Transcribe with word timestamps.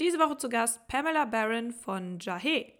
Diese 0.00 0.18
Woche 0.18 0.36
zu 0.36 0.48
Gast 0.48 0.88
Pamela 0.88 1.24
Barron 1.24 1.70
von 1.70 2.18
Jahe. 2.18 2.72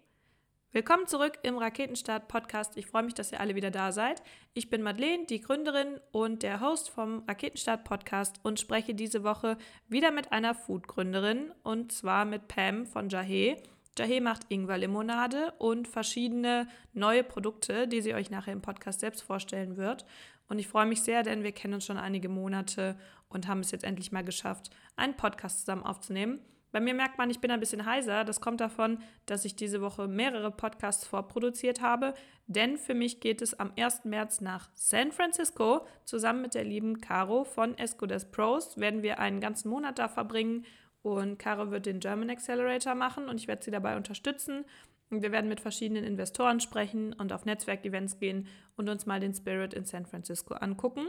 Willkommen 0.73 1.07
zurück 1.07 1.39
im 1.43 1.57
Raketenstart 1.57 2.27
Podcast. 2.27 2.75
Ich 2.75 2.87
freue 2.87 3.03
mich, 3.03 3.13
dass 3.13 3.31
ihr 3.31 3.39
alle 3.39 3.55
wieder 3.55 3.71
da 3.71 3.93
seid. 3.93 4.21
Ich 4.53 4.69
bin 4.69 4.81
Madeleine, 4.81 5.25
die 5.25 5.39
Gründerin 5.39 6.01
und 6.11 6.43
der 6.43 6.59
Host 6.59 6.89
vom 6.89 7.23
Raketenstart 7.25 7.85
Podcast 7.85 8.41
und 8.43 8.59
spreche 8.59 8.93
diese 8.93 9.23
Woche 9.23 9.57
wieder 9.87 10.11
mit 10.11 10.33
einer 10.33 10.53
Food-Gründerin 10.53 11.53
und 11.63 11.93
zwar 11.93 12.25
mit 12.25 12.49
Pam 12.49 12.85
von 12.85 13.07
Jahe. 13.07 13.63
Jahe 13.97 14.19
macht 14.19 14.51
Ingwer-Limonade 14.51 15.53
und 15.57 15.87
verschiedene 15.87 16.67
neue 16.91 17.23
Produkte, 17.23 17.87
die 17.87 18.01
sie 18.01 18.13
euch 18.13 18.29
nachher 18.29 18.51
im 18.51 18.61
Podcast 18.61 18.99
selbst 18.99 19.21
vorstellen 19.21 19.77
wird. 19.77 20.05
Und 20.49 20.59
ich 20.59 20.67
freue 20.67 20.85
mich 20.85 21.01
sehr, 21.01 21.23
denn 21.23 21.43
wir 21.43 21.53
kennen 21.53 21.75
uns 21.75 21.85
schon 21.85 21.97
einige 21.97 22.27
Monate 22.27 22.97
und 23.29 23.47
haben 23.47 23.61
es 23.61 23.71
jetzt 23.71 23.85
endlich 23.85 24.11
mal 24.11 24.25
geschafft, 24.25 24.69
einen 24.97 25.15
Podcast 25.15 25.61
zusammen 25.61 25.83
aufzunehmen. 25.83 26.41
Bei 26.75 26.81
mir 26.81 26.93
merkt 26.93 27.17
man, 27.17 27.29
ich 27.29 27.39
bin 27.39 27.51
ein 27.51 27.61
bisschen 27.61 27.85
heiser. 27.85 28.25
Das 28.25 28.41
kommt 28.41 28.59
davon, 28.59 28.97
dass 29.27 29.45
ich 29.45 29.55
diese 29.55 29.79
Woche 29.79 30.09
mehrere 30.09 30.51
Podcasts 30.51 31.07
vorproduziert 31.07 31.79
habe. 31.79 32.13
Denn 32.47 32.77
für 32.77 32.93
mich 32.93 33.21
geht 33.21 33.41
es 33.41 33.57
am 33.57 33.71
1. 33.77 34.03
März 34.03 34.41
nach 34.41 34.67
San 34.75 35.13
Francisco. 35.13 35.87
Zusammen 36.03 36.41
mit 36.41 36.53
der 36.53 36.65
lieben 36.65 36.99
Caro 36.99 37.45
von 37.45 37.77
Escodes 37.77 38.29
Pros 38.29 38.77
werden 38.77 39.03
wir 39.03 39.19
einen 39.19 39.39
ganzen 39.39 39.69
Monat 39.69 39.99
da 39.99 40.09
verbringen. 40.09 40.65
Und 41.01 41.39
Caro 41.39 41.71
wird 41.71 41.85
den 41.85 42.01
German 42.01 42.29
Accelerator 42.29 42.93
machen 42.93 43.29
und 43.29 43.39
ich 43.39 43.47
werde 43.47 43.63
sie 43.63 43.71
dabei 43.71 43.95
unterstützen. 43.95 44.65
Wir 45.09 45.31
werden 45.31 45.47
mit 45.47 45.61
verschiedenen 45.61 46.03
Investoren 46.03 46.59
sprechen 46.59 47.13
und 47.13 47.31
auf 47.31 47.45
Netzwerkevents 47.45 48.19
gehen 48.19 48.47
und 48.75 48.89
uns 48.89 49.05
mal 49.05 49.21
den 49.21 49.33
Spirit 49.33 49.73
in 49.73 49.85
San 49.85 50.05
Francisco 50.05 50.55
angucken. 50.55 51.07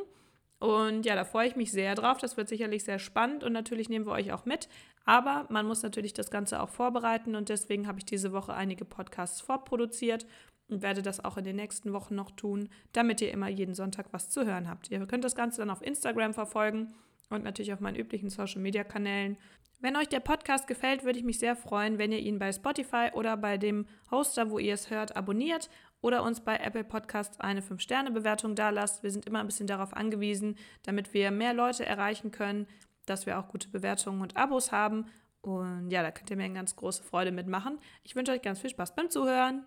Und 0.59 1.05
ja, 1.05 1.15
da 1.15 1.25
freue 1.25 1.49
ich 1.49 1.57
mich 1.57 1.71
sehr 1.71 1.95
drauf. 1.95 2.19
Das 2.19 2.37
wird 2.37 2.49
sicherlich 2.49 2.85
sehr 2.85 2.99
spannend 2.99 3.45
und 3.45 3.53
natürlich 3.53 3.89
nehmen 3.89 4.07
wir 4.07 4.13
euch 4.13 4.33
auch 4.33 4.47
mit. 4.47 4.69
Aber 5.05 5.47
man 5.51 5.67
muss 5.67 5.83
natürlich 5.83 6.15
das 6.15 6.31
Ganze 6.31 6.61
auch 6.61 6.71
vorbereiten 6.71 7.37
und 7.37 7.49
deswegen 7.49 7.87
habe 7.87 7.99
ich 7.99 8.05
diese 8.05 8.33
Woche 8.33 8.55
einige 8.55 8.85
Podcasts 8.85 9.41
vorproduziert 9.41 10.27
und 10.69 10.83
werde 10.83 11.03
das 11.03 11.25
auch 11.25 11.37
in 11.37 11.45
den 11.45 11.57
nächsten 11.57 11.93
Wochen 11.93 12.15
noch 12.15 12.31
tun, 12.31 12.69
damit 12.93 13.21
ihr 13.21 13.31
immer 13.31 13.49
jeden 13.49 13.75
Sonntag 13.75 14.07
was 14.13 14.31
zu 14.31 14.45
hören 14.45 14.69
habt. 14.69 14.91
Ihr 14.91 15.05
könnt 15.07 15.25
das 15.25 15.37
Ganze 15.37 15.61
dann 15.61 15.71
auf 15.71 15.83
Instagram 15.83 16.35
verfolgen 16.35 16.95
und 17.31 17.45
natürlich 17.45 17.73
auf 17.73 17.81
meinen 17.81 17.97
üblichen 17.97 18.31
Social 18.31 18.61
Media 18.61 18.83
Kanälen. 18.83 19.37
Wenn 19.79 19.97
euch 19.97 20.09
der 20.09 20.21
Podcast 20.21 20.67
gefällt, 20.67 21.05
würde 21.05 21.19
ich 21.19 21.25
mich 21.25 21.39
sehr 21.39 21.55
freuen, 21.55 21.99
wenn 21.99 22.11
ihr 22.11 22.19
ihn 22.19 22.39
bei 22.39 22.51
Spotify 22.51 23.11
oder 23.13 23.37
bei 23.37 23.59
dem 23.59 23.87
Hoster, 24.11 24.51
wo 24.51 24.59
ihr 24.59 24.73
es 24.73 24.91
hört, 24.91 25.17
abonniert 25.17 25.69
oder 26.07 26.23
uns 26.23 26.41
bei 26.41 26.57
Apple 26.59 26.85
Podcasts 26.85 27.41
eine 27.41 27.63
5-Sterne-Bewertung 27.63 28.55
da 28.55 28.71
lasst. 28.71 29.03
Wir 29.03 29.11
sind 29.11 29.27
immer 29.27 29.41
ein 29.41 29.47
bisschen 29.47 29.67
darauf 29.67 29.93
angewiesen, 29.93 30.57
damit 30.85 31.13
wir 31.13 31.33
mehr 31.33 31.53
Leute 31.53 31.85
erreichen 31.85 32.31
können, 32.31 32.69
dass 33.07 33.27
wir 33.27 33.41
auch 33.41 33.49
gute 33.49 33.69
Bewertungen 33.69 34.23
und 34.23 34.37
Abos 34.37 34.71
haben. 34.71 35.07
Und 35.41 35.91
ja, 35.91 36.05
da 36.05 36.13
könnt 36.13 36.31
ihr 36.31 36.37
mir 36.37 36.45
eine 36.45 36.55
ganz 36.55 36.77
große 36.77 37.03
Freude 37.03 37.33
mitmachen. 37.33 37.81
Ich 38.05 38.15
wünsche 38.15 38.31
euch 38.31 38.41
ganz 38.41 38.61
viel 38.61 38.71
Spaß 38.71 38.95
beim 38.95 39.11
Zuhören. 39.11 39.67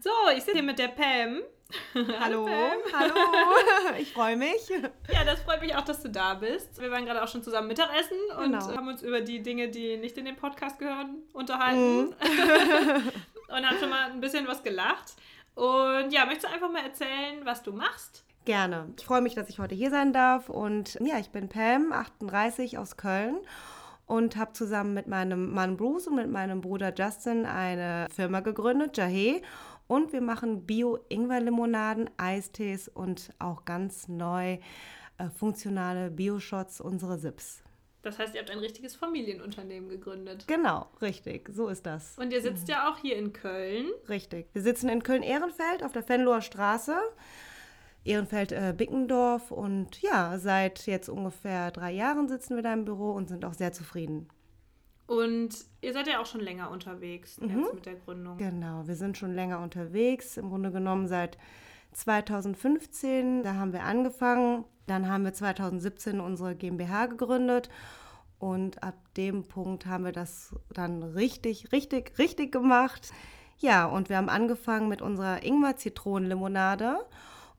So, 0.00 0.10
ich 0.36 0.42
sitze 0.42 0.58
hier 0.58 0.62
mit 0.62 0.78
der 0.78 0.88
Pam. 0.88 1.40
Hallo. 2.20 2.44
Pam. 2.44 2.78
Hallo. 2.92 3.14
Ich 3.98 4.12
freue 4.12 4.36
mich. 4.36 4.68
Ja, 5.10 5.24
das 5.24 5.40
freut 5.42 5.62
mich 5.62 5.74
auch, 5.74 5.84
dass 5.84 6.02
du 6.02 6.10
da 6.10 6.34
bist. 6.34 6.78
Wir 6.80 6.90
waren 6.90 7.06
gerade 7.06 7.22
auch 7.22 7.28
schon 7.28 7.42
zusammen 7.42 7.68
Mittagessen 7.68 8.18
und 8.36 8.52
genau. 8.52 8.76
haben 8.76 8.88
uns 8.88 9.02
über 9.02 9.22
die 9.22 9.42
Dinge, 9.42 9.68
die 9.68 9.96
nicht 9.96 10.18
in 10.18 10.26
den 10.26 10.36
Podcast 10.36 10.78
gehören, 10.78 11.22
unterhalten. 11.32 12.10
Mm. 12.10 12.14
Und 13.52 13.66
haben 13.66 13.78
schon 13.78 13.90
mal 13.90 14.10
ein 14.10 14.20
bisschen 14.20 14.46
was 14.46 14.62
gelacht. 14.62 15.14
Und 15.54 16.10
ja, 16.10 16.24
möchtest 16.24 16.44
du 16.44 16.54
einfach 16.54 16.70
mal 16.70 16.84
erzählen, 16.84 17.44
was 17.44 17.62
du 17.62 17.72
machst? 17.72 18.24
Gerne. 18.44 18.92
Ich 18.98 19.04
freue 19.04 19.20
mich, 19.20 19.34
dass 19.34 19.48
ich 19.48 19.58
heute 19.58 19.74
hier 19.74 19.90
sein 19.90 20.12
darf. 20.12 20.48
Und 20.48 20.98
ja, 21.00 21.18
ich 21.18 21.30
bin 21.30 21.48
Pam, 21.48 21.92
38 21.92 22.78
aus 22.78 22.96
Köln 22.96 23.36
und 24.06 24.36
habe 24.36 24.52
zusammen 24.52 24.94
mit 24.94 25.06
meinem 25.06 25.52
Mann 25.52 25.76
Bruce 25.76 26.08
und 26.08 26.16
mit 26.16 26.30
meinem 26.30 26.60
Bruder 26.60 26.92
Justin 26.96 27.46
eine 27.46 28.08
Firma 28.14 28.40
gegründet, 28.40 28.96
Jahe. 28.96 29.42
Und 29.86 30.12
wir 30.12 30.22
machen 30.22 30.66
Bio-Ingwer-Limonaden, 30.66 32.10
Eistees 32.16 32.88
und 32.88 33.30
auch 33.38 33.64
ganz 33.64 34.08
neu 34.08 34.58
äh, 35.18 35.28
funktionale 35.36 36.10
Bio-Shots, 36.10 36.80
unsere 36.80 37.18
Sips. 37.18 37.62
Das 38.02 38.18
heißt, 38.18 38.34
ihr 38.34 38.40
habt 38.40 38.50
ein 38.50 38.58
richtiges 38.58 38.96
Familienunternehmen 38.96 39.88
gegründet. 39.88 40.44
Genau, 40.48 40.88
richtig, 41.00 41.48
so 41.52 41.68
ist 41.68 41.86
das. 41.86 42.18
Und 42.18 42.32
ihr 42.32 42.42
sitzt 42.42 42.68
ja 42.68 42.90
auch 42.90 42.98
hier 42.98 43.16
in 43.16 43.32
Köln. 43.32 43.86
Richtig. 44.08 44.46
Wir 44.52 44.62
sitzen 44.62 44.88
in 44.88 45.02
Köln-Ehrenfeld 45.02 45.84
auf 45.84 45.92
der 45.92 46.08
Venloer 46.08 46.40
Straße. 46.40 46.96
Ehrenfeld-Bickendorf. 48.04 49.50
Äh, 49.50 49.54
und 49.54 50.02
ja, 50.02 50.38
seit 50.38 50.86
jetzt 50.86 51.08
ungefähr 51.08 51.70
drei 51.70 51.92
Jahren 51.92 52.28
sitzen 52.28 52.56
wir 52.56 52.62
da 52.62 52.72
im 52.72 52.84
Büro 52.84 53.12
und 53.12 53.28
sind 53.28 53.44
auch 53.44 53.54
sehr 53.54 53.72
zufrieden. 53.72 54.28
Und 55.06 55.50
ihr 55.80 55.92
seid 55.92 56.06
ja 56.06 56.20
auch 56.20 56.26
schon 56.26 56.40
länger 56.40 56.70
unterwegs 56.70 57.38
mhm. 57.38 57.60
jetzt 57.60 57.74
mit 57.74 57.86
der 57.86 57.94
Gründung. 57.96 58.38
Genau, 58.38 58.86
wir 58.86 58.96
sind 58.96 59.18
schon 59.18 59.34
länger 59.34 59.60
unterwegs, 59.60 60.36
im 60.36 60.48
Grunde 60.48 60.70
genommen 60.70 61.06
seit 61.06 61.38
2015. 61.92 63.42
Da 63.42 63.54
haben 63.54 63.72
wir 63.72 63.82
angefangen. 63.82 64.64
Dann 64.86 65.08
haben 65.08 65.24
wir 65.24 65.32
2017 65.32 66.20
unsere 66.20 66.54
GmbH 66.54 67.06
gegründet. 67.06 67.68
Und 68.38 68.82
ab 68.82 68.96
dem 69.16 69.44
Punkt 69.44 69.86
haben 69.86 70.04
wir 70.04 70.12
das 70.12 70.56
dann 70.72 71.02
richtig, 71.02 71.70
richtig, 71.70 72.18
richtig 72.18 72.50
gemacht. 72.50 73.12
Ja, 73.58 73.86
und 73.86 74.08
wir 74.08 74.16
haben 74.16 74.28
angefangen 74.28 74.88
mit 74.88 75.00
unserer 75.00 75.44
Ingwer-Zitronenlimonade 75.44 76.98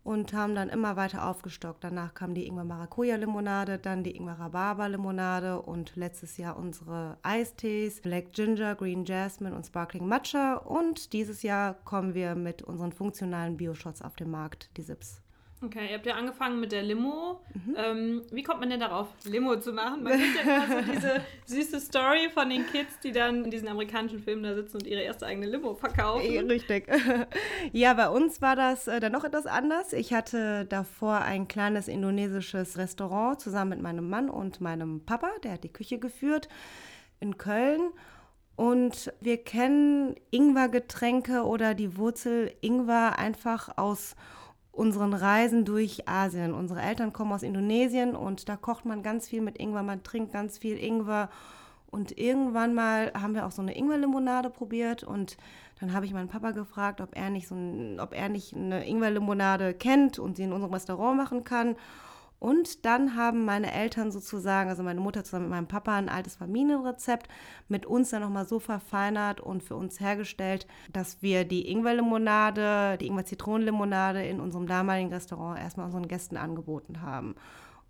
und 0.04 0.34
haben 0.34 0.54
dann 0.54 0.68
immer 0.68 0.98
weiter 0.98 1.26
aufgestockt. 1.26 1.84
Danach 1.84 2.14
kam 2.14 2.34
die 2.34 2.46
Ingwer-Maracuja-Limonade, 2.46 3.80
dann 3.80 4.04
die 4.04 4.18
Ingwer-Rhabarber-Limonade 4.18 5.62
und 5.62 5.96
letztes 5.96 6.36
Jahr 6.36 6.58
unsere 6.58 7.18
Eistees, 7.24 8.02
Black 8.02 8.34
Ginger, 8.34 8.76
Green 8.76 9.06
Jasmine 9.06 9.56
und 9.56 9.66
Sparkling 9.66 10.06
Matcha. 10.06 10.56
Und 10.56 11.14
dieses 11.14 11.42
Jahr 11.44 11.76
kommen 11.86 12.14
wir 12.14 12.36
mit 12.36 12.62
unseren 12.62 12.92
funktionalen 12.92 13.56
Bio-Shots 13.56 14.02
auf 14.02 14.18
den 14.18 14.30
Markt, 14.30 14.70
die 14.76 14.82
Sips. 14.82 15.23
Okay, 15.66 15.88
ihr 15.90 15.96
habt 15.96 16.06
ja 16.06 16.16
angefangen 16.16 16.59
mit 16.59 16.72
der 16.74 16.84
Limo. 16.84 17.40
Mhm. 17.53 17.75
Ähm, 17.78 18.22
wie 18.31 18.44
kommt 18.44 18.59
man 18.59 18.69
denn 18.69 18.81
darauf, 18.81 19.07
Limo 19.24 19.56
zu 19.57 19.72
machen? 19.72 20.03
Man 20.03 20.13
kennt 20.13 20.35
ja 20.35 20.41
immer 20.41 20.68
so 20.68 20.91
diese 20.91 21.22
süße 21.46 21.79
Story 21.79 22.29
von 22.34 22.50
den 22.50 22.66
Kids, 22.68 23.00
die 23.00 23.13
dann 23.13 23.46
in 23.46 23.51
diesen 23.51 23.69
amerikanischen 23.69 24.19
Filmen 24.19 24.44
da 24.44 24.56
sitzen 24.56 24.78
und 24.78 24.88
ihre 24.88 25.01
erste 25.01 25.25
eigene 25.25 25.47
Limo 25.47 25.74
verkaufen. 25.74 26.50
Richtig. 26.50 26.88
Ja, 27.72 27.94
bei 27.94 28.09
uns 28.09 28.41
war 28.41 28.56
das 28.56 28.88
äh, 28.88 29.00
dann 29.00 29.12
noch 29.12 29.24
etwas 29.24 29.46
anders. 29.46 29.94
Ich 29.94 30.13
hatte 30.13 30.66
davor 30.66 31.22
ein 31.22 31.47
kleines 31.47 31.88
indonesisches 31.88 32.78
Restaurant 32.78 33.40
zusammen 33.40 33.69
mit 33.72 33.81
meinem 33.81 34.09
Mann 34.09 34.30
und 34.30 34.62
meinem 34.62 35.06
Papa, 35.06 35.30
der 35.44 35.53
hat 35.53 35.63
die 35.63 35.72
Küche 35.72 36.00
geführt 36.00 36.50
in 37.19 37.38
Köln. 37.38 37.91
Und 38.56 39.12
wir 39.22 39.38
kennen 39.38 40.16
Ingwergetränke 40.30 41.44
oder 41.44 41.74
die 41.74 41.97
Wurzel 41.97 42.51
Ingwer 42.62 43.18
einfach 43.18 43.78
aus 43.78 44.16
unseren 44.74 45.14
Reisen 45.14 45.64
durch 45.64 46.10
Asien. 46.10 46.54
Unsere 46.54 46.82
Eltern 46.82 47.14
kommen 47.14 47.32
aus 47.32 47.44
Indonesien 47.44 48.16
und 48.16 48.50
da 48.50 48.58
kocht 48.58 48.86
man 48.86 49.04
ganz 49.04 49.30
viel 49.30 49.42
mit 49.42 49.58
Ingwer, 49.58 49.84
man 49.84 50.04
trinkt 50.04 50.34
ganz 50.34 50.58
viel 50.58 50.78
Ingwer. 50.78 51.30
Und 51.90 52.18
irgendwann 52.18 52.74
mal 52.74 53.14
haben 53.14 53.36
wir 53.36 53.46
auch 53.46 53.52
so 53.52 53.62
eine 53.62 53.78
Ingwerlimonade 53.78 54.50
probiert 54.50 55.04
und 55.04 55.38
dann 55.80 55.94
habe 55.94 56.08
ich 56.08 56.14
meinen 56.14 56.28
Papa 56.28 56.52
gefragt, 56.52 57.02
ob 57.02 57.16
er 57.16 57.30
nicht 57.30 57.48
so 57.48 57.54
ein, 57.54 58.00
ob 58.00 58.14
er 58.14 58.30
nicht 58.30 58.56
eine 58.56 58.84
Ingwerlimonade 58.88 59.76
kennt 59.76 60.18
und 60.18 60.38
sie 60.38 60.44
in 60.44 60.54
unserem 60.54 60.74
Restaurant 60.74 61.18
machen 61.18 61.44
kann. 61.44 61.76
Und 62.44 62.84
dann 62.84 63.16
haben 63.16 63.46
meine 63.46 63.72
Eltern 63.72 64.12
sozusagen, 64.12 64.70
also 64.70 64.84
meine 64.84 65.00
Mutter 65.00 65.24
zusammen 65.24 65.46
mit 65.46 65.52
meinem 65.52 65.68
Papa, 65.70 65.96
ein 65.96 66.09
altes 66.09 66.36
Familienrezept 66.36 67.30
mit 67.70 67.86
uns 67.86 68.09
dann 68.09 68.22
nochmal 68.22 68.46
so 68.46 68.59
verfeinert 68.59 69.40
und 69.40 69.64
für 69.64 69.78
uns 69.78 70.02
hergestellt, 70.02 70.68
dass 70.92 71.22
wir 71.22 71.46
die 71.46 71.72
Ingwerlimonade, 71.72 72.98
die 72.98 73.08
Ingwer-Zitronenlimonade 73.08 74.26
in 74.26 74.42
unserem 74.42 74.68
damaligen 74.68 75.14
Restaurant 75.14 75.58
erstmal 75.58 75.86
unseren 75.86 76.09
Gästen 76.09 76.36
angeboten 76.36 77.02
haben. 77.02 77.36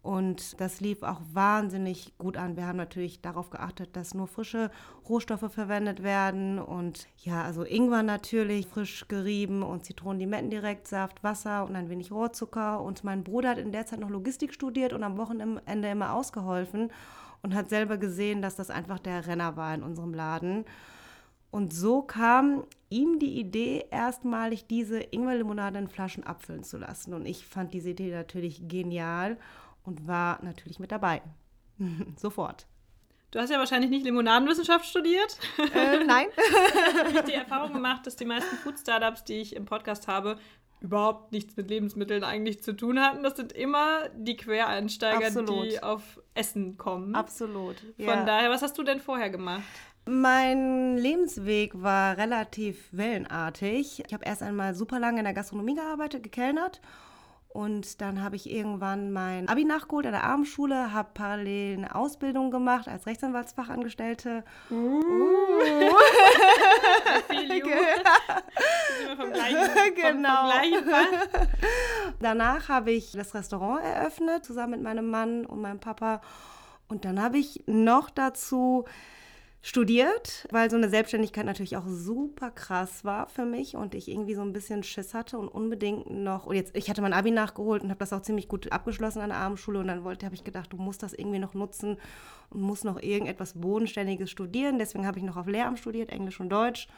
Und 0.04 0.60
das 0.60 0.82
lief 0.82 1.02
auch 1.02 1.22
wahnsinnig 1.32 2.14
gut 2.18 2.36
an. 2.36 2.58
Wir 2.58 2.68
haben 2.68 2.76
natürlich 2.76 3.22
darauf 3.22 3.50
geachtet, 3.50 3.96
dass 3.96 4.14
nur 4.14 4.28
frische 4.28 4.70
Rohstoffe 5.08 5.50
verwendet 5.50 6.04
werden. 6.04 6.60
Und 6.60 7.08
ja, 7.20 7.42
also 7.42 7.64
Ingwer 7.64 8.04
natürlich 8.04 8.68
frisch 8.68 9.08
gerieben 9.08 9.64
und 9.64 9.86
Zitronen-Limettendirektsaft, 9.86 11.24
Wasser 11.24 11.66
und 11.66 11.78
ein 11.78 11.90
wenig 11.90 12.12
Rohrzucker. 12.12 12.82
Und 12.82 13.06
mein 13.06 13.24
Bruder 13.24 13.52
hat 13.52 13.58
in 13.60 13.72
der 13.72 13.86
Zeit 13.86 14.02
noch 14.02 14.10
Logistik 14.10 14.54
studiert 14.54 14.92
und 14.92 15.04
am 15.04 15.18
Wochenende 15.18 15.88
immer 15.88 16.12
ausgeholfen 16.12 16.92
und 17.42 17.56
hat 17.56 17.70
selber 17.70 17.98
gesehen, 17.98 18.42
dass 18.42 18.58
das 18.58 18.70
einfach 18.70 19.00
der 19.00 19.26
Renner 19.26 19.56
war 19.56 19.74
in 19.74 19.84
unserem 19.84 20.14
Laden. 20.14 20.66
Und 21.50 21.74
so 21.74 22.02
kam 22.02 22.66
ihm 22.90 23.20
die 23.20 23.40
Idee, 23.40 23.86
erstmalig 23.90 24.68
diese 24.68 25.00
Ingwerlimonade 25.00 25.80
in 25.80 25.88
Flaschen 25.88 26.26
abfüllen 26.26 26.64
zu 26.64 26.78
lassen. 26.78 27.14
Und 27.14 27.26
ich 27.26 27.46
fand 27.46 27.74
diese 27.74 27.92
Idee 27.92 28.12
natürlich 28.12 28.68
genial 28.68 29.38
und 29.84 30.08
war 30.08 30.44
natürlich 30.44 30.80
mit 30.80 30.92
dabei. 30.92 31.22
Sofort. 32.18 32.68
Du 33.32 33.40
hast 33.40 33.50
ja 33.50 33.58
wahrscheinlich 33.58 33.90
nicht 33.90 34.06
Limonadenwissenschaft 34.06 34.86
studiert. 34.86 35.40
Äh, 35.74 36.04
nein. 36.04 36.28
ich 37.10 37.18
habe 37.18 37.28
die 37.28 37.34
Erfahrung 37.34 37.74
gemacht, 37.74 38.06
dass 38.06 38.16
die 38.16 38.26
meisten 38.26 38.56
Food-Startups, 38.58 39.24
die 39.24 39.42
ich 39.42 39.56
im 39.56 39.66
Podcast 39.66 40.08
habe, 40.08 40.38
überhaupt 40.82 41.32
nichts 41.32 41.58
mit 41.58 41.70
Lebensmitteln 41.70 42.24
eigentlich 42.24 42.62
zu 42.62 42.74
tun 42.74 43.00
hatten. 43.00 43.24
Das 43.24 43.36
sind 43.36 43.54
immer 43.54 44.10
die 44.16 44.36
Quereinsteiger, 44.36 45.28
Absolut. 45.28 45.66
die 45.66 45.82
auf 45.82 46.22
Essen 46.36 46.78
kommen. 46.78 47.16
Absolut. 47.16 47.80
Von 47.80 48.06
ja. 48.06 48.24
daher, 48.24 48.52
was 48.52 48.62
hast 48.62 48.78
du 48.78 48.84
denn 48.84 49.00
vorher 49.00 49.32
gemacht? 49.32 49.64
Mein 50.06 50.98
Lebensweg 50.98 51.82
war 51.82 52.18
relativ 52.18 52.90
wellenartig. 52.92 54.04
Ich 54.06 54.14
habe 54.14 54.26
erst 54.26 54.44
einmal 54.44 54.76
super 54.76 55.00
lange 55.00 55.20
in 55.20 55.24
der 55.24 55.34
Gastronomie 55.34 55.76
gearbeitet, 55.76 56.22
gekellnert. 56.22 56.82
Und 57.54 58.02
dann 58.02 58.24
habe 58.24 58.36
ich 58.36 58.50
irgendwann 58.50 59.12
mein 59.12 59.48
Abi 59.48 59.64
nachgeholt 59.64 60.08
an 60.08 60.14
der 60.14 60.24
Abendschule, 60.24 60.92
habe 60.92 61.10
parallel 61.14 61.78
eine 61.78 61.94
Ausbildung 61.94 62.50
gemacht 62.50 62.88
als 62.88 63.06
Rechtsanwaltsfachangestellte. 63.06 64.44
Uh. 64.72 65.04
Wir 67.30 69.16
vom 69.16 69.32
gleichen, 69.32 69.96
Genau. 69.96 70.36
vom 70.36 70.46
gleichen 70.50 70.90
Fach. 70.90 71.50
Danach 72.20 72.70
habe 72.70 72.92
ich 72.92 73.12
das 73.12 73.36
Restaurant 73.36 73.84
eröffnet, 73.84 74.44
zusammen 74.44 74.72
mit 74.72 74.82
meinem 74.82 75.12
Mann 75.12 75.46
und 75.46 75.62
meinem 75.62 75.80
Papa. 75.80 76.22
Und 76.88 77.06
dann 77.06 77.22
habe 77.22 77.38
ich 77.38 77.64
noch 77.68 78.10
dazu 78.10 78.86
studiert, 79.66 80.46
weil 80.52 80.70
so 80.70 80.76
eine 80.76 80.90
Selbstständigkeit 80.90 81.46
natürlich 81.46 81.78
auch 81.78 81.88
super 81.88 82.52
krass 82.52 83.06
war 83.06 83.30
für 83.30 83.46
mich 83.46 83.78
und 83.78 83.96
ich 83.96 84.10
irgendwie 84.10 84.36
so 84.36 84.42
ein 84.42 84.52
bisschen 84.52 84.84
Schiss 84.84 85.14
hatte 85.14 85.38
und 85.38 85.48
unbedingt 85.48 86.10
noch, 86.10 86.46
und 86.46 86.58
jetzt, 86.58 86.76
ich 86.76 86.90
hatte 86.90 87.02
mein 87.02 87.14
Abi 87.14 87.32
nachgeholt 87.32 87.82
und 87.82 87.90
habe 87.90 88.00
das 88.00 88.12
auch 88.12 88.22
ziemlich 88.22 88.50
gut 88.50 88.74
abgeschlossen 88.74 89.22
an 89.22 89.30
der 89.30 89.38
Abendschule 89.38 89.80
und 89.80 89.88
dann 89.88 90.04
wollte, 90.04 90.26
habe 90.26 90.36
ich 90.36 90.44
gedacht, 90.44 90.74
du 90.74 90.78
musst 90.78 91.02
das 91.02 91.14
irgendwie 91.14 91.40
noch 91.40 91.54
nutzen 91.54 91.98
und 92.50 92.62
musst 92.62 92.84
noch 92.84 93.02
irgendetwas 93.02 93.54
Bodenständiges 93.54 94.30
studieren. 94.30 94.80
Deswegen 94.80 95.08
habe 95.08 95.20
ich 95.20 95.24
noch 95.24 95.38
auf 95.38 95.48
Lehramt 95.48 95.80
studiert, 95.80 96.10
Englisch 96.10 96.42
und 96.42 96.50
Deutsch. 96.50 96.90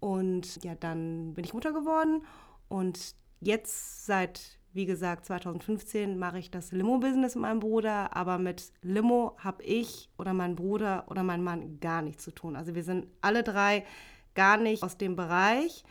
Und 0.00 0.64
ja, 0.64 0.74
dann 0.74 1.34
bin 1.34 1.44
ich 1.44 1.54
Mutter 1.54 1.72
geworden 1.72 2.24
und 2.68 3.14
jetzt 3.38 4.04
seit, 4.04 4.58
wie 4.72 4.86
gesagt, 4.86 5.26
2015 5.26 6.18
mache 6.18 6.38
ich 6.38 6.50
das 6.50 6.72
Limo-Business 6.72 7.34
mit 7.34 7.42
meinem 7.42 7.60
Bruder, 7.60 8.16
aber 8.16 8.38
mit 8.38 8.72
Limo 8.82 9.36
habe 9.38 9.62
ich 9.64 10.08
oder 10.18 10.32
mein 10.32 10.54
Bruder 10.54 11.04
oder 11.08 11.22
mein 11.22 11.42
Mann 11.42 11.80
gar 11.80 12.02
nichts 12.02 12.24
zu 12.24 12.30
tun. 12.30 12.56
Also 12.56 12.74
wir 12.74 12.84
sind 12.84 13.06
alle 13.20 13.42
drei 13.42 13.84
gar 14.34 14.56
nicht 14.56 14.82
aus 14.82 14.96
dem 14.96 15.16
Bereich, 15.16 15.84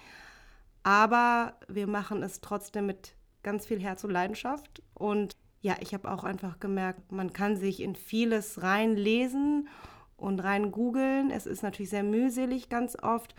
aber 0.83 1.55
wir 1.67 1.87
machen 1.87 2.23
es 2.23 2.39
trotzdem 2.39 2.85
mit 2.85 3.15
ganz 3.43 3.65
viel 3.65 3.81
Herz 3.81 4.03
und 4.03 4.11
Leidenschaft 4.11 4.81
und 4.93 5.35
ja, 5.61 5.75
ich 5.81 5.93
habe 5.93 6.09
auch 6.09 6.23
einfach 6.23 6.59
gemerkt, 6.59 7.11
man 7.11 7.33
kann 7.33 7.57
sich 7.57 7.81
in 7.81 7.95
vieles 7.95 8.61
reinlesen 8.61 9.67
und 10.15 10.39
rein 10.39 10.71
googeln. 10.71 11.31
Es 11.31 11.45
ist 11.45 11.63
natürlich 11.63 11.89
sehr 11.89 12.03
mühselig 12.03 12.69
ganz 12.69 12.95
oft, 13.01 13.35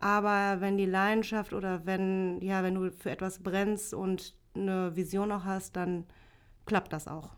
aber 0.00 0.60
wenn 0.60 0.76
die 0.76 0.86
Leidenschaft 0.86 1.52
oder 1.52 1.86
wenn, 1.86 2.40
ja, 2.42 2.62
wenn 2.62 2.74
du 2.74 2.90
für 2.92 3.10
etwas 3.10 3.42
brennst 3.42 3.94
und 3.94 4.34
eine 4.62 4.96
Vision 4.96 5.32
auch 5.32 5.44
hast, 5.44 5.76
dann 5.76 6.04
klappt 6.66 6.92
das 6.92 7.08
auch. 7.08 7.30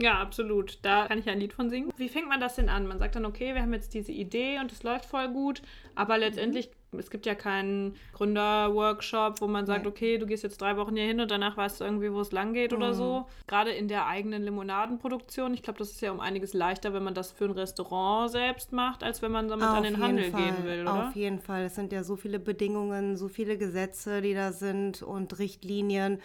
Ja, 0.00 0.20
absolut. 0.20 0.78
Da 0.82 1.08
kann 1.08 1.18
ich 1.18 1.24
ja 1.24 1.32
ein 1.32 1.40
Lied 1.40 1.52
von 1.52 1.70
singen. 1.70 1.92
Wie 1.96 2.08
fängt 2.08 2.28
man 2.28 2.40
das 2.40 2.54
denn 2.54 2.68
an? 2.68 2.86
Man 2.86 3.00
sagt 3.00 3.16
dann, 3.16 3.26
okay, 3.26 3.54
wir 3.54 3.62
haben 3.62 3.72
jetzt 3.72 3.94
diese 3.94 4.12
Idee 4.12 4.60
und 4.60 4.70
es 4.70 4.84
läuft 4.84 5.06
voll 5.06 5.28
gut, 5.28 5.60
aber 5.96 6.18
letztendlich, 6.18 6.70
es 6.96 7.10
gibt 7.10 7.26
ja 7.26 7.34
keinen 7.34 7.94
Gründerworkshop, 8.14 9.40
wo 9.40 9.46
man 9.46 9.66
sagt, 9.66 9.82
Nee. 9.82 9.88
okay, 9.88 10.18
du 10.18 10.26
gehst 10.26 10.42
jetzt 10.42 10.60
drei 10.60 10.76
Wochen 10.76 10.96
hier 10.96 11.04
hin 11.04 11.20
und 11.20 11.30
danach 11.30 11.56
weißt 11.56 11.80
du 11.80 11.84
irgendwie, 11.84 12.12
wo 12.12 12.20
es 12.20 12.32
lang 12.32 12.52
geht 12.54 12.72
oder 12.72 12.88
Mhm. 12.90 12.94
so. 12.94 13.26
Gerade 13.46 13.70
in 13.72 13.88
der 13.88 14.06
eigenen 14.06 14.42
Limonadenproduktion, 14.42 15.52
ich 15.54 15.62
glaube, 15.62 15.78
das 15.78 15.90
ist 15.90 16.00
ja 16.00 16.10
um 16.12 16.20
einiges 16.20 16.54
leichter, 16.54 16.94
wenn 16.94 17.04
man 17.04 17.14
das 17.14 17.32
für 17.32 17.44
ein 17.44 17.50
Restaurant 17.50 18.30
selbst 18.30 18.72
macht, 18.72 19.02
als 19.02 19.20
wenn 19.22 19.32
man 19.32 19.48
damit 19.48 19.66
an 19.66 19.82
den 19.82 20.00
Handel 20.02 20.30
Fall, 20.30 20.40
gehen 20.42 20.64
will, 20.64 20.82
oder? 20.82 21.08
Auf 21.08 21.16
jeden 21.16 21.40
Fall. 21.40 21.64
Es 21.64 21.74
sind 21.74 21.92
ja 21.92 22.04
so 22.04 22.16
viele 22.16 22.38
Bedingungen, 22.38 23.16
so 23.16 23.28
viele 23.28 23.58
Gesetze, 23.58 24.22
die 24.22 24.34
da 24.34 24.52
sind 24.52 25.02
und 25.02 25.38
Richtlinien. 25.38 26.20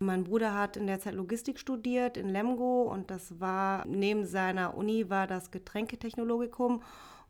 Mein 0.00 0.24
Bruder 0.24 0.54
hat 0.54 0.76
in 0.76 0.86
der 0.88 0.98
Zeit 0.98 1.14
Logistik 1.14 1.58
studiert 1.58 2.16
in 2.16 2.28
Lemgo 2.28 2.82
und 2.82 3.10
das 3.10 3.40
war 3.40 3.86
neben 3.86 4.26
seiner 4.26 4.76
Uni 4.76 5.08
war 5.08 5.26
das 5.28 5.50
Getränketechnologikum 5.52 6.82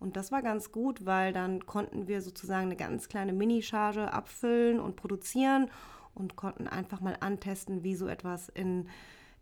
und 0.05 0.17
das 0.17 0.31
war 0.31 0.43
ganz 0.43 0.71
gut, 0.71 1.07
weil 1.07 1.33
dann 1.33 1.65
konnten 1.67 2.07
wir 2.07 2.21
sozusagen 2.21 2.67
eine 2.67 2.77
ganz 2.77 3.09
kleine 3.09 3.33
Minicharge 3.33 4.13
abfüllen 4.13 4.79
und 4.79 4.97
produzieren 4.97 5.71
und 6.15 6.37
konnten 6.37 6.69
einfach 6.69 7.01
mal 7.01 7.17
antesten, 7.21 7.83
wie 7.83 7.97
so 7.97 8.07
etwas 8.07 8.51
in 8.51 8.87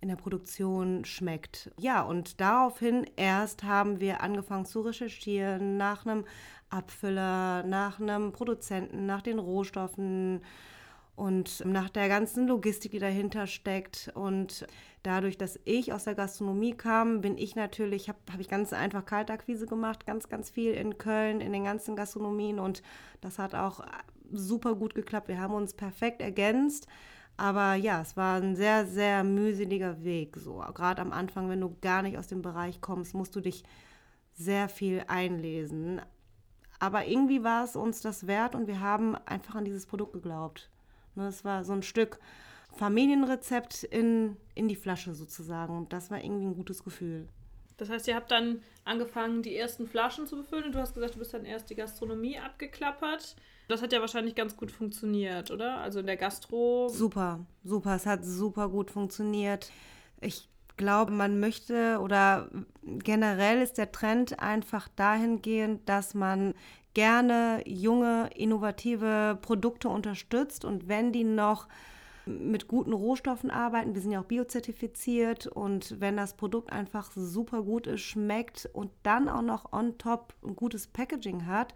in 0.03 0.09
der 0.09 0.17
Produktion 0.17 1.05
schmeckt. 1.05 1.71
Ja, 1.79 2.03
und 2.03 2.41
daraufhin 2.41 3.07
erst 3.15 3.63
haben 3.63 4.01
wir 4.01 4.21
angefangen 4.21 4.67
zu 4.67 4.81
recherchieren 4.81 5.77
nach 5.77 6.05
einem 6.05 6.25
Abfüller, 6.71 7.63
nach 7.63 8.01
einem 8.01 8.33
Produzenten, 8.33 9.07
nach 9.07 9.23
den 9.23 9.39
Rohstoffen 9.39 10.41
und 11.15 11.65
nach 11.67 11.91
der 11.91 12.09
ganzen 12.09 12.49
Logistik, 12.49 12.93
die 12.93 12.99
dahinter 12.99 13.47
steckt. 13.47 14.11
Und 14.15 14.67
dadurch, 15.03 15.37
dass 15.37 15.61
ich 15.65 15.93
aus 15.93 16.05
der 16.05 16.15
Gastronomie 16.15 16.73
kam, 16.73 17.21
bin 17.21 17.37
ich 17.37 17.55
natürlich, 17.55 18.09
habe 18.09 18.19
hab 18.33 18.41
ich 18.41 18.49
ganz 18.49 18.73
einfach 18.73 19.05
Kaltakquise 19.05 19.67
gemacht, 19.67 20.07
ganz, 20.07 20.29
ganz 20.29 20.51
viel 20.51 20.73
in 20.73 20.99
Köln, 20.99 21.41
in 21.41 21.53
den 21.53 21.65
ganzen 21.65 21.97
Gastronomien. 21.97 22.59
Und 22.59 22.83
das 23.21 23.39
hat 23.39 23.55
auch 23.55 23.85
super 24.33 24.75
gut 24.75 24.95
geklappt. 24.95 25.29
Wir 25.29 25.41
haben 25.41 25.55
uns 25.55 25.75
perfekt 25.75 26.23
ergänzt. 26.23 26.87
Aber 27.37 27.75
ja, 27.75 28.01
es 28.03 28.17
war 28.17 28.37
ein 28.41 28.57
sehr, 28.57 28.87
sehr 28.87 29.25
mühseliger 29.25 30.03
Weg. 30.05 30.37
So, 30.37 30.65
gerade 30.75 31.03
am 31.03 31.13
Anfang, 31.13 31.49
wenn 31.49 31.61
du 31.61 31.77
gar 31.81 32.03
nicht 32.03 32.19
aus 32.19 32.27
dem 32.27 32.43
Bereich 32.43 32.81
kommst, 32.81 33.15
musst 33.15 33.35
du 33.37 33.41
dich 33.41 33.65
sehr 34.33 34.69
viel 34.69 35.05
einlesen. 35.09 36.01
Aber 36.79 37.07
irgendwie 37.07 37.45
war 37.45 37.65
es 37.65 37.77
uns 37.77 38.01
das 38.01 38.27
wert 38.27 38.55
und 38.55 38.67
wir 38.67 38.81
haben 38.81 39.15
einfach 39.27 39.55
an 39.55 39.65
dieses 39.65 39.87
Produkt 39.87 40.15
geglaubt. 40.15 40.72
Ne, 41.15 41.27
Es 41.29 41.45
war 41.45 41.65
so 41.65 41.73
ein 41.73 41.83
Stück 41.83 42.19
Familienrezept 42.75 43.85
in, 43.85 44.37
in 44.55 44.69
die 44.69 44.77
Flasche 44.77 45.15
sozusagen. 45.15 45.77
Und 45.77 45.93
das 45.93 46.11
war 46.11 46.23
irgendwie 46.23 46.47
ein 46.47 46.55
gutes 46.55 46.85
Gefühl. 46.85 47.29
Das 47.77 47.91
heißt, 47.91 48.07
ihr 48.09 48.15
habt 48.15 48.31
dann 48.31 48.63
angefangen, 48.85 49.43
die 49.43 49.57
ersten 49.57 49.87
Flaschen 49.87 50.27
zu 50.27 50.37
befüllen 50.37 50.65
und 50.65 50.75
du 50.75 50.79
hast 50.79 50.95
gesagt, 50.95 51.15
du 51.15 51.19
bist 51.19 51.35
dann 51.35 51.45
erst 51.45 51.71
die 51.71 51.75
Gastronomie 51.75 52.39
abgeklappert. 52.39 53.37
Das 53.69 53.83
hat 53.83 53.93
ja 53.93 54.01
wahrscheinlich 54.01 54.35
ganz 54.35 54.57
gut 54.57 54.71
funktioniert, 54.71 55.51
oder? 55.51 55.79
Also 55.79 56.01
in 56.01 56.07
der 56.07 56.17
Gastro. 56.17 56.89
Super, 56.89 57.41
super. 57.65 57.97
Es 57.97 58.07
hat 58.07 58.25
super 58.25 58.69
gut 58.69 58.91
funktioniert. 58.91 59.71
Ich 60.21 60.49
glaube, 60.77 61.13
man 61.13 61.41
möchte 61.41 61.99
oder 62.01 62.49
generell 62.83 63.63
ist 63.63 63.79
der 63.79 63.93
Trend 63.93 64.41
einfach 64.41 64.89
dahingehend, 64.89 65.89
dass 65.89 66.15
man 66.15 66.55
gerne 66.95 67.63
junge, 67.67 68.31
innovative 68.35 69.39
Produkte 69.41 69.89
unterstützt. 69.89 70.65
Und 70.65 70.89
wenn 70.89 71.13
die 71.13 71.25
noch 71.25 71.69
mit 72.27 72.69
guten 72.69 72.93
Rohstoffen 72.93 73.51
arbeiten, 73.51 73.95
wir 73.95 74.03
sind 74.03 74.13
ja 74.13 74.21
auch 74.21 74.27
biozertifiziert 74.27 75.49
und 75.49 76.01
wenn 76.01 76.17
das 76.17 76.35
Produkt 76.35 76.73
einfach 76.73 77.11
super 77.13 77.63
gut 77.63 77.89
ist, 77.89 78.03
schmeckt 78.03 78.69
und 78.73 78.91
dann 79.03 79.29
auch 79.29 79.43
noch 79.43 79.73
on 79.73 79.99
top 79.99 80.35
ein 80.45 80.55
gutes 80.55 80.87
Packaging 80.87 81.47
hat, 81.47 81.75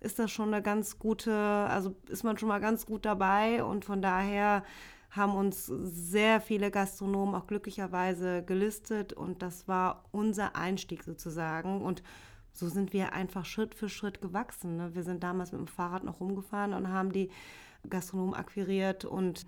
ist 0.00 0.18
das 0.18 0.30
schon 0.30 0.52
eine 0.52 0.62
ganz 0.62 0.98
gute, 0.98 1.34
also 1.34 1.94
ist 2.08 2.24
man 2.24 2.38
schon 2.38 2.48
mal 2.48 2.60
ganz 2.60 2.86
gut 2.86 3.04
dabei. 3.04 3.62
Und 3.62 3.84
von 3.84 4.02
daher 4.02 4.64
haben 5.10 5.34
uns 5.34 5.66
sehr 5.66 6.40
viele 6.40 6.70
Gastronomen 6.70 7.34
auch 7.34 7.46
glücklicherweise 7.46 8.42
gelistet. 8.42 9.12
Und 9.12 9.42
das 9.42 9.68
war 9.68 10.04
unser 10.10 10.56
Einstieg 10.56 11.04
sozusagen. 11.04 11.82
Und 11.82 12.02
so 12.52 12.68
sind 12.68 12.92
wir 12.92 13.12
einfach 13.12 13.44
Schritt 13.44 13.74
für 13.74 13.88
Schritt 13.88 14.20
gewachsen. 14.20 14.76
Ne? 14.76 14.94
Wir 14.94 15.02
sind 15.02 15.22
damals 15.22 15.52
mit 15.52 15.60
dem 15.60 15.66
Fahrrad 15.66 16.04
noch 16.04 16.20
rumgefahren 16.20 16.74
und 16.74 16.88
haben 16.88 17.12
die 17.12 17.30
Gastronomen 17.88 18.34
akquiriert 18.34 19.04
und 19.04 19.46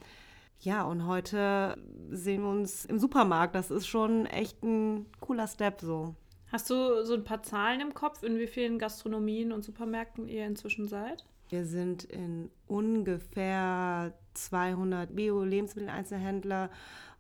ja, 0.61 0.85
und 0.85 1.06
heute 1.06 1.76
sehen 2.11 2.42
wir 2.42 2.50
uns 2.50 2.85
im 2.85 3.00
Supermarkt. 3.00 3.54
Das 3.56 3.73
ist 3.73 3.88
schon 3.88 4.26
echt 4.26 4.62
ein 4.62 5.06
cooler 5.21 5.49
Step 5.49 5.80
so. 5.80 6.14
Hast 6.52 6.71
du 6.71 7.04
so 7.04 7.14
ein 7.14 7.25
paar 7.25 7.42
Zahlen 7.42 7.80
im 7.80 7.94
Kopf, 7.94 8.23
in 8.23 8.38
wie 8.38 8.47
vielen 8.47 8.78
Gastronomien 8.78 9.52
und 9.52 9.64
Supermärkten 9.64 10.28
ihr 10.28 10.47
inzwischen 10.47 10.87
seid? 10.87 11.25
Wir 11.49 11.64
sind 11.66 12.04
in 12.04 12.50
ungefähr 12.66 14.14
200 14.35 15.14
Bio-Lebensmittel-Einzelhändler 15.16 16.71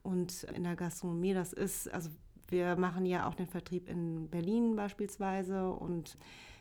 und 0.02 0.44
in 0.54 0.64
der 0.64 0.76
Gastronomie, 0.76 1.34
das 1.34 1.52
ist, 1.52 1.92
also 1.92 2.10
wir 2.52 2.76
machen 2.76 3.04
ja 3.06 3.26
auch 3.26 3.34
den 3.34 3.46
Vertrieb 3.48 3.88
in 3.88 4.28
Berlin 4.28 4.76
beispielsweise 4.76 5.70
und 5.70 6.16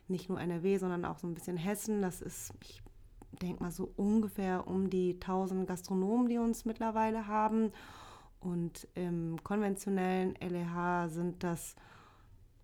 nicht 0.08 0.30
nur 0.30 0.40
NRW, 0.40 0.78
sondern 0.78 1.06
auch 1.06 1.20
so 1.20 1.28
ein 1.28 1.34
bisschen 1.34 1.58
Hessen. 1.58 2.02
Das 2.02 2.22
ist, 2.22 2.54
ich 2.64 2.82
denke 3.42 3.62
mal, 3.62 3.72
so 3.72 3.92
ungefähr 3.96 4.68
um 4.68 4.90
die 4.90 5.14
1000 5.14 5.68
Gastronomen, 5.68 6.28
die 6.28 6.38
uns 6.38 6.66
mittlerweile 6.66 7.28
haben. 7.28 7.72
Und 8.40 8.88
im 8.96 9.38
konventionellen 9.44 10.34
LEH 10.42 11.10
sind 11.10 11.44
das 11.44 11.76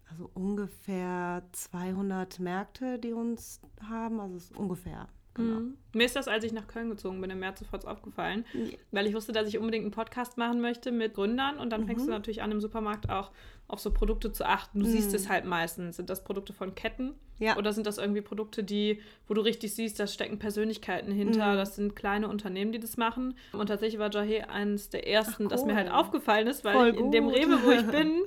also 0.10 0.30
ungefähr 0.34 1.44
200 1.52 2.40
Märkte, 2.40 2.98
die 2.98 3.14
uns 3.14 3.62
haben. 3.82 4.20
Also 4.20 4.38
es 4.38 4.46
ist 4.46 4.58
ungefähr. 4.58 5.08
Genau. 5.34 5.60
Mhm. 5.60 5.78
Mir 5.98 6.06
ist 6.06 6.16
das, 6.16 6.28
als 6.28 6.44
ich 6.44 6.54
nach 6.54 6.68
Köln 6.68 6.90
gezogen 6.90 7.20
bin, 7.20 7.30
im 7.30 7.40
März 7.40 7.60
sofort 7.60 7.86
aufgefallen, 7.88 8.46
weil 8.92 9.08
ich 9.08 9.14
wusste, 9.14 9.32
dass 9.32 9.48
ich 9.48 9.58
unbedingt 9.58 9.84
einen 9.84 9.92
Podcast 9.92 10.38
machen 10.38 10.62
möchte 10.62 10.92
mit 10.92 11.16
Gründern 11.16 11.58
und 11.58 11.72
dann 11.72 11.86
fängst 11.86 12.06
Mhm. 12.06 12.10
du 12.10 12.14
natürlich 12.14 12.42
an, 12.42 12.52
im 12.52 12.62
Supermarkt 12.62 13.10
auch 13.10 13.32
auf 13.68 13.80
so 13.80 13.92
Produkte 13.92 14.32
zu 14.32 14.46
achten. 14.46 14.80
Du 14.80 14.86
mm. 14.86 14.90
siehst 14.90 15.14
es 15.14 15.28
halt 15.28 15.46
meistens. 15.46 15.98
Sind 15.98 16.10
das 16.10 16.24
Produkte 16.24 16.54
von 16.54 16.74
Ketten? 16.74 17.16
Ja. 17.38 17.58
Oder 17.58 17.74
sind 17.74 17.86
das 17.86 17.98
irgendwie 17.98 18.22
Produkte, 18.22 18.64
die, 18.64 19.02
wo 19.28 19.34
du 19.34 19.42
richtig 19.42 19.76
siehst, 19.76 20.00
da 20.00 20.08
stecken 20.08 20.40
Persönlichkeiten 20.40 21.12
hinter, 21.12 21.54
mm. 21.54 21.58
das 21.58 21.76
sind 21.76 21.96
kleine 21.96 22.30
Unternehmen, 22.30 22.72
die 22.72 22.80
das 22.80 22.96
machen. 22.96 23.36
Und 23.52 23.68
tatsächlich 23.68 24.00
war 24.00 24.14
Jahe 24.14 24.50
eines 24.50 24.90
der 24.90 25.08
ersten, 25.08 25.34
Ach, 25.34 25.40
cool. 25.40 25.48
das 25.50 25.66
mir 25.66 25.76
halt 25.76 25.92
aufgefallen 25.92 26.48
ist, 26.48 26.64
weil 26.64 26.96
in 26.96 27.12
dem 27.12 27.28
Rewe, 27.28 27.60
wo 27.64 27.72
ich 27.72 27.86
bin, 27.92 28.22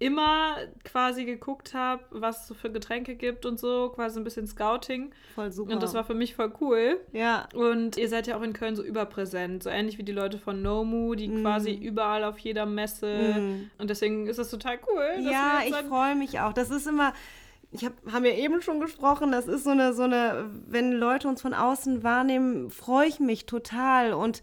immer 0.00 0.56
quasi 0.82 1.26
geguckt 1.26 1.74
habe, 1.74 2.02
was 2.10 2.40
es 2.40 2.48
so 2.48 2.54
für 2.54 2.72
Getränke 2.72 3.14
gibt 3.14 3.44
und 3.46 3.60
so, 3.60 3.90
quasi 3.94 4.18
ein 4.18 4.24
bisschen 4.24 4.46
Scouting. 4.46 5.12
Voll 5.34 5.52
super. 5.52 5.74
Und 5.74 5.82
das 5.82 5.94
war 5.94 6.04
für 6.04 6.14
mich 6.14 6.34
voll 6.34 6.52
cool. 6.60 6.98
Ja. 7.12 7.48
Und 7.54 7.96
ihr 7.96 8.08
seid 8.08 8.26
ja 8.26 8.36
auch 8.36 8.42
in 8.42 8.52
Köln 8.52 8.76
so 8.76 8.82
überpräsent, 8.82 9.62
so 9.62 9.70
ähnlich 9.70 9.98
wie 9.98 10.02
die 10.02 10.12
Leute 10.12 10.38
von 10.38 10.62
Nomu, 10.62 11.14
die 11.14 11.28
mm. 11.28 11.42
quasi 11.42 11.72
überall 11.72 12.24
auf 12.24 12.38
jeder 12.38 12.66
Messe. 12.66 13.34
Mm. 13.38 13.70
Und 13.78 13.90
deswegen 13.90 14.26
ist 14.26 14.38
das 14.38 14.50
total 14.50 14.78
cool. 14.88 15.24
Ja, 15.30 15.60
ich 15.66 15.74
freue 15.74 16.14
mich 16.14 16.40
auch. 16.40 16.52
Das 16.52 16.70
ist 16.70 16.86
immer 16.86 17.12
ich 17.72 17.84
hab, 17.84 17.92
haben 18.10 18.24
ja 18.24 18.32
eben 18.32 18.62
schon 18.62 18.80
gesprochen, 18.80 19.30
das 19.30 19.46
ist 19.46 19.64
so 19.64 19.70
eine, 19.70 19.92
so 19.92 20.02
eine, 20.02 20.50
wenn 20.66 20.92
Leute 20.92 21.28
uns 21.28 21.40
von 21.40 21.54
außen 21.54 22.02
wahrnehmen, 22.02 22.70
freue 22.70 23.06
ich 23.06 23.20
mich 23.20 23.46
total. 23.46 24.12
Und 24.12 24.42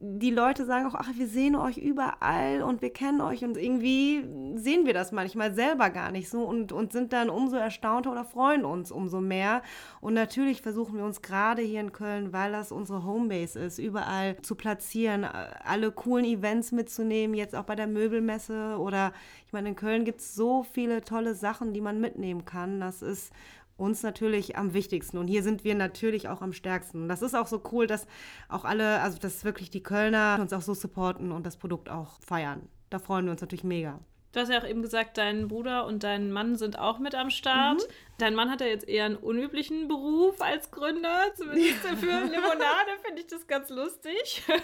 die 0.00 0.30
Leute 0.30 0.64
sagen 0.64 0.86
auch, 0.86 0.94
ach, 0.94 1.10
wir 1.16 1.26
sehen 1.26 1.56
euch 1.56 1.76
überall 1.76 2.62
und 2.62 2.82
wir 2.82 2.92
kennen 2.92 3.20
euch 3.20 3.44
und 3.44 3.56
irgendwie 3.56 4.24
sehen 4.54 4.86
wir 4.86 4.94
das 4.94 5.10
manchmal 5.10 5.54
selber 5.54 5.90
gar 5.90 6.12
nicht 6.12 6.28
so 6.28 6.44
und, 6.44 6.70
und 6.70 6.92
sind 6.92 7.12
dann 7.12 7.28
umso 7.28 7.56
erstaunter 7.56 8.12
oder 8.12 8.24
freuen 8.24 8.64
uns 8.64 8.92
umso 8.92 9.20
mehr. 9.20 9.60
Und 10.00 10.14
natürlich 10.14 10.62
versuchen 10.62 10.96
wir 10.96 11.04
uns 11.04 11.20
gerade 11.20 11.62
hier 11.62 11.80
in 11.80 11.90
Köln, 11.90 12.32
weil 12.32 12.52
das 12.52 12.70
unsere 12.70 13.04
Homebase 13.04 13.58
ist, 13.58 13.80
überall 13.80 14.40
zu 14.40 14.54
platzieren, 14.54 15.24
alle 15.24 15.90
coolen 15.90 16.24
Events 16.24 16.70
mitzunehmen, 16.70 17.34
jetzt 17.34 17.56
auch 17.56 17.64
bei 17.64 17.74
der 17.74 17.88
Möbelmesse 17.88 18.78
oder 18.78 19.12
ich 19.46 19.52
meine, 19.52 19.70
in 19.70 19.76
Köln 19.76 20.04
gibt 20.04 20.20
es 20.20 20.34
so 20.34 20.62
viele 20.62 21.00
tolle 21.00 21.34
Sachen, 21.34 21.72
die 21.72 21.80
man 21.80 22.00
mitnehmen 22.00 22.44
kann. 22.44 22.80
Das 22.80 23.00
ist 23.00 23.32
uns 23.78 24.02
natürlich 24.02 24.56
am 24.56 24.74
wichtigsten. 24.74 25.16
Und 25.16 25.28
hier 25.28 25.42
sind 25.42 25.64
wir 25.64 25.74
natürlich 25.74 26.28
auch 26.28 26.42
am 26.42 26.52
stärksten. 26.52 27.02
Und 27.02 27.08
das 27.08 27.22
ist 27.22 27.34
auch 27.34 27.46
so 27.46 27.62
cool, 27.72 27.86
dass 27.86 28.06
auch 28.48 28.64
alle, 28.64 29.00
also 29.00 29.18
dass 29.18 29.44
wirklich 29.44 29.70
die 29.70 29.82
Kölner 29.82 30.36
uns 30.40 30.52
auch 30.52 30.60
so 30.60 30.74
supporten 30.74 31.32
und 31.32 31.46
das 31.46 31.56
Produkt 31.56 31.88
auch 31.88 32.20
feiern. 32.20 32.68
Da 32.90 32.98
freuen 32.98 33.24
wir 33.24 33.32
uns 33.32 33.40
natürlich 33.40 33.64
mega. 33.64 34.00
Du 34.32 34.40
hast 34.40 34.50
ja 34.50 34.60
auch 34.60 34.66
eben 34.66 34.82
gesagt, 34.82 35.16
dein 35.16 35.48
Bruder 35.48 35.86
und 35.86 36.04
dein 36.04 36.30
Mann 36.30 36.56
sind 36.56 36.78
auch 36.78 36.98
mit 36.98 37.14
am 37.14 37.30
Start. 37.30 37.80
Mhm. 37.80 37.92
Dein 38.18 38.34
Mann 38.34 38.50
hat 38.50 38.60
ja 38.60 38.66
jetzt 38.66 38.86
eher 38.86 39.06
einen 39.06 39.16
unüblichen 39.16 39.88
Beruf 39.88 40.42
als 40.42 40.70
Gründer. 40.70 41.32
Zumindest 41.34 41.78
für 42.00 42.24
Limonade 42.24 42.98
finde 43.02 43.22
ich 43.22 43.26
das 43.26 43.46
ganz 43.46 43.70
lustig. 43.70 44.42
Pam, 44.46 44.62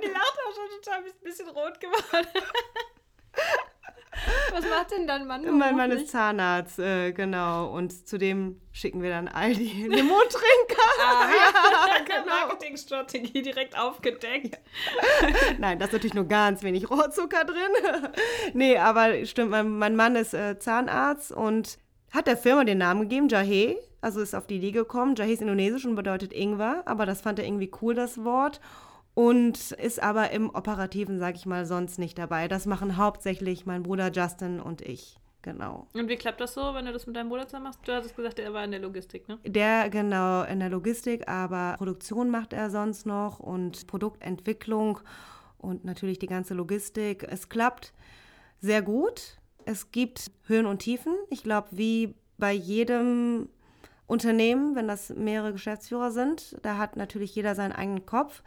die 0.00 0.08
lacht 0.08 0.38
auch 0.48 0.54
schon 0.54 0.70
total 0.82 0.98
ein 1.04 1.12
bisschen 1.22 1.48
rot 1.48 1.78
geworden. 1.78 2.26
Was 4.52 4.64
macht 4.64 4.90
denn 4.90 5.06
dein 5.06 5.26
Mann? 5.26 5.58
Mein 5.58 5.76
Mann 5.76 5.90
ist 5.90 6.08
Zahnarzt, 6.08 6.78
äh, 6.78 7.12
genau. 7.12 7.70
Und 7.70 8.06
zudem 8.08 8.60
schicken 8.72 9.02
wir 9.02 9.10
dann 9.10 9.28
all 9.28 9.52
die 9.54 9.86
Limotrinker. 9.88 10.82
Ah, 11.02 11.28
ja, 11.88 12.04
genau. 12.04 12.26
Marketingstrategie 12.26 13.42
direkt 13.42 13.78
aufgedeckt. 13.78 14.54
Ja. 14.54 15.28
Nein, 15.58 15.78
da 15.78 15.86
ist 15.86 15.92
natürlich 15.92 16.14
nur 16.14 16.26
ganz 16.26 16.62
wenig 16.62 16.90
Rohrzucker 16.90 17.44
drin. 17.44 17.90
nee, 18.54 18.78
aber 18.78 19.24
stimmt, 19.24 19.50
mein, 19.50 19.78
mein 19.78 19.96
Mann 19.96 20.16
ist 20.16 20.34
äh, 20.34 20.58
Zahnarzt 20.58 21.32
und 21.32 21.78
hat 22.12 22.26
der 22.26 22.36
Firma 22.36 22.64
den 22.64 22.78
Namen 22.78 23.02
gegeben, 23.02 23.28
Jahe. 23.28 23.78
Also 24.00 24.20
ist 24.20 24.34
auf 24.34 24.46
die 24.46 24.56
Idee 24.56 24.72
gekommen. 24.72 25.16
Jahe 25.16 25.32
ist 25.32 25.42
indonesisch 25.42 25.84
und 25.84 25.96
bedeutet 25.96 26.32
Ingwer, 26.32 26.82
aber 26.86 27.06
das 27.06 27.20
fand 27.20 27.38
er 27.38 27.46
irgendwie 27.46 27.70
cool, 27.80 27.94
das 27.94 28.22
Wort 28.24 28.60
und 29.16 29.70
ist 29.72 30.02
aber 30.02 30.30
im 30.32 30.50
Operativen, 30.50 31.18
sage 31.18 31.38
ich 31.38 31.46
mal, 31.46 31.64
sonst 31.64 31.98
nicht 31.98 32.18
dabei. 32.18 32.48
Das 32.48 32.66
machen 32.66 32.98
hauptsächlich 32.98 33.64
mein 33.64 33.82
Bruder 33.82 34.12
Justin 34.12 34.60
und 34.60 34.82
ich. 34.82 35.16
Genau. 35.40 35.86
Und 35.94 36.08
wie 36.10 36.16
klappt 36.16 36.38
das 36.38 36.52
so, 36.52 36.74
wenn 36.74 36.84
du 36.84 36.92
das 36.92 37.06
mit 37.06 37.16
deinem 37.16 37.30
Bruder 37.30 37.46
zusammen 37.46 37.64
machst? 37.64 37.80
Du 37.84 37.94
hattest 37.94 38.14
gesagt, 38.14 38.38
er 38.38 38.52
war 38.52 38.62
in 38.62 38.72
der 38.72 38.80
Logistik, 38.80 39.26
ne? 39.26 39.38
Der, 39.46 39.88
genau, 39.88 40.42
in 40.42 40.60
der 40.60 40.68
Logistik, 40.68 41.26
aber 41.28 41.76
Produktion 41.78 42.28
macht 42.28 42.52
er 42.52 42.68
sonst 42.68 43.06
noch 43.06 43.38
und 43.38 43.86
Produktentwicklung 43.86 45.00
und 45.56 45.86
natürlich 45.86 46.18
die 46.18 46.26
ganze 46.26 46.52
Logistik. 46.52 47.26
Es 47.26 47.48
klappt 47.48 47.94
sehr 48.60 48.82
gut. 48.82 49.38
Es 49.64 49.92
gibt 49.92 50.30
Höhen 50.46 50.66
und 50.66 50.80
Tiefen. 50.80 51.14
Ich 51.30 51.42
glaube, 51.42 51.68
wie 51.70 52.14
bei 52.36 52.52
jedem 52.52 53.48
Unternehmen, 54.06 54.76
wenn 54.76 54.88
das 54.88 55.08
mehrere 55.08 55.52
Geschäftsführer 55.52 56.10
sind, 56.10 56.58
da 56.60 56.76
hat 56.76 56.96
natürlich 56.96 57.34
jeder 57.34 57.54
seinen 57.54 57.72
eigenen 57.72 58.04
Kopf. 58.04 58.42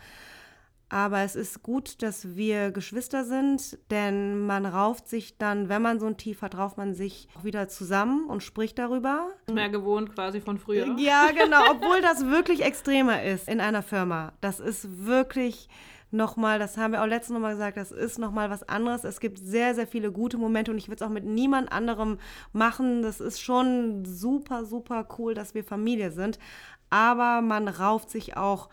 Aber 0.89 1.19
es 1.19 1.36
ist 1.36 1.62
gut, 1.62 2.01
dass 2.01 2.36
wir 2.36 2.72
Geschwister 2.72 3.24
sind, 3.24 3.77
denn 3.91 4.46
man 4.48 4.65
rauft 4.65 5.08
sich 5.08 5.38
dann, 5.38 5.69
wenn 5.69 5.84
man 5.84 6.00
so 6.00 6.08
ein 6.08 6.17
Tief 6.17 6.41
hat, 6.41 6.58
rauft 6.58 6.77
man 6.77 6.96
sich 6.96 7.27
auch 7.38 7.43
wieder 7.43 7.67
zusammen 7.67 8.25
und 8.27 8.41
spricht 8.41 8.79
darüber. 8.79 9.27
Mehr 9.51 9.69
gewohnt 9.69 10.15
quasi 10.15 10.41
von 10.41 10.58
früher. 10.58 10.88
Ja, 10.98 11.29
genau, 11.31 11.62
obwohl 11.69 12.01
das 12.01 12.25
wirklich 12.25 12.63
extremer 12.63 13.22
ist 13.22 13.48
in 13.48 13.62
einer 13.62 13.84
Firma. 13.84 14.34
Das 14.41 14.60
ist 14.60 15.05
wirklich 15.05 15.69
nochmal, 16.10 16.58
das 16.58 16.75
haben 16.77 16.93
wir 16.93 17.03
auch 17.03 17.08
letztes 17.08 17.38
Mal 17.38 17.51
gesagt, 17.51 17.77
das 17.77 17.91
ist 17.91 18.17
nochmal 18.17 18.50
was 18.50 18.67
anderes. 18.67 19.03
Es 19.03 19.19
gibt 19.19 19.38
sehr, 19.38 19.75
sehr 19.75 19.86
viele 19.86 20.12
gute 20.12 20.38
Momente 20.38 20.72
und 20.72 20.79
ich 20.79 20.88
würde 20.88 21.03
es 21.03 21.08
auch 21.08 21.13
mit 21.13 21.24
niemand 21.24 21.72
anderem 21.72 22.17
machen. 22.51 23.03
Das 23.03 23.19
ist 23.19 23.39
schon 23.39 24.05
super, 24.05 24.65
super 24.65 25.08
cool, 25.19 25.36
dass 25.36 25.53
wir 25.53 25.63
Familie 25.63 26.12
sind. 26.12 26.39
Aber 26.89 27.41
man 27.41 27.67
rauft 27.67 28.10
sich 28.10 28.36
auch 28.36 28.69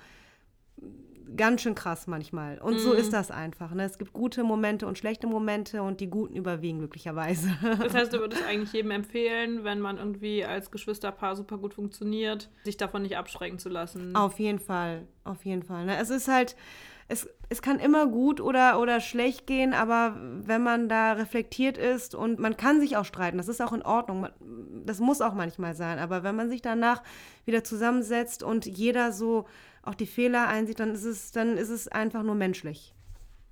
ganz 1.36 1.62
schön 1.62 1.74
krass 1.74 2.06
manchmal. 2.06 2.58
Und 2.58 2.74
mhm. 2.74 2.78
so 2.78 2.92
ist 2.92 3.12
das 3.12 3.30
einfach. 3.30 3.72
Ne? 3.72 3.84
Es 3.84 3.98
gibt 3.98 4.12
gute 4.12 4.44
Momente 4.44 4.86
und 4.86 4.98
schlechte 4.98 5.26
Momente 5.26 5.82
und 5.82 6.00
die 6.00 6.08
guten 6.08 6.36
überwiegen 6.36 6.78
glücklicherweise. 6.78 7.48
Das 7.86 7.94
heißt, 7.94 8.12
du 8.12 8.20
würdest 8.20 8.42
eigentlich 8.44 8.72
jedem 8.72 8.90
empfehlen, 8.90 9.64
wenn 9.64 9.80
man 9.80 9.98
irgendwie 9.98 10.44
als 10.44 10.70
Geschwisterpaar 10.70 11.36
super 11.36 11.58
gut 11.58 11.74
funktioniert, 11.74 12.50
sich 12.64 12.76
davon 12.76 13.02
nicht 13.02 13.16
abschrecken 13.16 13.58
zu 13.58 13.68
lassen. 13.68 14.14
Auf 14.14 14.38
jeden 14.38 14.58
Fall, 14.58 15.06
auf 15.24 15.44
jeden 15.44 15.62
Fall. 15.62 15.84
Ne? 15.84 15.96
Es 15.98 16.10
ist 16.10 16.28
halt, 16.28 16.56
es, 17.08 17.28
es 17.48 17.62
kann 17.62 17.78
immer 17.78 18.06
gut 18.06 18.40
oder, 18.40 18.80
oder 18.80 19.00
schlecht 19.00 19.46
gehen, 19.46 19.72
aber 19.72 20.16
wenn 20.18 20.62
man 20.62 20.88
da 20.88 21.12
reflektiert 21.12 21.78
ist 21.78 22.14
und 22.14 22.38
man 22.38 22.56
kann 22.56 22.80
sich 22.80 22.96
auch 22.96 23.04
streiten, 23.04 23.38
das 23.38 23.48
ist 23.48 23.62
auch 23.62 23.72
in 23.72 23.82
Ordnung, 23.82 24.26
das 24.84 24.98
muss 24.98 25.20
auch 25.20 25.34
manchmal 25.34 25.74
sein, 25.74 25.98
aber 25.98 26.24
wenn 26.24 26.34
man 26.34 26.48
sich 26.48 26.62
danach 26.62 27.02
wieder 27.44 27.62
zusammensetzt 27.62 28.42
und 28.42 28.66
jeder 28.66 29.12
so 29.12 29.46
auch 29.82 29.94
die 29.94 30.06
Fehler 30.06 30.48
einsieht, 30.48 30.80
dann 30.80 30.90
ist 30.90 31.04
es, 31.04 31.30
dann 31.30 31.56
ist 31.56 31.70
es 31.70 31.86
einfach 31.86 32.24
nur 32.24 32.34
menschlich. 32.34 32.95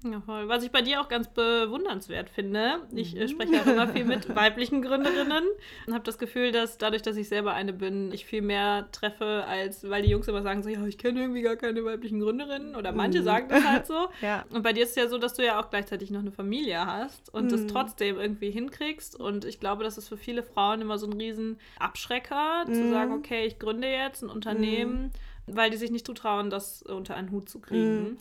Ja, 0.04 0.20
voll. 0.20 0.48
Was 0.48 0.62
ich 0.62 0.70
bei 0.70 0.82
dir 0.82 1.00
auch 1.00 1.08
ganz 1.08 1.28
bewundernswert 1.28 2.28
finde, 2.28 2.82
ich 2.94 3.16
äh, 3.16 3.26
spreche 3.26 3.54
ja 3.54 3.62
immer 3.62 3.88
viel 3.88 4.04
mit 4.04 4.28
weiblichen 4.36 4.82
Gründerinnen 4.82 5.44
und 5.86 5.94
habe 5.94 6.04
das 6.04 6.18
Gefühl, 6.18 6.52
dass 6.52 6.76
dadurch, 6.76 7.00
dass 7.00 7.16
ich 7.16 7.28
selber 7.28 7.54
eine 7.54 7.72
bin, 7.72 8.12
ich 8.12 8.26
viel 8.26 8.42
mehr 8.42 8.86
treffe, 8.92 9.44
als 9.48 9.88
weil 9.88 10.02
die 10.02 10.10
Jungs 10.10 10.28
immer 10.28 10.42
sagen 10.42 10.62
so, 10.62 10.68
ja, 10.68 10.84
ich 10.86 10.98
kenne 10.98 11.22
irgendwie 11.22 11.40
gar 11.40 11.56
keine 11.56 11.82
weiblichen 11.86 12.20
Gründerinnen 12.20 12.76
oder 12.76 12.92
manche 12.92 13.20
mhm. 13.20 13.24
sagen 13.24 13.48
das 13.48 13.64
halt 13.64 13.86
so. 13.86 14.08
ja. 14.20 14.44
Und 14.50 14.62
bei 14.62 14.74
dir 14.74 14.82
ist 14.82 14.90
es 14.90 14.96
ja 14.96 15.08
so, 15.08 15.16
dass 15.16 15.32
du 15.34 15.44
ja 15.44 15.58
auch 15.58 15.70
gleichzeitig 15.70 16.10
noch 16.10 16.20
eine 16.20 16.32
Familie 16.32 16.84
hast 16.84 17.32
und 17.32 17.46
mhm. 17.46 17.48
das 17.48 17.66
trotzdem 17.66 18.20
irgendwie 18.20 18.50
hinkriegst 18.50 19.18
und 19.18 19.46
ich 19.46 19.58
glaube, 19.58 19.84
das 19.84 19.96
ist 19.96 20.08
für 20.08 20.18
viele 20.18 20.42
Frauen 20.42 20.82
immer 20.82 20.98
so 20.98 21.06
ein 21.06 21.14
riesen 21.14 21.58
Abschrecker, 21.78 22.66
mhm. 22.66 22.74
zu 22.74 22.90
sagen, 22.90 23.12
okay, 23.12 23.46
ich 23.46 23.58
gründe 23.58 23.88
jetzt 23.88 24.22
ein 24.22 24.28
Unternehmen, 24.28 25.12
mhm. 25.46 25.56
weil 25.56 25.70
die 25.70 25.78
sich 25.78 25.90
nicht 25.90 26.06
zutrauen, 26.06 26.50
das 26.50 26.82
unter 26.82 27.14
einen 27.14 27.30
Hut 27.30 27.48
zu 27.48 27.58
kriegen. 27.58 28.02
Mhm. 28.02 28.16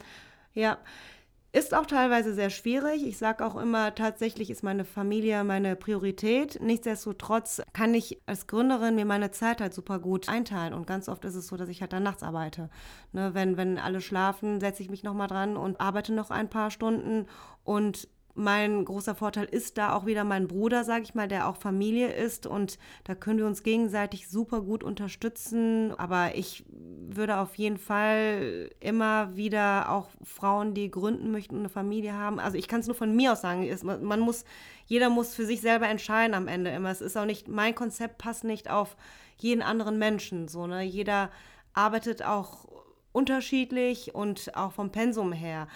Ja, 0.53 0.77
ist 1.53 1.75
auch 1.75 1.85
teilweise 1.85 2.33
sehr 2.33 2.49
schwierig. 2.49 3.05
Ich 3.05 3.19
sage 3.19 3.45
auch 3.45 3.55
immer, 3.55 3.93
tatsächlich 3.93 4.49
ist 4.49 4.63
meine 4.63 4.85
Familie 4.85 5.43
meine 5.43 5.75
Priorität. 5.75 6.59
Nichtsdestotrotz 6.59 7.61
kann 7.73 7.93
ich 7.93 8.19
als 8.25 8.47
Gründerin 8.47 8.95
mir 8.95 9.05
meine 9.05 9.29
Zeit 9.29 9.61
halt 9.61 9.71
super 9.71 9.99
gut 9.99 10.27
einteilen. 10.27 10.73
Und 10.73 10.87
ganz 10.87 11.07
oft 11.07 11.23
ist 11.25 11.35
es 11.35 11.45
so, 11.47 11.55
dass 11.55 11.69
ich 11.69 11.81
halt 11.81 11.93
dann 11.93 12.01
nachts 12.01 12.23
arbeite. 12.23 12.71
Ne, 13.11 13.35
wenn, 13.35 13.55
wenn 13.55 13.77
alle 13.77 14.01
schlafen, 14.01 14.59
setze 14.59 14.81
ich 14.81 14.89
mich 14.89 15.03
nochmal 15.03 15.27
dran 15.27 15.55
und 15.55 15.79
arbeite 15.79 16.11
noch 16.11 16.31
ein 16.31 16.49
paar 16.49 16.71
Stunden. 16.71 17.27
Und 17.63 18.09
mein 18.35 18.83
großer 18.83 19.13
Vorteil 19.13 19.45
ist 19.45 19.77
da 19.77 19.93
auch 19.93 20.05
wieder 20.05 20.23
mein 20.23 20.47
Bruder, 20.47 20.83
sage 20.83 21.03
ich 21.03 21.13
mal, 21.13 21.27
der 21.27 21.47
auch 21.47 21.57
Familie 21.57 22.11
ist 22.11 22.47
und 22.47 22.79
da 23.03 23.13
können 23.13 23.37
wir 23.37 23.45
uns 23.45 23.61
gegenseitig 23.61 24.27
super 24.27 24.61
gut 24.61 24.83
unterstützen. 24.83 25.93
Aber 25.97 26.35
ich 26.35 26.65
würde 26.69 27.37
auf 27.37 27.55
jeden 27.55 27.77
Fall 27.77 28.71
immer 28.79 29.35
wieder 29.35 29.91
auch 29.91 30.09
Frauen, 30.23 30.73
die 30.73 30.89
gründen 30.89 31.31
möchten, 31.31 31.59
eine 31.59 31.69
Familie 31.69 32.13
haben. 32.13 32.39
Also 32.39 32.57
ich 32.57 32.67
kann 32.67 32.79
es 32.79 32.87
nur 32.87 32.95
von 32.95 33.15
mir 33.15 33.33
aus 33.33 33.41
sagen, 33.41 33.69
man 33.83 34.19
muss, 34.19 34.45
jeder 34.87 35.09
muss 35.09 35.35
für 35.35 35.45
sich 35.45 35.61
selber 35.61 35.87
entscheiden 35.87 36.33
am 36.33 36.47
Ende 36.47 36.71
immer. 36.71 36.89
Es 36.89 37.01
ist 37.01 37.17
auch 37.17 37.25
nicht, 37.25 37.47
mein 37.47 37.75
Konzept 37.75 38.17
passt 38.17 38.43
nicht 38.43 38.69
auf 38.69 38.97
jeden 39.37 39.61
anderen 39.61 39.99
Menschen. 39.99 40.47
So, 40.47 40.65
ne? 40.65 40.81
Jeder 40.81 41.29
arbeitet 41.73 42.23
auch 42.23 42.65
unterschiedlich 43.11 44.15
und 44.15 44.55
auch 44.55 44.71
vom 44.71 44.91
Pensum 44.91 45.33
her. 45.33 45.67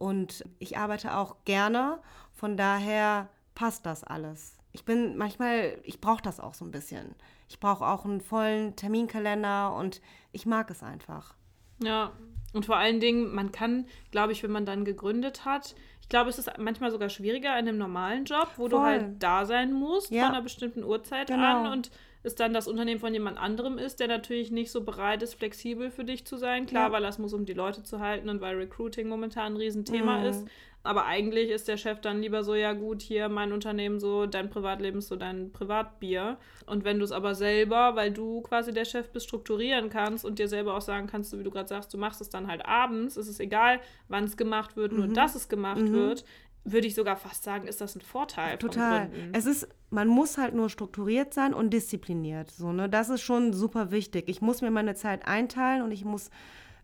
Und 0.00 0.44
ich 0.58 0.78
arbeite 0.78 1.14
auch 1.16 1.36
gerne, 1.44 1.98
von 2.32 2.56
daher 2.56 3.28
passt 3.54 3.84
das 3.86 4.02
alles. 4.02 4.56
Ich 4.72 4.84
bin 4.84 5.16
manchmal, 5.16 5.78
ich 5.84 6.00
brauche 6.00 6.22
das 6.22 6.40
auch 6.40 6.54
so 6.54 6.64
ein 6.64 6.70
bisschen. 6.70 7.14
Ich 7.48 7.60
brauche 7.60 7.84
auch 7.86 8.04
einen 8.04 8.20
vollen 8.20 8.74
Terminkalender 8.76 9.74
und 9.76 10.00
ich 10.32 10.46
mag 10.46 10.70
es 10.70 10.82
einfach. 10.82 11.34
Ja, 11.82 12.12
und 12.54 12.64
vor 12.66 12.76
allen 12.76 12.98
Dingen, 12.98 13.34
man 13.34 13.52
kann, 13.52 13.86
glaube 14.10 14.32
ich, 14.32 14.42
wenn 14.42 14.50
man 14.52 14.64
dann 14.66 14.84
gegründet 14.84 15.44
hat, 15.44 15.74
glaube, 16.10 16.28
es 16.28 16.38
ist 16.38 16.50
manchmal 16.58 16.90
sogar 16.90 17.08
schwieriger 17.08 17.52
in 17.58 17.68
einem 17.68 17.78
normalen 17.78 18.24
Job, 18.24 18.48
wo 18.56 18.62
Voll. 18.62 18.70
du 18.70 18.80
halt 18.82 19.22
da 19.22 19.46
sein 19.46 19.72
musst 19.72 20.10
Ja. 20.10 20.24
von 20.26 20.34
einer 20.34 20.42
bestimmten 20.42 20.82
Uhrzeit 20.82 21.28
Genau. 21.28 21.64
an 21.64 21.72
und 21.72 21.90
es 22.22 22.34
dann 22.34 22.52
das 22.52 22.68
Unternehmen 22.68 23.00
von 23.00 23.12
jemand 23.14 23.38
anderem 23.38 23.78
ist, 23.78 23.98
der 24.00 24.08
natürlich 24.08 24.50
nicht 24.50 24.70
so 24.70 24.82
bereit 24.82 25.22
ist, 25.22 25.34
flexibel 25.34 25.90
für 25.90 26.04
dich 26.04 26.24
zu 26.26 26.36
sein. 26.36 26.66
Klar, 26.66 26.88
Ja. 26.88 26.92
weil 26.92 27.02
das 27.02 27.18
muss, 27.18 27.32
um 27.32 27.46
die 27.46 27.54
Leute 27.54 27.82
zu 27.82 28.00
halten 28.00 28.28
und 28.28 28.40
weil 28.40 28.56
Recruiting 28.56 29.08
momentan 29.08 29.54
ein 29.54 29.56
Riesenthema 29.56 30.18
Mhm. 30.18 30.26
ist. 30.26 30.48
Aber 30.82 31.04
eigentlich 31.04 31.50
ist 31.50 31.68
der 31.68 31.76
Chef 31.76 32.00
dann 32.00 32.22
lieber 32.22 32.42
so, 32.42 32.54
ja 32.54 32.72
gut, 32.72 33.02
hier 33.02 33.28
mein 33.28 33.52
Unternehmen 33.52 34.00
so, 34.00 34.24
dein 34.24 34.48
Privatleben 34.48 34.98
ist 35.00 35.08
so 35.08 35.16
dein 35.16 35.52
Privatbier. 35.52 36.38
Und 36.66 36.84
wenn 36.84 36.98
du 36.98 37.04
es 37.04 37.12
aber 37.12 37.34
selber, 37.34 37.96
weil 37.96 38.10
du 38.10 38.40
quasi 38.40 38.72
der 38.72 38.86
Chef 38.86 39.10
bist, 39.10 39.26
strukturieren 39.26 39.90
kannst 39.90 40.24
und 40.24 40.38
dir 40.38 40.48
selber 40.48 40.74
auch 40.74 40.80
sagen 40.80 41.06
kannst, 41.06 41.30
so 41.30 41.38
wie 41.38 41.42
du 41.44 41.50
gerade 41.50 41.68
sagst, 41.68 41.92
du 41.92 41.98
machst 41.98 42.22
es 42.22 42.30
dann 42.30 42.46
halt 42.48 42.64
abends, 42.64 43.18
ist 43.18 43.28
es 43.28 43.40
egal, 43.40 43.80
wann 44.08 44.24
es 44.24 44.38
gemacht 44.38 44.76
wird, 44.76 44.92
nur 44.92 45.06
Mhm. 45.08 45.14
dass 45.14 45.34
es 45.34 45.48
gemacht 45.50 45.82
Mhm. 45.82 45.92
wird, 45.92 46.24
würde 46.64 46.86
ich 46.86 46.94
sogar 46.94 47.16
fast 47.16 47.42
sagen, 47.42 47.66
ist 47.66 47.80
das 47.80 47.96
ein 47.96 48.00
Vorteil. 48.00 48.58
Total. 48.58 49.10
Es 49.32 49.46
ist, 49.46 49.68
man 49.90 50.08
muss 50.08 50.38
halt 50.38 50.54
nur 50.54 50.68
strukturiert 50.68 51.32
sein 51.32 51.54
und 51.54 51.70
diszipliniert. 51.70 52.50
So, 52.50 52.72
ne? 52.72 52.88
Das 52.88 53.08
ist 53.08 53.22
schon 53.22 53.52
super 53.52 53.90
wichtig. 53.90 54.28
Ich 54.28 54.40
muss 54.40 54.60
mir 54.60 54.70
meine 54.70 54.94
Zeit 54.94 55.26
einteilen 55.26 55.82
und 55.82 55.90
ich 55.90 56.04
muss 56.04 56.30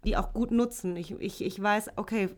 die 0.06 0.16
auch 0.16 0.32
gut 0.32 0.52
nutzen. 0.52 0.96
Ich, 0.96 1.10
ich, 1.20 1.44
ich 1.44 1.60
weiß, 1.60 1.90
okay, 1.96 2.30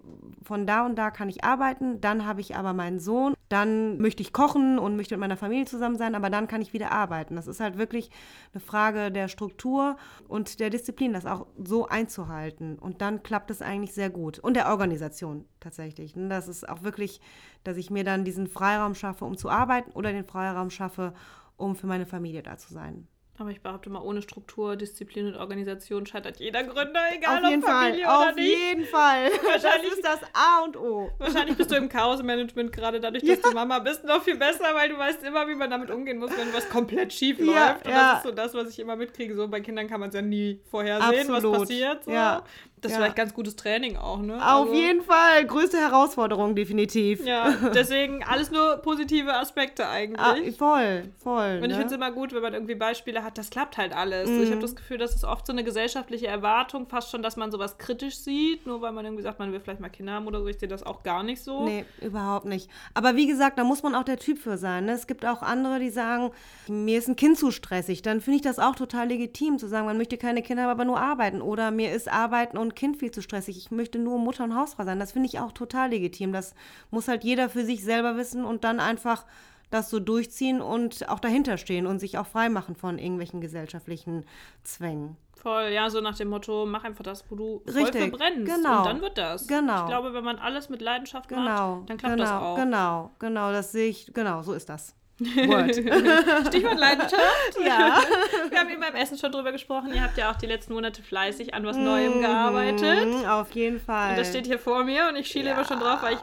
von 0.42 0.66
da 0.66 0.86
und 0.86 0.96
da 0.96 1.10
kann 1.10 1.28
ich 1.28 1.44
arbeiten, 1.44 2.00
dann 2.00 2.26
habe 2.26 2.40
ich 2.40 2.56
aber 2.56 2.72
meinen 2.72 2.98
Sohn, 2.98 3.34
dann 3.48 3.98
möchte 3.98 4.22
ich 4.22 4.32
kochen 4.32 4.78
und 4.78 4.96
möchte 4.96 5.14
mit 5.14 5.20
meiner 5.20 5.36
Familie 5.36 5.66
zusammen 5.66 5.96
sein, 5.96 6.14
aber 6.14 6.30
dann 6.30 6.48
kann 6.48 6.62
ich 6.62 6.72
wieder 6.72 6.90
arbeiten. 6.92 7.36
Das 7.36 7.46
ist 7.46 7.60
halt 7.60 7.76
wirklich 7.76 8.10
eine 8.52 8.60
Frage 8.60 9.12
der 9.12 9.28
Struktur 9.28 9.96
und 10.26 10.60
der 10.60 10.70
Disziplin, 10.70 11.12
das 11.12 11.26
auch 11.26 11.46
so 11.62 11.86
einzuhalten. 11.86 12.78
Und 12.78 13.02
dann 13.02 13.22
klappt 13.22 13.50
es 13.50 13.62
eigentlich 13.62 13.92
sehr 13.92 14.10
gut. 14.10 14.38
Und 14.38 14.54
der 14.54 14.68
Organisation 14.68 15.44
tatsächlich. 15.60 16.16
Und 16.16 16.30
Das 16.30 16.48
ist 16.48 16.68
auch 16.68 16.82
wirklich, 16.82 17.20
dass 17.64 17.76
ich 17.76 17.90
mir 17.90 18.04
dann 18.04 18.24
diesen 18.24 18.46
Freiraum 18.46 18.94
schaffe, 18.94 19.24
um 19.26 19.36
zu 19.36 19.50
arbeiten 19.50 19.90
oder 19.92 20.12
den 20.12 20.24
Freiraum 20.24 20.70
schaffe, 20.70 21.12
um 21.56 21.76
für 21.76 21.86
meine 21.86 22.06
Familie 22.06 22.42
da 22.42 22.56
zu 22.56 22.72
sein. 22.72 23.08
Aber 23.40 23.50
ich 23.50 23.60
behaupte 23.60 23.88
mal, 23.88 24.00
ohne 24.02 24.20
Struktur, 24.20 24.74
Disziplin 24.74 25.26
und 25.28 25.36
Organisation 25.36 26.06
scheitert 26.06 26.40
jeder 26.40 26.64
Gründer, 26.64 27.00
egal 27.14 27.44
auf 27.44 27.50
jeden 27.50 27.62
ob 27.62 27.68
Familie 27.70 28.04
Fall, 28.04 28.20
oder 28.20 28.30
auf 28.30 28.34
nicht. 28.36 28.48
jeden 28.58 28.84
Fall. 28.86 29.30
Das 29.48 29.62
Wahrscheinlich- 29.64 29.92
ist 29.92 30.04
das 30.04 30.20
A 30.32 30.64
und 30.64 30.76
O. 30.76 31.10
Wahrscheinlich 31.18 31.56
bist 31.56 31.70
du 31.70 31.76
im 31.76 31.88
Chaosmanagement 31.88 32.72
gerade 32.72 32.98
dadurch, 33.00 33.22
dass 33.24 33.40
du 33.40 33.52
Mama 33.52 33.78
bist, 33.78 34.02
noch 34.04 34.22
viel 34.22 34.36
besser, 34.36 34.64
weil 34.74 34.88
du 34.88 34.98
weißt 34.98 35.22
immer, 35.22 35.46
wie 35.48 35.54
man 35.54 35.70
damit 35.70 35.90
umgehen 35.90 36.18
muss, 36.18 36.30
wenn 36.36 36.52
was 36.52 36.68
komplett 36.68 37.12
schief 37.12 37.38
läuft. 37.38 37.54
Ja, 37.54 37.78
und 37.84 37.90
ja. 37.90 38.10
das 38.12 38.16
ist 38.18 38.22
so 38.24 38.32
das, 38.32 38.54
was 38.54 38.70
ich 38.70 38.78
immer 38.80 38.96
mitkriege. 38.96 39.34
So 39.36 39.46
bei 39.46 39.60
Kindern 39.60 39.86
kann 39.88 40.00
man 40.00 40.08
es 40.08 40.14
ja 40.16 40.22
nie 40.22 40.60
vorhersehen, 40.70 41.28
was 41.28 41.36
Absolut. 41.36 41.58
passiert. 41.60 42.04
So. 42.04 42.10
Ja. 42.10 42.42
Das 42.80 42.92
ist 42.92 42.96
Ja. 42.98 43.02
vielleicht 43.02 43.16
ganz 43.16 43.34
gutes 43.34 43.56
Training 43.56 43.96
auch, 43.96 44.20
ne? 44.20 44.36
Auf 44.36 44.42
Also, 44.68 44.74
jeden 44.74 45.02
Fall. 45.02 45.44
Größte 45.46 45.78
Herausforderung, 45.78 46.54
definitiv. 46.54 47.24
Ja, 47.24 47.50
deswegen 47.74 48.22
alles 48.24 48.50
nur 48.50 48.76
positive 48.78 49.34
Aspekte 49.34 49.88
eigentlich. 49.88 50.18
Ah, 50.20 50.34
voll, 50.58 51.10
voll. 51.22 51.58
Und 51.62 51.64
ich 51.64 51.68
ne? 51.70 51.74
finde 51.74 51.86
es 51.86 51.92
immer 51.92 52.10
gut, 52.12 52.32
wenn 52.32 52.42
man 52.42 52.54
irgendwie 52.54 52.74
Beispiele 52.74 53.24
hat, 53.24 53.38
das 53.38 53.50
klappt 53.50 53.78
halt 53.78 53.94
alles. 53.94 54.28
So, 54.28 54.42
Ich 54.42 54.48
Mhm. 54.48 54.52
habe 54.52 54.62
das 54.62 54.76
Gefühl, 54.76 54.98
das 54.98 55.14
ist 55.14 55.24
oft 55.24 55.46
so 55.46 55.52
eine 55.52 55.64
gesellschaftliche 55.64 56.26
Erwartung, 56.26 56.86
fast 56.88 57.10
schon, 57.10 57.22
dass 57.22 57.36
man 57.36 57.50
sowas 57.50 57.78
kritisch 57.78 58.16
sieht, 58.18 58.66
nur 58.66 58.80
weil 58.80 58.92
man 58.92 59.04
irgendwie 59.04 59.22
sagt, 59.22 59.38
man 59.38 59.52
will 59.52 59.60
vielleicht 59.60 59.80
mal 59.80 59.88
Kinder 59.88 60.12
haben 60.12 60.26
oder 60.26 60.40
so. 60.40 60.46
Ich 60.46 60.58
sehe 60.58 60.68
das 60.68 60.82
auch 60.84 61.02
gar 61.02 61.22
nicht 61.22 61.42
so. 61.42 61.64
Nee, 61.64 61.84
überhaupt 62.00 62.44
nicht. 62.46 62.70
Aber 62.94 63.16
wie 63.16 63.26
gesagt, 63.26 63.58
da 63.58 63.64
muss 63.64 63.82
man 63.82 63.94
auch 63.94 64.04
der 64.04 64.18
Typ 64.18 64.38
für 64.38 64.56
sein. 64.58 64.84
Ne? 64.86 64.92
Es 64.92 65.06
gibt 65.06 65.26
auch 65.26 65.42
andere, 65.42 65.78
die 65.80 65.90
sagen, 65.90 66.30
mir 66.68 66.98
ist 66.98 67.08
ein 67.08 67.16
Kind 67.16 67.38
zu 67.38 67.50
stressig. 67.50 68.02
Dann 68.02 68.20
finde 68.20 68.36
ich 68.36 68.42
das 68.42 68.58
auch 68.58 68.74
total 68.76 69.08
legitim, 69.08 69.58
zu 69.58 69.66
sagen, 69.68 69.86
man 69.86 69.96
möchte 69.98 70.16
keine 70.18 70.42
Kinder 70.42 70.62
haben, 70.64 70.70
aber 70.70 70.84
nur 70.84 71.00
arbeiten. 71.00 71.42
Oder 71.42 71.70
mir 71.70 71.92
ist 71.92 72.10
Arbeiten 72.10 72.56
und 72.58 72.67
Kind 72.74 72.96
viel 72.98 73.10
zu 73.10 73.22
stressig. 73.22 73.56
Ich 73.56 73.70
möchte 73.70 73.98
nur 73.98 74.18
Mutter 74.18 74.44
und 74.44 74.54
Hausfrau 74.56 74.84
sein. 74.84 74.98
Das 74.98 75.12
finde 75.12 75.28
ich 75.28 75.38
auch 75.40 75.52
total 75.52 75.90
legitim. 75.90 76.32
Das 76.32 76.54
muss 76.90 77.08
halt 77.08 77.24
jeder 77.24 77.48
für 77.48 77.64
sich 77.64 77.82
selber 77.84 78.16
wissen 78.16 78.44
und 78.44 78.64
dann 78.64 78.80
einfach 78.80 79.24
das 79.70 79.90
so 79.90 80.00
durchziehen 80.00 80.60
und 80.62 81.08
auch 81.08 81.20
dahinter 81.20 81.58
stehen 81.58 81.86
und 81.86 81.98
sich 81.98 82.16
auch 82.18 82.26
freimachen 82.26 82.74
von 82.74 82.98
irgendwelchen 82.98 83.40
gesellschaftlichen 83.40 84.24
Zwängen. 84.64 85.16
Voll, 85.36 85.68
ja, 85.72 85.88
so 85.88 86.00
nach 86.00 86.16
dem 86.16 86.28
Motto, 86.28 86.66
mach 86.66 86.82
einfach 86.84 87.04
das, 87.04 87.24
wo 87.30 87.36
du 87.36 87.62
voll 87.64 87.74
Richtig, 87.84 88.04
für 88.04 88.10
brennst. 88.10 88.52
genau, 88.56 88.78
Und 88.78 88.86
dann 88.86 89.00
wird 89.02 89.18
das. 89.18 89.46
genau. 89.46 89.82
Ich 89.82 89.86
glaube, 89.86 90.12
wenn 90.14 90.24
man 90.24 90.36
alles 90.38 90.68
mit 90.68 90.80
Leidenschaft 90.82 91.28
Genau, 91.28 91.76
macht, 91.76 91.90
dann 91.90 91.96
klappt 91.98 92.16
genau, 92.16 92.24
das 92.24 92.42
auch. 92.42 92.56
genau, 92.56 93.10
genau, 93.20 93.52
das 93.52 93.70
sehe 93.72 93.88
ich, 93.88 94.12
genau, 94.12 94.42
so 94.42 94.52
ist 94.54 94.68
das. 94.68 94.94
Word. 95.20 95.74
Stichwort 96.48 96.78
Leidenschaft. 96.78 97.56
ja. 97.64 98.00
Wir 98.50 98.58
haben 98.60 98.70
eben 98.70 98.80
beim 98.80 98.94
Essen 98.94 99.18
schon 99.18 99.32
drüber 99.32 99.50
gesprochen. 99.52 99.92
Ihr 99.92 100.02
habt 100.02 100.16
ja 100.16 100.30
auch 100.30 100.36
die 100.36 100.46
letzten 100.46 100.72
Monate 100.74 101.02
fleißig 101.02 101.54
an 101.54 101.64
was 101.66 101.76
Neuem 101.76 102.20
gearbeitet. 102.20 103.06
Mhm, 103.06 103.24
Auf 103.26 103.50
jeden 103.52 103.80
Fall. 103.80 104.10
Und 104.10 104.18
das 104.18 104.28
steht 104.28 104.46
hier 104.46 104.58
vor 104.58 104.84
mir 104.84 105.08
und 105.08 105.16
ich 105.16 105.26
schiele 105.26 105.46
Ja. 105.50 105.54
immer 105.54 105.64
schon 105.64 105.80
drauf, 105.80 106.02
weil 106.02 106.14
ich 106.14 106.20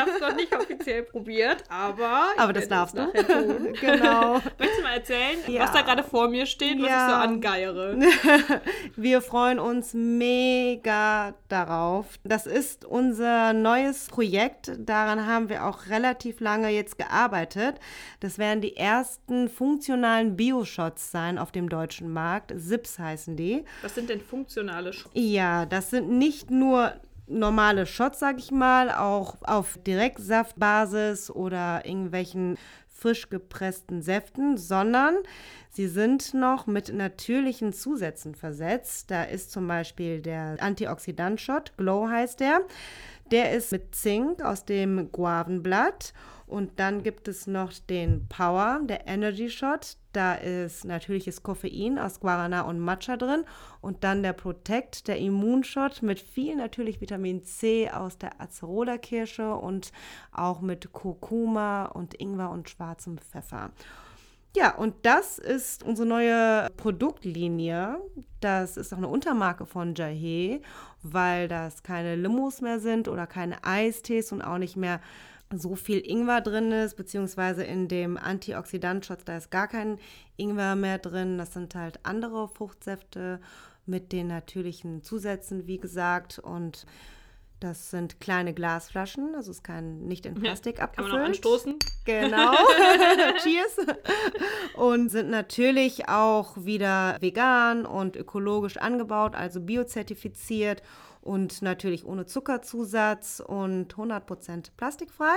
habe 0.00 0.10
es 0.10 0.20
noch 0.20 0.34
nicht 0.36 0.54
offiziell 0.56 1.02
probiert, 1.02 1.64
aber 1.68 2.28
ich 2.34 2.40
Aber 2.40 2.52
das 2.52 2.68
darfst 2.68 2.96
du. 2.96 3.04
tun. 3.12 3.72
genau. 3.80 4.34
Möchtest 4.58 4.78
du 4.78 4.82
mal 4.82 4.94
erzählen, 4.94 5.38
Ja. 5.46 5.62
was 5.62 5.72
da 5.72 5.82
gerade 5.82 6.02
vor 6.02 6.28
mir 6.28 6.46
steht, 6.46 6.80
was 6.80 6.88
Ja. 6.88 7.06
ich 7.08 7.12
so 7.14 7.20
angeiere? 7.20 7.96
Wir 8.96 9.20
freuen 9.20 9.58
uns 9.58 9.92
mega 9.94 11.34
darauf. 11.48 12.06
Das 12.24 12.46
ist 12.46 12.84
unser 12.84 13.52
neues 13.52 14.06
Projekt. 14.08 14.72
Daran 14.78 15.26
haben 15.26 15.48
wir 15.48 15.66
auch 15.66 15.86
relativ 15.88 16.40
lange 16.40 16.68
jetzt 16.70 16.98
gearbeitet. 16.98 17.76
Das 18.20 18.38
werden 18.38 18.60
die 18.60 18.76
ersten 18.76 19.48
funktionalen 19.48 20.36
Bioshots 20.36 21.10
sein 21.10 21.38
auf 21.38 21.52
dem 21.52 21.68
deutschen 21.68 22.12
Markt. 22.12 22.52
SIPs 22.56 22.98
heißen 22.98 23.36
die. 23.36 23.64
Was 23.82 23.94
sind 23.94 24.08
denn 24.10 24.20
funktionale 24.20 24.92
Sch 24.92 25.06
Ja, 25.14 25.66
das 25.66 25.90
sind 25.90 26.10
nicht 26.10 26.50
nur 26.50 26.94
normale 27.26 27.86
Shots, 27.86 28.18
sag 28.18 28.38
ich 28.38 28.50
mal, 28.50 28.90
auch 28.90 29.36
auf 29.42 29.78
Direktsaftbasis 29.86 31.30
oder 31.30 31.84
irgendwelchen 31.84 32.58
frisch 33.04 33.28
gepressten 33.28 34.02
Säften, 34.02 34.56
sondern 34.56 35.16
sie 35.70 35.88
sind 35.88 36.32
noch 36.32 36.66
mit 36.66 36.92
natürlichen 36.92 37.72
Zusätzen 37.72 38.34
versetzt. 38.34 39.10
Da 39.10 39.24
ist 39.24 39.50
zum 39.50 39.66
Beispiel 39.66 40.20
der 40.20 40.56
Antioxidant-Shot, 40.60 41.76
Glow 41.76 42.08
heißt 42.08 42.40
der. 42.40 42.60
Der 43.30 43.52
ist 43.52 43.72
mit 43.72 43.94
Zink 43.94 44.42
aus 44.42 44.64
dem 44.64 45.10
Guavenblatt. 45.10 46.12
Und 46.54 46.78
dann 46.78 47.02
gibt 47.02 47.26
es 47.26 47.48
noch 47.48 47.72
den 47.90 48.28
Power, 48.28 48.78
der 48.84 49.08
Energy 49.08 49.50
Shot. 49.50 49.96
Da 50.12 50.34
ist 50.34 50.84
natürliches 50.84 51.42
Koffein 51.42 51.98
aus 51.98 52.20
Guarana 52.20 52.60
und 52.60 52.78
Matcha 52.78 53.16
drin. 53.16 53.44
Und 53.80 54.04
dann 54.04 54.22
der 54.22 54.34
Protect, 54.34 55.08
der 55.08 55.18
Immunshot 55.18 56.02
mit 56.02 56.20
viel 56.20 56.54
natürlich 56.54 57.00
Vitamin 57.00 57.42
C 57.42 57.90
aus 57.90 58.18
der 58.18 58.40
Acerola-Kirsche 58.40 59.52
und 59.52 59.90
auch 60.30 60.60
mit 60.60 60.92
Kurkuma 60.92 61.86
und 61.86 62.14
Ingwer 62.20 62.50
und 62.50 62.70
schwarzem 62.70 63.18
Pfeffer. 63.18 63.72
Ja, 64.56 64.76
und 64.76 64.94
das 65.02 65.40
ist 65.40 65.82
unsere 65.82 66.06
neue 66.06 66.68
Produktlinie. 66.76 67.98
Das 68.38 68.76
ist 68.76 68.92
auch 68.94 68.98
eine 68.98 69.08
Untermarke 69.08 69.66
von 69.66 69.96
Jahe, 69.96 70.60
weil 71.02 71.48
das 71.48 71.82
keine 71.82 72.14
Limos 72.14 72.60
mehr 72.60 72.78
sind 72.78 73.08
oder 73.08 73.26
keine 73.26 73.64
Eistees 73.64 74.30
und 74.30 74.40
auch 74.40 74.58
nicht 74.58 74.76
mehr 74.76 75.00
so 75.52 75.74
viel 75.74 76.00
Ingwer 76.00 76.40
drin 76.40 76.72
ist, 76.72 76.96
beziehungsweise 76.96 77.64
in 77.64 77.88
dem 77.88 78.16
Antioxidantschutz, 78.16 79.24
da 79.24 79.36
ist 79.36 79.50
gar 79.50 79.68
kein 79.68 79.98
Ingwer 80.36 80.74
mehr 80.76 80.98
drin. 80.98 81.38
Das 81.38 81.52
sind 81.52 81.74
halt 81.74 82.00
andere 82.02 82.48
Fruchtsäfte 82.48 83.40
mit 83.86 84.12
den 84.12 84.28
natürlichen 84.28 85.02
Zusätzen, 85.02 85.66
wie 85.66 85.78
gesagt. 85.78 86.38
Und 86.38 86.86
das 87.60 87.90
sind 87.90 88.20
kleine 88.20 88.52
Glasflaschen, 88.52 89.34
also 89.34 89.50
ist 89.50 89.62
kein 89.62 90.00
nicht 90.00 90.26
in 90.26 90.34
Plastik 90.34 90.76
Kann 90.76 90.84
abgefüllt. 90.86 91.12
man 91.12 91.22
auch 91.22 91.26
anstoßen? 91.28 91.76
Genau. 92.04 92.52
Cheers. 93.42 93.76
Und 94.76 95.08
sind 95.10 95.30
natürlich 95.30 96.08
auch 96.08 96.56
wieder 96.58 97.16
vegan 97.20 97.86
und 97.86 98.16
ökologisch 98.16 98.76
angebaut, 98.76 99.34
also 99.34 99.60
biozertifiziert 99.60 100.82
und 101.24 101.62
natürlich 101.62 102.04
ohne 102.04 102.26
Zuckerzusatz 102.26 103.42
und 103.44 103.94
100% 103.94 104.70
plastikfrei. 104.76 105.34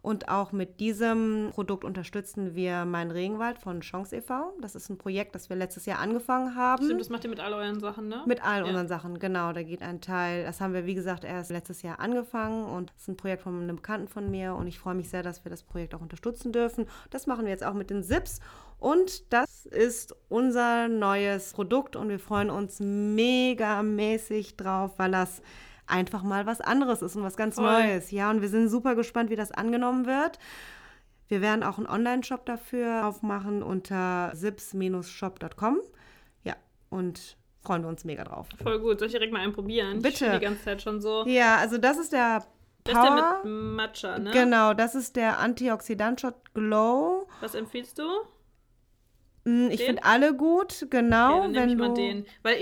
Und 0.00 0.28
auch 0.28 0.52
mit 0.52 0.80
diesem 0.80 1.50
Produkt 1.52 1.84
unterstützen 1.84 2.54
wir 2.54 2.84
Mein 2.84 3.10
Regenwald 3.10 3.58
von 3.58 3.80
Chance 3.80 4.16
e.V. 4.16 4.52
Das 4.60 4.74
ist 4.74 4.90
ein 4.90 4.98
Projekt, 4.98 5.34
das 5.34 5.48
wir 5.48 5.56
letztes 5.56 5.86
Jahr 5.86 5.98
angefangen 5.98 6.54
haben. 6.54 6.84
Stimmt, 6.84 7.00
das 7.00 7.08
macht 7.08 7.24
ihr 7.24 7.30
mit 7.30 7.40
all 7.40 7.52
euren 7.54 7.80
Sachen, 7.80 8.08
ne? 8.08 8.22
Mit 8.26 8.44
allen 8.44 8.64
Ja. 8.64 8.70
unseren 8.70 8.88
Sachen, 8.88 9.18
genau. 9.18 9.52
Da 9.52 9.62
geht 9.62 9.82
ein 9.82 10.00
Teil, 10.00 10.44
das 10.44 10.60
haben 10.60 10.74
wir, 10.74 10.86
wie 10.86 10.94
gesagt, 10.94 11.24
erst 11.24 11.50
letztes 11.50 11.82
Jahr 11.82 12.00
angefangen 12.00 12.64
und 12.66 12.90
das 12.90 13.02
ist 13.02 13.08
ein 13.08 13.16
Projekt 13.16 13.42
von 13.42 13.60
einem 13.62 13.76
Bekannten 13.76 14.08
von 14.08 14.30
mir 14.30 14.54
und 14.54 14.66
ich 14.66 14.78
freue 14.78 14.94
mich 14.94 15.08
sehr, 15.08 15.22
dass 15.22 15.44
wir 15.44 15.50
das 15.50 15.62
Projekt 15.62 15.94
auch 15.94 16.00
unterstützen 16.00 16.52
dürfen. 16.52 16.86
Das 17.10 17.26
machen 17.26 17.44
wir 17.44 17.50
jetzt 17.50 17.64
auch 17.64 17.74
mit 17.74 17.90
den 17.90 18.02
SIPs 18.02 18.40
und 18.84 19.32
das 19.32 19.64
ist 19.64 20.14
unser 20.28 20.88
neues 20.88 21.54
Produkt 21.54 21.96
und 21.96 22.10
wir 22.10 22.18
freuen 22.18 22.50
uns 22.50 22.80
megamäßig 22.80 24.58
drauf, 24.58 24.98
weil 24.98 25.10
das 25.10 25.40
einfach 25.86 26.22
mal 26.22 26.44
was 26.44 26.60
anderes 26.60 27.00
ist 27.00 27.16
und 27.16 27.22
was 27.22 27.38
ganz 27.38 27.54
Voll. 27.54 27.64
Neues. 27.64 28.10
Ja, 28.10 28.30
und 28.30 28.42
wir 28.42 28.50
sind 28.50 28.68
super 28.68 28.94
gespannt, 28.94 29.30
wie 29.30 29.36
das 29.36 29.52
angenommen 29.52 30.04
wird. 30.04 30.38
Wir 31.28 31.40
werden 31.40 31.62
auch 31.62 31.78
einen 31.78 31.86
Online-Shop 31.86 32.44
dafür 32.44 33.06
aufmachen 33.06 33.62
unter 33.62 34.32
sips-shop.com. 34.34 35.80
Ja, 36.42 36.54
und 36.90 37.38
freuen 37.62 37.84
wir 37.84 37.88
uns 37.88 38.04
mega 38.04 38.24
drauf. 38.24 38.48
Voll 38.62 38.80
gut. 38.80 38.98
Soll 38.98 39.06
ich 39.06 39.14
direkt 39.14 39.32
mal 39.32 39.40
einen 39.40 39.54
probieren? 39.54 39.96
Ich 39.96 40.02
Bitte. 40.02 40.16
schiel 40.18 40.32
die 40.32 40.44
ganze 40.44 40.62
Zeit 40.62 40.82
schon 40.82 41.00
so. 41.00 41.24
Ja, 41.26 41.56
also 41.56 41.78
das 41.78 41.96
ist 41.96 42.12
der 42.12 42.44
Das 42.84 42.96
ist 42.96 43.02
der 43.02 43.40
mit 43.42 43.50
Matcha, 43.76 44.18
ne? 44.18 44.30
Genau, 44.30 44.74
das 44.74 44.94
ist 44.94 45.16
der 45.16 45.38
Antioxidant-Shot 45.38 46.52
Glow. 46.52 47.26
Was 47.40 47.54
empfiehlst 47.54 47.98
du? 47.98 48.04
Mm, 49.44 49.68
Ich 49.70 49.82
finde 49.84 50.02
alle 50.04 50.34
gut, 50.34 50.86
genau. 50.90 51.44
Okay, 51.44 51.54
wenn 51.54 51.68
ich 51.68 51.76
du, 51.76 51.80
mal 51.88 51.94
den. 51.94 52.26
Weil 52.42 52.56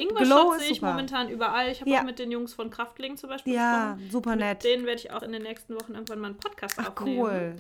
ist 0.55 0.61
sehe 0.63 0.71
ich 0.73 0.79
super. 0.81 0.91
momentan 0.93 1.29
überall. 1.29 1.71
Ich 1.71 1.81
habe 1.81 1.91
Ja. 1.91 2.01
auch 2.01 2.05
mit 2.05 2.19
den 2.19 2.31
Jungs 2.33 2.55
von 2.55 2.71
Kraftling 2.71 3.17
zum 3.17 3.31
Beispiel 3.31 3.55
Ja, 3.55 3.93
gesprochen. 3.93 4.11
super 4.11 4.31
Mit 4.31 4.41
nett. 4.41 4.65
denen 4.65 4.85
werde 4.87 5.01
ich 5.01 5.11
auch 5.13 5.23
in 5.23 5.33
den 5.33 5.43
nächsten 5.43 5.75
Wochen 5.77 5.93
irgendwann 5.95 6.19
mal 6.21 6.27
einen 6.29 6.37
Podcast 6.39 6.75
Ach, 6.79 6.91
aufnehmen. 6.91 7.21
cool. 7.21 7.55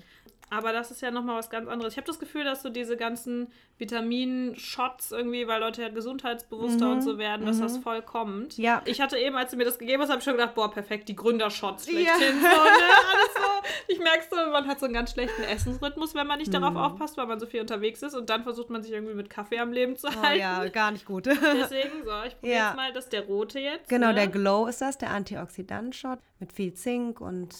Aber 0.50 0.72
das 0.74 0.90
ist 0.90 1.00
ja 1.00 1.10
nochmal 1.10 1.36
was 1.38 1.48
ganz 1.48 1.66
anderes. 1.68 1.94
Ich 1.94 1.96
habe 1.96 2.06
das 2.06 2.18
Gefühl, 2.18 2.44
dass 2.44 2.62
so 2.62 2.68
diese 2.68 2.96
ganzen 2.98 3.50
Vitamin-Shots 3.78 5.12
irgendwie, 5.12 5.46
weil 5.46 5.60
Leute 5.60 5.82
ja 5.82 5.88
gesundheitsbewusster 5.88 6.90
und 6.92 7.00
so 7.02 7.16
werden, 7.18 7.46
dass 7.46 7.58
das 7.58 7.78
voll 7.78 8.02
kommt. 8.02 8.58
Mhm, 8.58 8.64
Ja. 8.64 8.82
Ich 8.84 9.00
hatte 9.00 9.16
eben, 9.18 9.36
als 9.36 9.50
du 9.52 9.56
mir 9.56 9.64
das 9.64 9.78
gegeben 9.78 10.02
hast, 10.02 10.10
habe 10.10 10.18
ich 10.18 10.24
schon 10.24 10.34
gedacht, 10.36 10.54
boah, 10.54 10.70
perfekt, 10.70 11.08
die 11.08 11.16
Gründershots 11.16 11.86
schlechthin. 11.88 12.42
Ja. 12.42 12.50
So, 12.50 12.64
ne? 12.64 12.84
Alles 13.12 13.34
so. 13.34 13.68
Ich 13.88 13.98
merke 13.98 14.24
so, 14.30 14.36
man 14.50 14.66
hat 14.68 14.78
so 14.80 14.84
einen 14.86 14.94
ganz 14.94 15.12
schlechten 15.12 15.42
Essensrhythmus, 15.42 16.14
wenn 16.14 16.26
man 16.26 16.38
nicht 16.38 16.48
Mhm. 16.52 16.60
darauf 16.60 16.76
aufpasst, 16.76 17.16
weil 17.16 17.26
man 17.26 17.40
so 17.40 17.46
viel 17.46 17.60
unterwegs 17.60 18.02
ist 18.02 18.14
und 18.14 18.28
dann 18.28 18.42
versucht 18.42 18.70
man 18.70 18.82
sich 18.82 18.92
irgendwie 18.92 19.14
mit 19.14 19.30
Kaffee 19.30 19.58
am 19.58 19.72
Leben 19.72 19.96
zu 19.96 20.08
Oh 20.08 20.22
halten. 20.22 20.40
ja, 20.40 20.68
gar 20.68 20.90
nicht 20.90 21.06
gut. 21.06 21.26
Deswegen, 21.26 22.04
so, 22.04 22.10
ich 22.26 22.34
probiere 22.38 22.56
Ja. 22.58 22.66
jetzt 22.68 22.76
mal, 22.76 22.92
das 22.92 23.04
ist 23.04 23.12
der 23.12 23.22
rote 23.26 23.58
jetzt. 23.58 23.88
Genau, 23.88 24.08
ne? 24.08 24.14
der 24.14 24.28
Glow 24.28 24.66
ist 24.66 24.80
das, 24.80 24.98
der 24.98 25.10
Antioxidant-Shot 25.10 26.18
mit 26.40 26.52
viel 26.52 26.74
Zink 26.74 27.20
und 27.20 27.54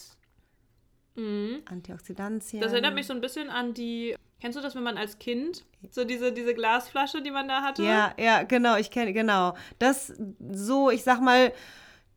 Antioxidantien. 1.17 2.61
Mhm. 2.61 2.65
Das 2.65 2.73
erinnert 2.73 2.95
mich 2.95 3.07
so 3.07 3.13
ein 3.13 3.21
bisschen 3.21 3.51
an 3.51 3.75
die. 3.75 4.17
Kennst 4.41 4.59
du 4.59 4.63
das, 4.63 4.75
wenn 4.75 4.83
man 4.83 4.97
als 4.99 5.19
Kind 5.19 5.65
so 5.91 6.05
diese, 6.05 6.33
diese 6.33 6.53
Glasflasche, 6.55 7.23
die 7.23 7.31
man 7.31 7.47
da 7.49 7.63
hatte? 7.63 7.83
Ja, 7.85 8.13
ja, 8.19 8.43
genau, 8.43 8.77
ich 8.77 8.91
kenne, 8.91 9.13
genau. 9.13 9.55
Das 9.79 10.13
so, 10.53 10.91
ich 10.91 11.05
sag 11.05 11.21
mal, 11.21 11.53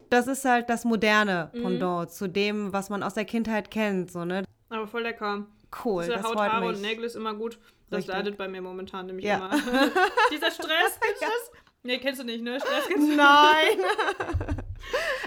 das 0.10 0.25
ist 0.27 0.43
halt 0.45 0.69
das 0.69 0.86
moderne 0.86 1.51
Mhm. 1.53 1.62
Pendant 1.62 2.12
zu 2.12 2.27
dem, 2.27 2.73
was 2.73 2.89
man 2.89 3.03
aus 3.03 3.13
der 3.13 3.25
Kindheit 3.25 3.69
kennt, 3.69 4.12
so, 4.12 4.25
ne? 4.25 4.43
Aber 4.69 4.88
voll 4.88 5.03
lecker. 5.03 5.45
Cool, 5.84 6.03
Diese 6.03 6.15
das 6.15 6.23
Haut, 6.23 6.34
freut 6.38 6.51
Haare 6.51 6.65
mich. 6.67 6.75
und 6.77 6.81
Nägel 6.81 7.03
ist 7.03 7.15
immer 7.15 7.34
gut. 7.34 7.60
Das 7.89 7.99
Richtig. 7.99 8.15
leidet 8.15 8.38
bei 8.38 8.47
mir 8.47 8.62
momentan 8.62 9.05
nämlich 9.05 9.25
Ja. 9.25 9.36
immer. 9.36 9.49
Dieser 10.31 10.49
Stress, 10.51 10.99
kennst 11.01 11.21
du 11.21 11.25
das? 11.25 11.51
Nee, 11.84 11.99
kennst 11.99 12.19
du 12.21 12.25
nicht, 12.25 12.41
ne? 12.43 12.60
Stress 12.60 12.86
kennst 12.88 13.08
du 13.12 13.15
Nein. 13.15 13.77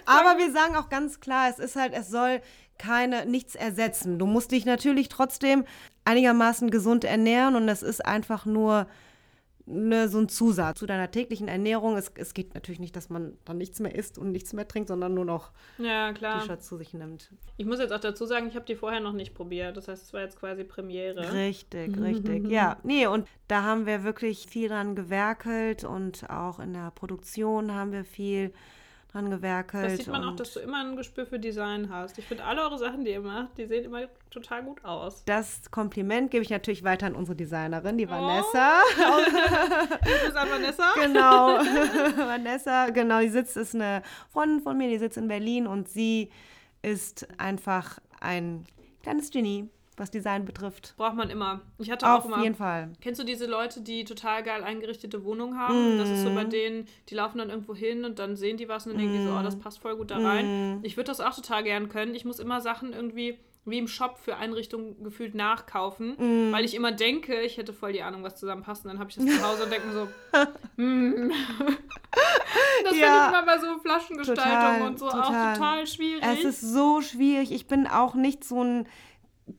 Aber 0.06 0.38
wir 0.38 0.50
sagen 0.50 0.74
auch 0.76 0.88
ganz 0.88 1.20
klar, 1.20 1.48
es 1.50 1.58
ist 1.58 1.76
halt, 1.76 1.92
es 1.94 2.08
soll 2.10 2.40
keine, 2.78 3.26
nichts 3.26 3.54
ersetzen. 3.54 4.18
Du 4.18 4.26
musst 4.26 4.50
dich 4.52 4.64
natürlich 4.64 5.08
trotzdem 5.08 5.64
einigermaßen 6.04 6.70
gesund 6.70 7.04
ernähren 7.04 7.56
und 7.56 7.68
es 7.68 7.82
ist 7.82 8.04
einfach 8.04 8.46
nur 8.46 8.86
ne, 9.68 10.08
so 10.08 10.18
ein 10.18 10.28
Zusatz 10.28 10.78
zu 10.78 10.86
deiner 10.86 11.10
täglichen 11.10 11.48
Ernährung. 11.48 11.96
Es, 11.96 12.10
es 12.14 12.34
geht 12.34 12.54
natürlich 12.54 12.80
nicht, 12.80 12.96
dass 12.96 13.10
man 13.10 13.36
dann 13.44 13.58
nichts 13.58 13.80
mehr 13.80 13.94
isst 13.94 14.18
und 14.18 14.32
nichts 14.32 14.52
mehr 14.52 14.66
trinkt, 14.66 14.88
sondern 14.88 15.14
nur 15.14 15.24
noch 15.24 15.52
Ja. 15.78 16.14
Shots 16.46 16.68
zu 16.68 16.76
sich 16.76 16.94
nimmt. 16.94 17.30
Ich 17.56 17.66
muss 17.66 17.78
jetzt 17.78 17.92
auch 17.92 18.00
dazu 18.00 18.24
sagen, 18.24 18.48
ich 18.48 18.54
habe 18.54 18.64
die 18.64 18.74
vorher 18.74 19.00
noch 19.00 19.12
nicht 19.12 19.34
probiert. 19.34 19.76
Das 19.76 19.88
heißt, 19.88 20.02
es 20.02 20.12
war 20.12 20.22
jetzt 20.22 20.38
quasi 20.38 20.64
Premiere. 20.64 21.32
Richtig, 21.32 21.96
richtig. 22.00 22.48
Ja, 22.48 22.78
nee, 22.82 23.06
und 23.06 23.28
da 23.46 23.62
haben 23.62 23.86
wir 23.86 24.04
wirklich 24.04 24.46
viel 24.48 24.68
dran 24.68 24.96
gewerkelt 24.96 25.84
und 25.84 26.28
auch 26.30 26.58
in 26.58 26.72
der 26.72 26.90
Produktion 26.90 27.74
haben 27.74 27.92
wir 27.92 28.04
viel 28.04 28.52
dran 29.12 29.30
gewerkelt. 29.30 29.84
Das 29.84 29.96
sieht 29.96 30.06
man 30.08 30.22
auch, 30.24 30.36
dass 30.36 30.52
du 30.52 30.60
immer 30.60 30.80
ein 30.84 30.94
Gespür 30.96 31.24
für 31.26 31.38
Design 31.38 31.88
hast. 31.90 32.18
Ich 32.18 32.26
finde 32.26 32.44
alle 32.44 32.62
eure 32.62 32.78
Sachen, 32.78 33.04
die 33.04 33.10
ihr 33.12 33.20
macht, 33.20 33.56
die 33.56 33.64
sehen 33.66 33.84
immer 33.86 34.02
total 34.30 34.62
gut 34.62 34.84
aus. 34.84 35.24
Das 35.24 35.70
Kompliment 35.70 36.30
gebe 36.30 36.42
ich 36.44 36.50
natürlich 36.50 36.84
weiter 36.84 37.06
an 37.06 37.14
unsere 37.14 37.34
Designerin, 37.36 37.96
die 37.96 38.06
Oh. 38.06 38.10
Vanessa. 38.10 38.80
Grüß 40.02 40.34
an 40.36 40.48
Vanessa. 40.50 40.92
Genau, 41.00 41.46
Vanessa, 42.16 42.90
genau, 42.90 43.20
die 43.20 43.28
sitzt, 43.30 43.56
ist 43.56 43.74
eine 43.74 44.02
Freundin 44.32 44.60
von 44.60 44.76
mir, 44.76 44.88
die 44.88 44.98
sitzt 44.98 45.16
in 45.16 45.28
Berlin 45.28 45.66
und 45.66 45.88
sie 45.88 46.30
ist 46.82 47.26
einfach 47.38 47.98
ein 48.20 48.64
kleines 49.02 49.30
Genie, 49.30 49.68
was 49.98 50.10
Design 50.10 50.44
betrifft. 50.44 50.94
Braucht 50.96 51.14
man 51.16 51.30
immer. 51.30 51.60
Ich 51.78 51.90
hatte 51.90 52.06
auch 52.08 52.18
Auf 52.20 52.24
immer. 52.26 52.42
jeden 52.42 52.54
Fall. 52.54 52.90
Kennst 53.00 53.20
du 53.20 53.24
diese 53.24 53.46
Leute, 53.46 53.80
die 53.80 54.04
total 54.04 54.42
geil 54.42 54.62
eingerichtete 54.64 55.24
Wohnungen 55.24 55.58
haben? 55.58 55.98
Das 55.98 56.08
ist 56.08 56.22
so 56.22 56.34
bei 56.34 56.44
denen, 56.44 56.86
die 57.08 57.14
laufen 57.14 57.38
dann 57.38 57.50
irgendwo 57.50 57.74
hin 57.74 58.04
und 58.04 58.18
dann 58.18 58.36
sehen 58.36 58.56
die 58.56 58.68
was 58.68 58.86
und 58.86 58.92
dann 58.92 59.00
denken 59.00 59.14
die 59.18 59.24
so, 59.24 59.32
oh, 59.38 59.42
das 59.42 59.58
passt 59.58 59.78
voll 59.80 59.96
gut 59.96 60.10
da 60.10 60.18
rein. 60.18 60.76
Mhm. 60.76 60.84
Ich 60.84 60.96
würde 60.96 61.08
das 61.08 61.20
auch 61.20 61.34
total 61.34 61.62
gern 61.64 61.88
können. 61.88 62.14
Ich 62.14 62.24
muss 62.24 62.38
immer 62.38 62.60
Sachen 62.60 62.92
irgendwie 62.92 63.38
wie 63.64 63.78
im 63.78 63.88
Shop 63.88 64.16
für 64.18 64.36
Einrichtungen 64.38 65.02
gefühlt 65.04 65.34
nachkaufen, 65.34 66.16
Mhm. 66.18 66.52
weil 66.52 66.64
ich 66.64 66.74
immer 66.74 66.90
denke, 66.90 67.38
ich 67.42 67.58
hätte 67.58 67.74
voll 67.74 67.92
die 67.92 68.00
Ahnung, 68.02 68.22
was 68.22 68.36
zusammenpasst. 68.36 68.84
Und 68.86 68.92
dann 68.92 68.98
habe 68.98 69.10
ich 69.10 69.16
das 69.16 69.26
zu 69.26 69.46
Hause 69.46 69.64
und 69.64 69.70
denke 69.72 69.86
mir 69.88 69.92
so, 69.92 70.08
hm. 70.76 71.32
Das 72.82 72.90
finde 72.92 73.06
Ja. 73.06 73.24
ich 73.26 73.28
immer 73.36 73.44
bei 73.46 73.58
so 73.58 73.78
Flaschengestaltung 73.80 74.44
Total, 74.44 74.82
und 74.82 74.98
so 74.98 75.06
total. 75.10 75.22
auch 75.22 75.54
total 75.54 75.86
schwierig. 75.86 76.22
Es 76.24 76.44
ist 76.44 76.60
so 76.60 77.02
schwierig. 77.02 77.52
Ich 77.52 77.66
bin 77.66 77.86
auch 77.86 78.14
nicht 78.14 78.44
so 78.44 78.62
ein 78.62 78.86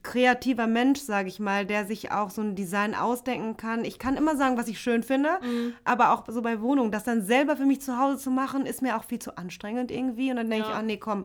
kreativer 0.02 0.66
Mensch, 0.66 1.00
sage 1.00 1.28
ich 1.28 1.40
mal, 1.40 1.66
der 1.66 1.84
sich 1.86 2.12
auch 2.12 2.30
so 2.30 2.42
ein 2.42 2.54
Design 2.54 2.94
ausdenken 2.94 3.56
kann. 3.56 3.84
Ich 3.84 3.98
kann 3.98 4.16
immer 4.16 4.36
sagen, 4.36 4.56
was 4.56 4.68
ich 4.68 4.80
schön 4.80 5.02
finde, 5.02 5.30
Mhm. 5.42 5.74
aber 5.84 6.12
auch 6.12 6.24
so 6.28 6.42
bei 6.42 6.60
Wohnungen, 6.60 6.90
das 6.92 7.04
dann 7.04 7.22
selber 7.22 7.56
für 7.56 7.66
mich 7.66 7.80
zu 7.80 7.98
Hause 7.98 8.18
zu 8.18 8.30
machen, 8.30 8.66
ist 8.66 8.82
mir 8.82 8.96
auch 8.96 9.04
viel 9.04 9.18
zu 9.18 9.36
anstrengend 9.36 9.90
irgendwie. 9.90 10.30
Und 10.30 10.36
dann 10.36 10.50
denke 10.50 10.66
Ja. 10.68 10.72
ich, 10.74 10.78
ah 10.78 10.82
nee, 10.82 10.96
komm. 10.96 11.24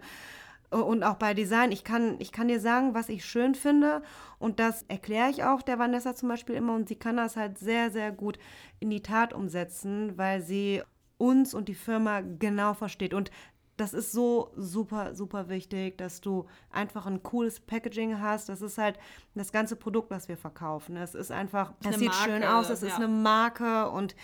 Und 0.71 1.03
auch 1.03 1.15
bei 1.15 1.33
Design, 1.33 1.71
ich 1.71 1.83
kann, 1.83 2.15
ich 2.19 2.31
kann 2.31 2.47
dir 2.47 2.59
sagen, 2.59 2.93
was 2.95 3.07
ich 3.07 3.23
schön 3.23 3.55
finde 3.55 4.01
und 4.39 4.59
das 4.59 4.83
erkläre 4.87 5.29
ich 5.29 5.43
auch 5.43 5.61
der 5.61 5.79
Vanessa 5.79 6.15
zum 6.15 6.27
Beispiel 6.27 6.55
immer 6.55 6.73
und 6.73 6.89
sie 6.89 6.95
kann 6.95 7.15
das 7.17 7.37
halt 7.37 7.59
sehr, 7.59 7.91
sehr 7.91 8.11
gut 8.11 8.39
in 8.79 8.89
die 8.89 9.01
Tat 9.01 9.31
umsetzen, 9.31 10.17
weil 10.17 10.41
sie 10.41 10.81
uns 11.17 11.53
und 11.53 11.69
die 11.69 11.75
Firma 11.75 12.21
genau 12.21 12.73
versteht. 12.73 13.13
Und 13.13 13.31
das 13.77 13.93
ist 13.93 14.11
so 14.11 14.51
super, 14.55 15.15
super 15.15 15.49
wichtig, 15.49 15.97
dass 15.97 16.21
du 16.21 16.45
einfach 16.69 17.05
ein 17.05 17.23
cooles 17.23 17.59
Packaging 17.59 18.19
hast. 18.19 18.47
Das 18.47 18.61
ist 18.61 18.77
halt 18.77 18.97
das 19.33 19.51
ganze 19.51 19.75
Produkt, 19.75 20.11
was 20.11 20.27
wir 20.27 20.37
verkaufen. 20.37 20.95
Es 20.95 21.13
ist 21.13 21.31
einfach, 21.31 21.73
es 21.83 21.97
sieht 21.97 22.13
schön 22.13 22.41
Marke, 22.41 22.55
aus, 22.55 22.69
es 22.69 22.83
ist 22.83 22.89
ja. 22.89 22.95
eine 22.95 23.07
Marke 23.07 23.89
und 23.89 24.15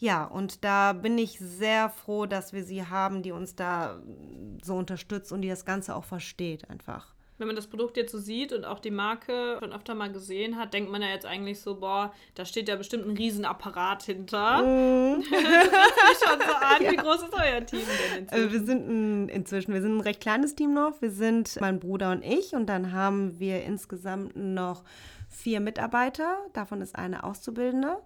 ja, 0.00 0.24
und 0.24 0.64
da 0.64 0.92
bin 0.92 1.18
ich 1.18 1.40
sehr 1.40 1.90
froh, 1.90 2.26
dass 2.26 2.52
wir 2.52 2.62
sie 2.62 2.86
haben, 2.86 3.22
die 3.22 3.32
uns 3.32 3.56
da 3.56 4.00
so 4.62 4.76
unterstützt 4.76 5.32
und 5.32 5.42
die 5.42 5.48
das 5.48 5.64
Ganze 5.64 5.96
auch 5.96 6.04
versteht 6.04 6.70
einfach. 6.70 7.14
Wenn 7.38 7.46
man 7.46 7.56
das 7.56 7.68
Produkt 7.68 7.96
jetzt 7.96 8.12
so 8.12 8.18
sieht 8.18 8.52
und 8.52 8.64
auch 8.64 8.80
die 8.80 8.90
Marke 8.90 9.58
schon 9.60 9.72
öfter 9.72 9.94
mal 9.94 10.10
gesehen 10.10 10.56
hat, 10.56 10.74
denkt 10.74 10.90
man 10.90 11.02
ja 11.02 11.08
jetzt 11.08 11.24
eigentlich 11.24 11.60
so, 11.60 11.76
boah, 11.76 12.12
da 12.34 12.44
steht 12.44 12.68
ja 12.68 12.76
bestimmt 12.76 13.06
ein 13.06 13.16
Riesenapparat 13.16 14.02
hinter. 14.02 14.62
Mhm. 14.62 15.24
das 15.30 16.28
schon 16.28 16.40
so 16.40 16.54
an. 16.54 16.92
Wie 16.92 16.96
groß 16.96 17.22
ist 17.22 17.34
euer 17.34 17.64
Team 17.64 17.80
denn 17.80 18.22
inzwischen? 18.22 18.52
wir 18.52 18.60
sind 18.64 18.88
ein, 18.88 19.28
inzwischen, 19.28 19.74
wir 19.74 19.82
sind 19.82 19.96
ein 19.96 20.00
recht 20.00 20.20
kleines 20.20 20.54
Team 20.54 20.74
noch. 20.74 21.00
Wir 21.00 21.10
sind 21.10 21.60
mein 21.60 21.78
Bruder 21.78 22.10
und 22.10 22.24
ich 22.24 22.54
und 22.54 22.66
dann 22.66 22.92
haben 22.92 23.38
wir 23.38 23.62
insgesamt 23.62 24.34
noch 24.34 24.82
vier 25.28 25.60
Mitarbeiter. 25.60 26.38
Davon 26.52 26.82
ist 26.82 26.96
eine 26.96 27.22
Auszubildende 27.22 27.98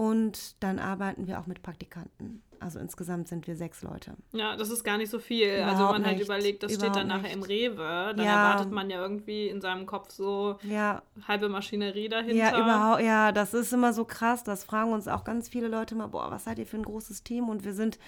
und 0.00 0.62
dann 0.62 0.78
arbeiten 0.78 1.26
wir 1.26 1.38
auch 1.40 1.46
mit 1.46 1.62
Praktikanten. 1.62 2.42
Also 2.58 2.78
insgesamt 2.78 3.28
sind 3.28 3.46
wir 3.46 3.54
sechs 3.54 3.82
Leute. 3.82 4.14
Ja, 4.32 4.56
das 4.56 4.70
ist 4.70 4.82
gar 4.82 4.96
nicht 4.96 5.10
so 5.10 5.18
viel. 5.18 5.50
also 5.50 5.60
wenn 5.60 5.68
Überhaupt 5.74 5.92
man 5.98 6.06
halt 6.06 6.16
nicht. 6.18 6.24
überlegt, 6.26 6.62
das 6.62 6.72
steht 6.72 6.84
dann 6.96 7.06
Überhaupt 7.06 7.22
nachher 7.24 7.32
im 7.34 7.40
nicht. 7.40 7.48
Rewe, 7.50 8.14
dann 8.16 8.18
Ja. 8.26 8.36
erwartet 8.36 8.70
man 8.70 8.88
ja 8.88 9.00
irgendwie 9.02 9.48
in 9.48 9.60
seinem 9.60 9.84
Kopf 9.84 10.10
so 10.10 10.56
Ja, 10.62 11.02
halbe 11.28 11.50
Maschinerie 11.50 12.08
dahinter. 12.08 12.34
Ja, 12.34 12.50
überhaupt, 12.62 13.02
ja, 13.02 13.32
das 13.32 13.52
ist 13.52 13.72
immer 13.74 13.92
so 13.92 14.04
krass. 14.06 14.42
Das 14.42 14.64
fragen 14.64 14.92
uns 14.92 15.06
auch 15.06 15.24
ganz 15.24 15.48
viele 15.50 15.68
Leute 15.68 15.94
mal, 15.94 16.06
boah, 16.08 16.30
was 16.30 16.44
seid 16.44 16.58
ihr 16.58 16.66
für 16.66 16.76
ein 16.78 16.82
großes 16.84 17.22
Team? 17.22 17.48
Und 17.50 17.64
wir 17.64 17.74
sind, 17.74 17.98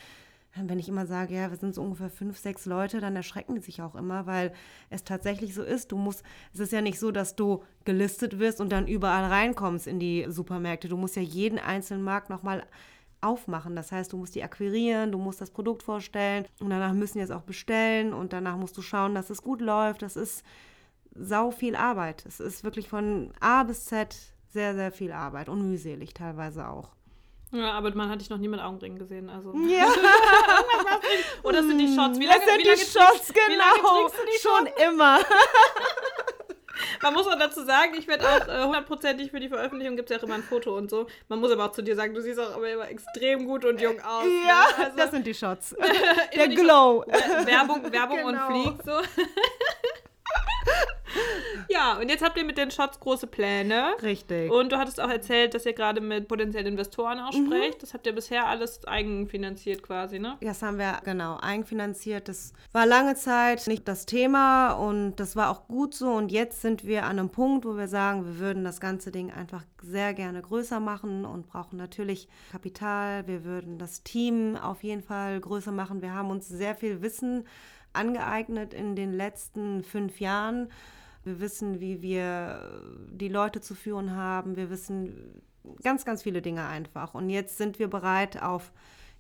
wenn 0.55 0.79
ich 0.79 0.89
immer 0.89 1.07
sage, 1.07 1.35
ja, 1.35 1.51
wir 1.51 1.57
sind 1.57 1.75
so 1.75 1.83
ungefähr 1.83 2.11
fünf, 2.11 2.39
sechs 2.39 2.67
Leute, 2.67 3.01
dann 3.01 3.17
erschrecken 3.17 3.55
die 3.55 3.61
sich 3.61 3.81
auch 3.81 3.95
immer, 3.95 4.27
weil 4.27 4.53
es 4.91 5.03
tatsächlich 5.03 5.55
so 5.55 5.63
ist. 5.63 5.93
Du 5.93 5.97
musst, 5.97 6.23
es 6.53 6.61
ist 6.61 6.73
ja 6.73 6.83
nicht 6.83 6.99
so, 6.99 7.11
dass 7.11 7.37
du 7.37 7.65
gelistet 7.85 8.39
wirst 8.39 8.61
und 8.61 8.71
dann 8.71 8.87
überall 8.87 9.25
reinkommst 9.25 9.87
in 9.87 9.99
die 9.99 10.27
Supermärkte. 10.29 10.89
Du 10.89 10.97
musst 10.97 11.17
ja 11.17 11.23
jeden 11.23 11.59
einzelnen 11.59 12.03
Markt 12.03 12.29
nochmal 12.29 12.65
aufmachen. 13.23 13.77
Das 13.77 13.93
heißt, 13.93 14.13
du 14.13 14.19
musst 14.19 14.35
die 14.35 14.43
akquirieren, 14.43 15.13
du 15.13 15.19
musst 15.19 15.41
das 15.41 15.51
Produkt 15.51 15.83
vorstellen 15.83 16.45
und 16.61 16.71
danach 16.71 16.93
müssen 16.93 17.19
die 17.19 17.25
es 17.25 17.31
auch 17.31 17.43
bestellen 17.43 18.13
und 18.13 18.33
danach 18.33 18.57
musst 18.57 18.77
du 18.77 18.83
schauen, 18.83 19.15
dass 19.15 19.31
es 19.31 19.43
gut 19.43 19.61
läuft. 19.61 20.03
Das 20.03 20.17
ist 20.17 20.45
sau 21.15 21.51
viel 21.51 21.77
Arbeit. 21.77 22.25
Es 22.27 22.41
ist 22.41 22.65
wirklich 22.65 22.89
von 22.89 23.33
A 23.41 23.63
bis 23.63 23.87
Z 23.87 24.17
sehr, 24.51 24.75
sehr 24.75 24.93
viel 24.93 25.13
Arbeit 25.13 25.49
und 25.49 25.67
mühselig 25.67 26.13
teilweise 26.13 26.69
auch. 26.69 26.91
Ja, 27.53 27.73
aber 27.73 27.95
man 27.95 28.09
hat 28.09 28.21
dich 28.21 28.31
noch 28.31 28.39
nie 28.39 28.49
mit 28.49 28.61
Augenringen 28.61 28.99
gesehen. 28.99 29.29
Also. 29.29 29.53
Ja, 29.69 29.87
Oder 31.43 31.63
sind 31.63 31.79
die 31.79 31.95
Shots? 31.95 32.19
Wie 32.19 32.27
das 32.27 32.37
lange, 32.39 32.47
sind 32.51 32.59
wie 32.59 32.63
die 32.63 32.69
lange 32.69 32.81
Shots, 32.81 33.29
trinkst- 33.29 33.49
Wie 33.49 33.55
lange 33.57 33.75
genau. 33.77 33.95
trinkst 34.09 34.17
du 34.19 34.23
die 34.27 34.39
Schon 34.41 34.89
immer. 34.91 35.19
Man 37.03 37.13
muss 37.15 37.27
auch 37.27 37.39
dazu 37.39 37.63
sagen, 37.65 37.95
ich 37.97 38.09
werde 38.09 38.27
auch 38.29 38.49
äh, 38.49 38.65
hundertprozentig 38.65 39.31
für 39.31 39.39
die 39.39 39.49
Veröffentlichung 39.49 39.97
gibt 39.97 40.11
es 40.11 40.17
ja 40.17 40.21
auch 40.21 40.27
immer 40.27 40.35
ein 40.37 40.43
Foto 40.43 40.75
und 40.77 40.89
so. 40.91 41.07
Man 41.29 41.39
muss 41.41 41.51
aber 41.53 41.67
auch 41.67 41.73
zu 41.73 41.83
dir 41.83 41.95
sagen, 41.95 42.15
du 42.15 42.21
siehst 42.23 42.41
auch 42.41 42.55
aber 42.57 42.69
immer 42.71 42.89
extrem 42.89 43.45
gut 43.47 43.65
und 43.65 43.81
jung 43.81 44.01
aus. 44.01 44.25
Ja, 44.25 44.67
ne? 44.79 44.85
also, 44.87 44.97
das 44.97 45.11
sind 45.11 45.27
die 45.27 45.35
Shots. 45.35 45.77
Der 46.35 46.49
die 46.49 46.55
Glow. 46.57 47.05
Shots- 47.07 47.47
Werbung, 47.47 47.93
Werbung 47.93 48.17
Genau. 48.19 48.29
und 48.49 48.63
Flieg 48.63 48.75
so. 48.85 48.93
ja, 51.69 51.99
und 51.99 52.09
jetzt 52.09 52.25
habt 52.25 52.37
ihr 52.39 52.45
mit 52.45 52.57
den 52.59 52.71
Shots 52.71 52.99
große 53.01 53.27
Pläne. 53.27 53.95
Richtig. 54.03 54.51
Und 54.51 54.73
du 54.73 54.79
hattest 54.79 55.01
auch 55.01 55.09
erzählt, 55.11 55.55
dass 55.55 55.67
ihr 55.67 55.73
gerade 55.73 56.01
mit 56.01 56.29
potenziellen 56.29 56.67
Investoren 56.67 57.19
auch 57.21 57.33
Mhm. 57.33 57.47
sprecht. 57.47 57.83
Das 57.83 57.95
habt 57.95 58.07
ihr 58.07 58.15
bisher 58.15 58.47
alles 58.47 58.85
eigenfinanziert 58.87 59.83
quasi, 59.83 60.19
ne? 60.19 60.37
Das 60.41 60.63
haben 60.63 60.79
wir 60.79 61.01
genau 61.05 61.39
eigenfinanziert. 61.41 62.29
Das 62.29 62.53
war 62.73 62.87
lange 62.87 63.15
Zeit 63.15 63.67
nicht 63.67 63.87
das 63.89 64.07
Thema 64.07 64.73
und 64.73 65.17
das 65.17 65.37
war 65.37 65.51
auch 65.51 65.67
gut 65.69 65.95
so. 65.95 66.11
Und 66.11 66.31
jetzt 66.33 66.63
sind 66.63 66.85
wir 66.85 67.05
an 67.05 67.19
einem 67.19 67.31
Punkt, 67.31 67.65
wo 67.65 67.77
wir 67.77 67.89
sagen, 67.89 68.25
wir 68.27 68.39
würden 68.39 68.65
das 68.65 68.81
ganze 68.81 69.11
Ding 69.13 69.31
einfach 69.33 69.63
sehr 69.83 70.15
gerne 70.15 70.41
größer 70.43 70.81
machen 70.81 71.25
und 71.25 71.47
brauchen 71.47 71.77
natürlich 71.77 72.29
Kapital. 72.53 73.27
Wir 73.27 73.45
würden 73.45 73.79
das 73.79 74.03
Team 74.03 74.57
auf 74.57 74.83
jeden 74.83 75.03
Fall 75.03 75.41
größer 75.41 75.73
machen. 75.73 76.03
Wir 76.03 76.15
haben 76.15 76.31
uns 76.31 76.49
sehr 76.49 76.75
viel 76.75 77.03
Wissen 77.03 77.47
angeeignet 77.93 78.75
in 78.75 78.97
den 78.97 79.13
letzten 79.13 79.83
fünf 79.83 80.21
Jahren. 80.21 80.71
Wir 81.25 81.41
wissen, 81.41 81.81
wie 81.81 82.03
wir 82.03 82.83
die 83.11 83.29
Leute 83.29 83.61
zu 83.61 83.75
führen 83.75 84.17
haben. 84.17 84.57
Wir 84.57 84.71
wissen 84.71 85.43
ganz, 85.83 86.05
ganz 86.05 86.23
viele 86.23 86.43
Dinge 86.43 86.67
einfach. 86.67 87.15
Und 87.15 87.31
jetzt 87.31 87.59
sind 87.59 87.79
wir 87.79 87.89
bereit 87.89 88.43
auf, 88.43 88.73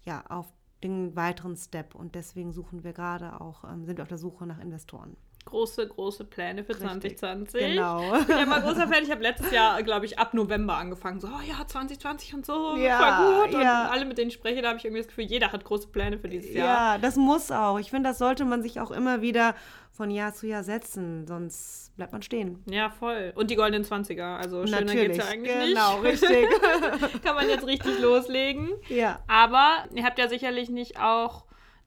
ja, 0.04 0.24
auf 0.28 0.52
den 0.82 1.14
weiteren 1.14 1.56
Step. 1.56 1.94
Und 1.94 2.14
deswegen 2.14 2.52
suchen 2.52 2.84
wir 2.84 2.92
gerade 2.92 3.40
auch, 3.40 3.64
ähm, 3.64 3.84
sind 3.84 3.98
wir 3.98 4.02
auf 4.02 4.08
der 4.08 4.18
Suche 4.18 4.46
nach 4.46 4.60
Investoren. 4.60 5.16
Große, 5.44 5.86
große 5.86 6.24
Pläne 6.24 6.64
für 6.64 6.70
Richtig. 6.70 7.18
2020. 7.18 7.60
Genau. 7.60 8.14
Ich 8.20 8.26
bin 8.26 8.38
ja 8.38 8.46
mal 8.46 8.62
großer 8.62 8.88
Fan. 8.88 9.02
Ich 9.02 9.10
habe 9.10 9.22
letztes 9.22 9.50
Jahr, 9.50 9.82
glaube 9.82 10.06
ich, 10.06 10.18
ab 10.18 10.34
November 10.34 10.76
angefangen. 10.76 11.20
So, 11.20 11.28
oh 11.28 11.40
ja, 11.46 11.66
2020 11.66 12.34
und 12.34 12.46
so, 12.46 12.76
Ja, 12.76 12.98
voll 13.16 13.46
gut. 13.46 13.54
Und 13.56 13.62
ja. 13.62 13.88
alle, 13.90 14.04
mit 14.04 14.18
denen 14.18 14.28
ich 14.28 14.34
spreche, 14.34 14.62
da 14.62 14.68
habe 14.68 14.78
ich 14.78 14.84
irgendwie 14.84 15.02
das 15.02 15.08
Gefühl, 15.08 15.24
jeder 15.24 15.52
hat 15.52 15.64
große 15.64 15.88
Pläne 15.88 16.18
für 16.18 16.28
dieses 16.28 16.54
Jahr. 16.54 16.66
Ja, 16.66 16.98
das 16.98 17.16
muss 17.16 17.50
auch. 17.50 17.78
Ich 17.78 17.90
finde, 17.90 18.08
das 18.08 18.18
sollte 18.18 18.44
man 18.44 18.62
sich 18.62 18.80
auch 18.80 18.90
immer 18.90 19.20
wieder 19.20 19.54
von 19.90 20.10
Jahr 20.10 20.32
zu 20.32 20.46
Jahr 20.46 20.64
setzen, 20.64 21.26
sonst 21.26 21.94
bleibt 21.96 22.12
man 22.12 22.22
stehen. 22.22 22.62
Ja, 22.70 22.88
voll. 22.90 23.32
Und 23.34 23.50
die 23.50 23.56
goldenen 23.56 23.84
20er. 23.84 24.36
Also 24.38 24.64
schöner 24.66 24.80
Natürlich, 24.82 25.08
geht's 25.12 25.18
ja 25.18 25.24
eigentlich 25.26 25.68
genau, 25.68 26.00
nicht. 26.00 26.22
richtig. 26.22 26.46
Kann 27.22 27.34
man 27.34 27.48
jetzt 27.48 27.66
richtig 27.66 27.98
loslegen. 28.00 28.70
ja. 28.88 29.18
Aber 29.28 29.84
ihr 29.94 30.04
habt 30.04 30.18
ja 30.18 30.28
sicherlich 30.28 30.70
nicht 30.70 30.98
auch 30.98 31.44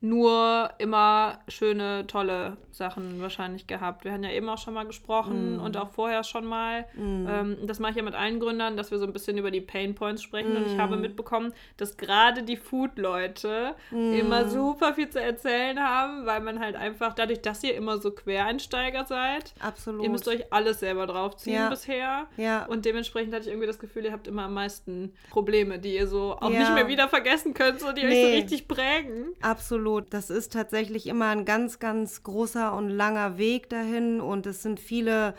nur 0.08 0.70
immer 0.78 1.38
schöne, 1.48 2.06
tolle 2.06 2.56
Sachen 2.70 3.20
wahrscheinlich 3.22 3.66
gehabt. 3.66 4.04
Wir 4.04 4.12
haben 4.12 4.22
ja 4.22 4.30
eben 4.30 4.48
auch 4.48 4.58
schon 4.58 4.74
mal 4.74 4.84
gesprochen 4.86 5.56
Mm. 5.56 5.60
und 5.60 5.76
auch 5.78 5.88
vorher 5.90 6.24
schon 6.24 6.44
mal. 6.44 6.84
Ähm, 6.98 7.56
das 7.64 7.78
mache 7.78 7.92
ich 7.92 7.96
ja 7.96 8.02
mit 8.02 8.14
allen 8.14 8.38
Gründern, 8.38 8.76
dass 8.76 8.90
wir 8.90 8.98
so 8.98 9.06
ein 9.06 9.12
bisschen 9.12 9.38
über 9.38 9.50
die 9.50 9.60
Pain 9.62 9.94
Points 9.94 10.22
sprechen. 10.22 10.54
Und 10.56 10.66
ich 10.66 10.76
Mm. 10.76 10.80
habe 10.80 10.96
mitbekommen, 10.96 11.52
dass 11.78 11.96
gerade 11.96 12.42
die 12.42 12.56
Food-Leute 12.56 13.74
immer 13.90 14.48
super 14.48 14.94
viel 14.94 15.08
zu 15.08 15.20
erzählen 15.20 15.78
haben, 15.80 16.26
weil 16.26 16.40
man 16.40 16.60
halt 16.60 16.76
einfach, 16.76 17.14
dadurch, 17.14 17.40
dass 17.40 17.62
ihr 17.64 17.74
immer 17.74 17.98
so 17.98 18.10
Quereinsteiger 18.10 19.04
seid, 19.06 19.54
Absolut. 19.60 20.02
ihr 20.04 20.10
müsst 20.10 20.28
euch 20.28 20.52
alles 20.52 20.80
selber 20.80 21.06
draufziehen 21.06 21.56
Ja. 21.56 21.68
bisher. 21.70 22.26
Ja. 22.36 22.66
Und 22.66 22.84
dementsprechend 22.84 23.32
hatte 23.32 23.44
ich 23.44 23.50
irgendwie 23.50 23.66
das 23.66 23.78
Gefühl, 23.78 24.04
ihr 24.04 24.12
habt 24.12 24.28
immer 24.28 24.44
am 24.44 24.54
meisten 24.54 25.14
Probleme, 25.30 25.78
die 25.78 25.94
ihr 25.94 26.06
so 26.06 26.36
auch 26.38 26.50
Ja. 26.50 26.58
nicht 26.60 26.74
mehr 26.74 26.88
wieder 26.88 27.08
vergessen 27.08 27.54
könnt, 27.54 27.80
so 27.80 27.92
die 27.92 28.02
euch 28.02 28.08
Nee. 28.08 28.22
so 28.22 28.36
richtig 28.36 28.68
prägen. 28.68 29.32
Absolut. 29.40 29.95
Das 30.00 30.30
ist 30.30 30.52
tatsächlich 30.52 31.06
immer 31.06 31.26
ein 31.28 31.44
ganz, 31.44 31.78
ganz 31.78 32.22
großer 32.22 32.72
und 32.74 32.90
langer 32.90 33.38
Weg 33.38 33.68
dahin. 33.70 34.20
Und 34.20 34.46
es 34.46 34.62
sind 34.62 34.80
viele 34.80 35.34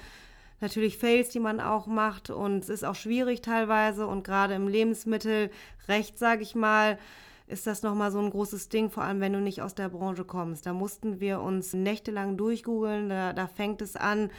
natürlich 0.59 0.97
Fails, 0.97 1.29
die 1.29 1.39
man 1.39 1.59
auch 1.59 1.87
macht. 1.87 2.29
Und 2.29 2.63
es 2.63 2.69
ist 2.69 2.83
auch 2.83 2.95
schwierig 2.95 3.41
teilweise. 3.41 4.07
Und 4.07 4.23
gerade 4.23 4.53
im 4.53 4.67
Lebensmittelrecht, 4.67 6.17
sage 6.17 6.43
ich 6.43 6.55
mal, 6.55 6.97
ist 7.47 7.65
das 7.65 7.81
nochmal 7.81 8.11
so 8.11 8.19
ein 8.19 8.29
großes 8.29 8.69
Ding, 8.69 8.89
vor 8.89 9.03
allem 9.03 9.21
wenn 9.21 9.33
du 9.33 9.39
nicht 9.39 9.61
aus 9.61 9.73
der 9.73 9.89
Branche 9.89 10.25
kommst. 10.25 10.65
Da 10.65 10.73
mussten 10.73 11.19
wir 11.19 11.41
uns 11.41 11.73
nächtelang 11.73 12.37
durchgoogeln. 12.37 13.09
Da, 13.09 13.33
da 13.33 13.47
fängt 13.47 13.81
es 13.81 13.95
an 13.95 14.29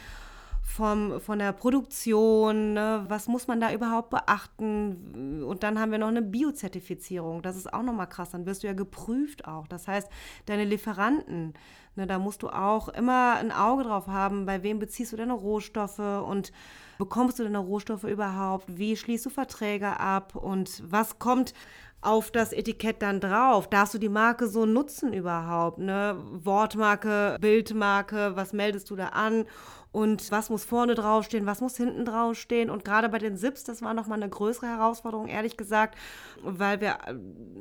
vom, 0.69 1.19
von 1.19 1.39
der 1.39 1.51
Produktion, 1.51 2.73
ne? 2.73 3.03
was 3.07 3.27
muss 3.27 3.47
man 3.47 3.59
da 3.59 3.73
überhaupt 3.73 4.11
beachten? 4.11 5.43
Und 5.43 5.63
dann 5.63 5.79
haben 5.79 5.91
wir 5.91 5.97
noch 5.97 6.07
eine 6.07 6.21
Biozertifizierung. 6.21 7.41
Das 7.41 7.57
ist 7.57 7.73
auch 7.73 7.81
nochmal 7.81 8.07
krass. 8.07 8.29
Dann 8.29 8.45
wirst 8.45 8.61
du 8.61 8.67
ja 8.67 8.73
geprüft 8.73 9.45
auch. 9.47 9.67
Das 9.67 9.87
heißt, 9.87 10.07
deine 10.45 10.65
Lieferanten, 10.65 11.55
ne, 11.95 12.05
da 12.05 12.19
musst 12.19 12.43
du 12.43 12.49
auch 12.49 12.87
immer 12.87 13.35
ein 13.37 13.51
Auge 13.51 13.83
drauf 13.83 14.07
haben, 14.07 14.45
bei 14.45 14.61
wem 14.61 14.77
beziehst 14.77 15.11
du 15.11 15.17
deine 15.17 15.33
Rohstoffe 15.33 15.99
und 15.99 16.51
bekommst 16.99 17.39
du 17.39 17.43
deine 17.43 17.59
Rohstoffe 17.59 18.03
überhaupt? 18.03 18.65
Wie 18.67 18.95
schließt 18.95 19.25
du 19.25 19.31
Verträge 19.31 19.99
ab? 19.99 20.35
Und 20.35 20.83
was 20.85 21.17
kommt 21.17 21.55
auf 22.01 22.31
das 22.31 22.53
Etikett 22.53 23.01
dann 23.01 23.19
drauf? 23.19 23.69
Darfst 23.69 23.95
du 23.95 23.97
die 23.97 24.07
Marke 24.07 24.47
so 24.47 24.65
nutzen 24.65 25.13
überhaupt? 25.13 25.79
Ne? 25.79 26.15
Wortmarke, 26.31 27.37
Bildmarke, 27.41 28.35
was 28.35 28.53
meldest 28.53 28.89
du 28.89 28.95
da 28.95 29.07
an? 29.07 29.45
Und 29.91 30.31
was 30.31 30.51
muss 30.51 30.63
vorne 30.65 30.93
draufstehen, 30.93 31.47
was 31.47 31.61
muss 31.61 31.75
hinten 31.75 32.05
draufstehen? 32.05 32.69
Und 32.69 32.85
gerade 32.85 33.09
bei 33.09 33.17
den 33.17 33.37
Sips, 33.37 33.63
das 33.63 33.81
war 33.81 33.95
nochmal 33.95 34.21
eine 34.21 34.29
größere 34.29 34.67
Herausforderung, 34.67 35.27
ehrlich 35.27 35.57
gesagt, 35.57 35.97
weil 36.43 36.79
wir 36.79 36.99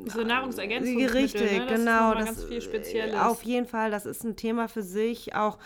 So 0.07 0.23
Nahrungsergänzungsmittel, 0.23 1.17
Richtig, 1.17 1.53
ne? 1.53 1.67
das 1.67 1.79
genau. 1.79 2.11
Ist 2.13 2.19
nochmal 2.19 2.25
ganz 2.25 2.45
viel 2.45 2.61
Spezielles. 2.61 3.15
äh, 3.15 3.19
Auf 3.19 3.43
jeden 3.45 3.67
Fall, 3.67 3.91
das 3.91 4.05
ist 4.05 4.25
ein 4.25 4.37
Thema 4.37 4.69
für 4.69 4.83
sich. 4.83 5.35
Auch 5.35 5.59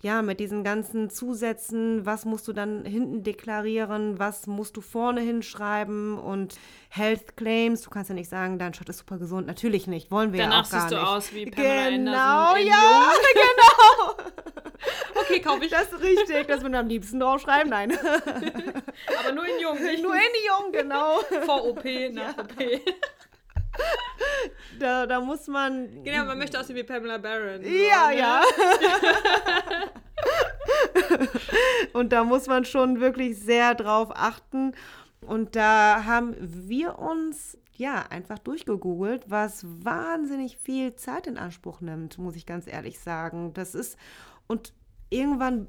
ja, 0.00 0.22
mit 0.22 0.38
diesen 0.40 0.62
ganzen 0.62 1.10
Zusätzen, 1.10 2.06
was 2.06 2.24
musst 2.24 2.46
du 2.46 2.52
dann 2.52 2.84
hinten 2.84 3.22
deklarieren, 3.24 4.18
was 4.18 4.46
musst 4.46 4.76
du 4.76 4.80
vorne 4.80 5.20
hinschreiben 5.20 6.18
und 6.18 6.54
Health 6.90 7.36
Claims, 7.36 7.82
du 7.82 7.90
kannst 7.90 8.08
ja 8.08 8.14
nicht 8.14 8.30
sagen, 8.30 8.58
dein 8.58 8.74
Shot 8.74 8.88
ist 8.88 8.98
super 8.98 9.18
gesund, 9.18 9.46
natürlich 9.48 9.86
nicht, 9.88 10.10
wollen 10.10 10.32
wir 10.32 10.40
Danach 10.42 10.56
ja 10.56 10.62
auch 10.62 10.70
gar 10.70 10.80
siehst 10.80 10.92
du 10.92 10.96
nicht. 10.96 11.06
aus 11.08 11.34
wie 11.34 11.46
Pamela 11.50 11.88
Genau, 11.90 12.54
in 12.56 12.66
ja, 12.68 12.74
Jung. 13.34 14.26
Okay, 15.20 15.40
kaufe 15.40 15.64
ich. 15.64 15.70
das 15.70 15.92
ist 15.92 16.00
richtig, 16.00 16.46
das 16.46 16.60
würden 16.60 16.72
wir 16.74 16.78
am 16.80 16.86
liebsten 16.88 17.18
draufschreiben, 17.18 17.68
nein. 17.70 17.90
aber 19.18 19.32
nur 19.34 19.44
in 19.46 19.60
Jung, 19.60 19.82
nicht 19.82 20.02
Nur 20.02 20.14
in 20.14 20.20
Jung, 20.46 20.72
genau. 20.72 21.18
vor 21.44 21.64
OP, 21.66 21.84
nach 22.12 22.38
OP. 22.38 22.54
Da, 24.78 25.06
da 25.06 25.20
muss 25.20 25.48
man 25.48 26.04
Genau, 26.04 26.24
man 26.24 26.38
möchte 26.38 26.58
aussehen 26.58 26.76
wie 26.76 26.84
Pamela 26.84 27.18
Barron. 27.18 27.62
so, 27.62 27.68
Ja, 27.68 28.10
ne? 28.10 28.18
ja. 28.18 28.42
und 31.92 32.12
da 32.12 32.24
muss 32.24 32.46
man 32.46 32.64
schon 32.64 33.00
wirklich 33.00 33.38
sehr 33.38 33.74
drauf 33.74 34.10
achten. 34.14 34.74
Und 35.20 35.56
da 35.56 36.04
haben 36.04 36.36
wir 36.38 36.98
uns 36.98 37.58
ja 37.76 38.06
einfach 38.10 38.38
durchgegoogelt, 38.38 39.30
was 39.30 39.64
wahnsinnig 39.66 40.56
viel 40.58 40.94
Zeit 40.94 41.26
in 41.26 41.38
Anspruch 41.38 41.80
nimmt, 41.80 42.18
muss 42.18 42.36
ich 42.36 42.46
ganz 42.46 42.66
ehrlich 42.66 42.98
sagen. 43.00 43.52
Das 43.54 43.74
ist 43.74 43.96
und 44.46 44.72
irgendwann 45.10 45.68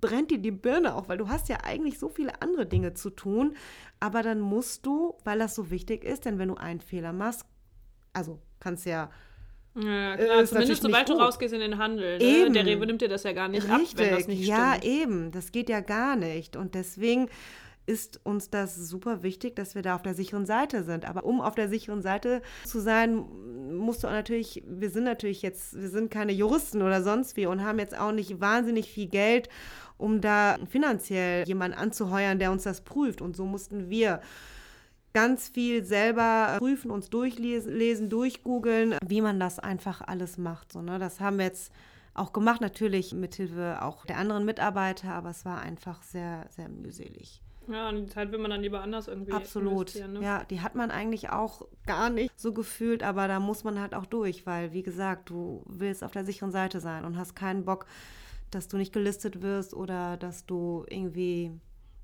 brennt 0.00 0.30
dir 0.30 0.38
die 0.38 0.50
Birne 0.50 0.94
auch, 0.94 1.08
weil 1.08 1.18
du 1.18 1.28
hast 1.28 1.48
ja 1.48 1.58
eigentlich 1.64 1.98
so 1.98 2.08
viele 2.08 2.40
andere 2.42 2.66
Dinge 2.66 2.94
zu 2.94 3.10
tun, 3.10 3.56
aber 4.00 4.22
dann 4.22 4.40
musst 4.40 4.86
du, 4.86 5.14
weil 5.24 5.38
das 5.38 5.54
so 5.54 5.70
wichtig 5.70 6.04
ist, 6.04 6.24
denn 6.24 6.38
wenn 6.38 6.48
du 6.48 6.54
einen 6.56 6.80
Fehler 6.80 7.12
machst, 7.12 7.44
also 8.12 8.38
kannst 8.58 8.86
ja 8.86 9.10
Ja, 9.76 10.14
Äh, 10.14 10.24
klar, 10.24 10.42
ist 10.42 10.50
zumindest 10.50 10.82
sobald 10.82 11.08
du 11.08 11.12
rausgehst 11.12 11.54
in 11.54 11.60
den 11.60 11.78
Handel. 11.78 12.18
Ne? 12.18 12.24
Eben. 12.24 12.52
Der 12.54 12.66
Rewe 12.66 12.86
nimmt 12.86 13.02
dir 13.02 13.08
das 13.08 13.22
ja 13.22 13.32
gar 13.32 13.48
nicht 13.48 13.70
ab, 13.70 13.80
wenn 13.94 14.10
das 14.10 14.26
nicht 14.26 14.44
ja, 14.44 14.74
stimmt. 14.76 14.84
eben. 14.84 15.30
Das 15.30 15.52
geht 15.52 15.68
ja 15.68 15.80
gar 15.80 16.16
nicht. 16.16 16.56
Und 16.56 16.74
deswegen 16.74 17.28
ist 17.86 18.20
uns 18.24 18.50
das 18.50 18.76
super 18.76 19.22
wichtig, 19.22 19.56
dass 19.56 19.74
wir 19.74 19.82
da 19.82 19.96
auf 19.96 20.02
der 20.02 20.14
sicheren 20.14 20.46
Seite 20.46 20.84
sind. 20.84 21.08
Aber 21.08 21.24
um 21.24 21.40
auf 21.40 21.54
der 21.54 21.68
sicheren 21.68 22.02
Seite 22.02 22.42
zu 22.64 22.80
sein, 22.80 23.24
musst 23.76 24.02
du 24.04 24.08
auch 24.08 24.12
natürlich, 24.12 24.62
wir 24.66 24.90
sind 24.90 25.04
natürlich 25.04 25.42
jetzt, 25.42 25.80
wir 25.80 25.88
sind 25.88 26.10
keine 26.10 26.32
Juristen 26.32 26.82
oder 26.82 27.02
sonst 27.02 27.36
wie 27.36 27.46
und 27.46 27.64
haben 27.64 27.78
jetzt 27.78 27.98
auch 27.98 28.12
nicht 28.12 28.40
wahnsinnig 28.40 28.90
viel 28.92 29.06
Geld, 29.08 29.48
um 30.00 30.20
da 30.20 30.58
finanziell 30.68 31.46
jemanden 31.46 31.78
anzuheuern, 31.78 32.38
der 32.38 32.50
uns 32.50 32.64
das 32.64 32.80
prüft. 32.80 33.20
Und 33.20 33.36
so 33.36 33.44
mussten 33.44 33.90
wir 33.90 34.20
ganz 35.12 35.48
viel 35.48 35.84
selber 35.84 36.56
prüfen, 36.58 36.90
uns 36.90 37.10
durchlesen, 37.10 38.08
durchgoogeln, 38.08 38.96
wie 39.06 39.20
man 39.20 39.40
das 39.40 39.58
einfach 39.58 40.00
alles 40.00 40.38
macht. 40.38 40.72
So, 40.72 40.82
ne? 40.82 40.98
Das 40.98 41.20
haben 41.20 41.38
wir 41.38 41.46
jetzt 41.46 41.72
auch 42.14 42.32
gemacht, 42.32 42.60
natürlich 42.60 43.12
mithilfe 43.12 43.82
auch 43.82 44.04
der 44.06 44.18
anderen 44.18 44.44
Mitarbeiter, 44.44 45.12
aber 45.14 45.30
es 45.30 45.44
war 45.44 45.60
einfach 45.60 46.02
sehr, 46.02 46.46
sehr 46.50 46.68
mühselig. 46.68 47.42
Ja, 47.68 47.88
und 47.88 47.96
die 47.96 48.06
Zeit 48.06 48.32
will 48.32 48.38
man 48.38 48.50
dann 48.50 48.62
lieber 48.62 48.82
anders 48.82 49.06
irgendwie 49.06 49.32
Absolut. 49.32 49.94
Ne? 49.94 50.20
Ja, 50.20 50.44
die 50.44 50.60
hat 50.60 50.74
man 50.74 50.90
eigentlich 50.90 51.30
auch 51.30 51.68
gar 51.86 52.10
nicht 52.10 52.38
so 52.38 52.52
gefühlt, 52.52 53.02
aber 53.02 53.28
da 53.28 53.38
muss 53.38 53.62
man 53.62 53.80
halt 53.80 53.94
auch 53.94 54.06
durch, 54.06 54.44
weil, 54.44 54.72
wie 54.72 54.82
gesagt, 54.82 55.30
du 55.30 55.62
willst 55.66 56.02
auf 56.02 56.10
der 56.10 56.24
sicheren 56.24 56.50
Seite 56.50 56.80
sein 56.80 57.04
und 57.04 57.16
hast 57.16 57.36
keinen 57.36 57.64
Bock, 57.64 57.86
dass 58.50 58.68
du 58.68 58.76
nicht 58.76 58.92
gelistet 58.92 59.42
wirst 59.42 59.74
oder 59.74 60.16
dass 60.16 60.46
du 60.46 60.84
irgendwie 60.88 61.52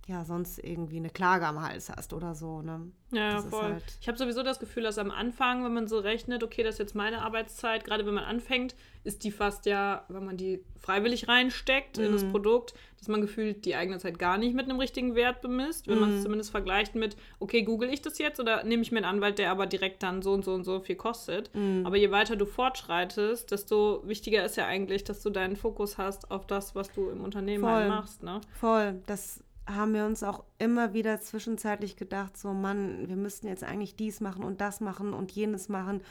ja 0.07 0.25
sonst 0.25 0.59
irgendwie 0.59 0.99
eine 0.99 1.11
Klage 1.11 1.47
am 1.47 1.61
Hals 1.61 1.90
hast 1.90 2.12
oder 2.12 2.35
so. 2.35 2.62
Ne? 2.62 2.92
Ja, 3.11 3.35
das 3.35 3.47
voll. 3.47 3.62
Halt 3.62 3.85
ich 4.01 4.07
habe 4.07 4.16
sowieso 4.16 4.45
das 4.45 4.61
Gefühl, 4.61 4.85
dass 4.85 4.99
am 4.99 5.11
Anfang, 5.11 5.64
wenn 5.64 5.75
man 5.75 5.88
so 5.88 5.99
rechnet, 5.99 6.45
okay, 6.45 6.62
das 6.62 6.77
ist 6.77 6.79
jetzt 6.79 6.95
meine 6.95 7.23
Arbeitszeit, 7.23 7.85
gerade 7.85 8.07
wenn 8.07 8.14
man 8.14 8.25
anfängt, 8.25 8.77
ist 9.03 9.25
die 9.25 9.33
fast 9.33 9.66
ja, 9.66 10.05
wenn 10.09 10.25
man 10.25 10.37
die 10.37 10.64
freiwillig 10.77 11.29
reinsteckt 11.29 11.99
mm. 11.99 12.03
in 12.03 12.12
das 12.12 12.25
mhm. 12.25 12.31
Produkt, 12.33 12.75
dass 12.99 13.09
man 13.09 13.21
gefühlt 13.21 13.64
die 13.64 13.75
eigene 13.75 13.99
Zeit 13.99 14.19
gar 14.19 14.38
nicht 14.38 14.55
mit 14.55 14.69
einem 14.69 14.79
richtigen 14.79 15.14
Wert 15.16 15.40
bemisst, 15.40 15.88
wenn 15.88 15.99
mm. 15.99 16.01
man 16.01 16.11
es 16.11 16.16
mhm. 16.19 16.23
zumindest 16.23 16.51
vergleicht 16.51 16.95
mit, 16.95 17.16
okay, 17.40 17.62
google 17.62 17.92
ich 17.92 18.03
das 18.03 18.19
jetzt 18.19 18.38
oder 18.38 18.62
nehme 18.62 18.83
ich 18.83 18.92
mir 18.92 18.99
einen 18.99 19.07
Anwalt, 19.07 19.38
der 19.38 19.51
aber 19.51 19.66
direkt 19.66 20.03
dann 20.03 20.23
so 20.23 20.33
und 20.33 20.45
so 20.45 20.55
und 20.55 20.64
so 20.64 20.81
viel 20.81 20.97
kostet. 20.97 21.51
Mm. 21.55 21.85
Aber 21.85 21.97
je 21.97 22.12
weiter 22.12 22.37
du 22.37 22.47
fortschreitest, 22.47 23.51
desto 23.51 24.03
wichtiger 24.07 24.45
ist 24.45 24.57
ja 24.57 24.66
eigentlich, 24.66 25.03
dass 25.03 25.23
du 25.23 25.31
deinen 25.31 25.57
Fokus 25.57 25.99
hast 25.99 26.31
auf 26.31 26.47
das, 26.47 26.75
was 26.75 26.92
du 26.92 27.11
im 27.11 27.23
Unternehmen 27.23 27.66
halt 27.66 27.88
machst. 27.88 28.23
Ne? 28.23 28.40
Voll. 28.61 29.01
Das 29.07 29.42
haben 29.66 29.94
wir 29.94 30.07
uns 30.07 30.22
auch 30.22 30.44
immer 30.59 30.92
wieder 30.92 31.20
zwischenzeitlich 31.20 31.96
gedacht, 31.96 32.37
so 32.37 32.52
Mann, 32.52 33.09
wir 33.09 33.16
müssten 33.16 33.48
jetzt 33.48 33.64
eigentlich 33.64 33.96
dies 33.96 34.20
machen 34.20 34.44
und 34.44 34.61
das 34.61 34.81
machen 34.81 35.12
und 35.12 35.33
jenes 35.33 35.68
machen. 35.68 36.02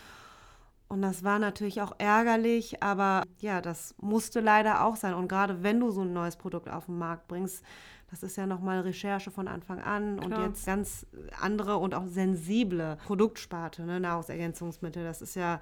Und 0.88 1.02
das 1.02 1.24
war 1.24 1.40
natürlich 1.40 1.82
auch 1.82 1.94
ärgerlich, 1.98 2.84
aber 2.84 3.24
ja, 3.40 3.62
das 3.62 3.96
musste 4.00 4.40
leider 4.40 4.86
auch 4.86 4.96
sein. 4.96 5.14
Und 5.16 5.28
gerade 5.28 5.64
wenn 5.64 5.80
du 5.80 5.90
so 5.90 6.02
ein 6.02 6.14
neues 6.14 6.36
Produkt 6.36 6.70
auf 6.70 6.86
den 6.86 6.98
Markt 6.98 7.28
bringst, 7.28 7.64
das 8.12 8.22
ist 8.22 8.38
ja 8.38 8.46
nochmal 8.46 8.82
Recherche 8.82 9.32
von 9.32 9.48
Anfang 9.48 9.82
an 9.82 10.20
Klar. 10.20 10.40
und 10.40 10.46
jetzt 10.46 10.66
ganz 10.66 11.08
andere 11.42 11.78
und 11.78 11.96
auch 11.96 12.06
sensible 12.06 12.98
Produktsparte, 13.06 13.84
ne? 13.84 14.00
Nahrungsergänzungsmittel. 14.00 15.04
Das 15.04 15.22
ist 15.22 15.36
ja, 15.36 15.60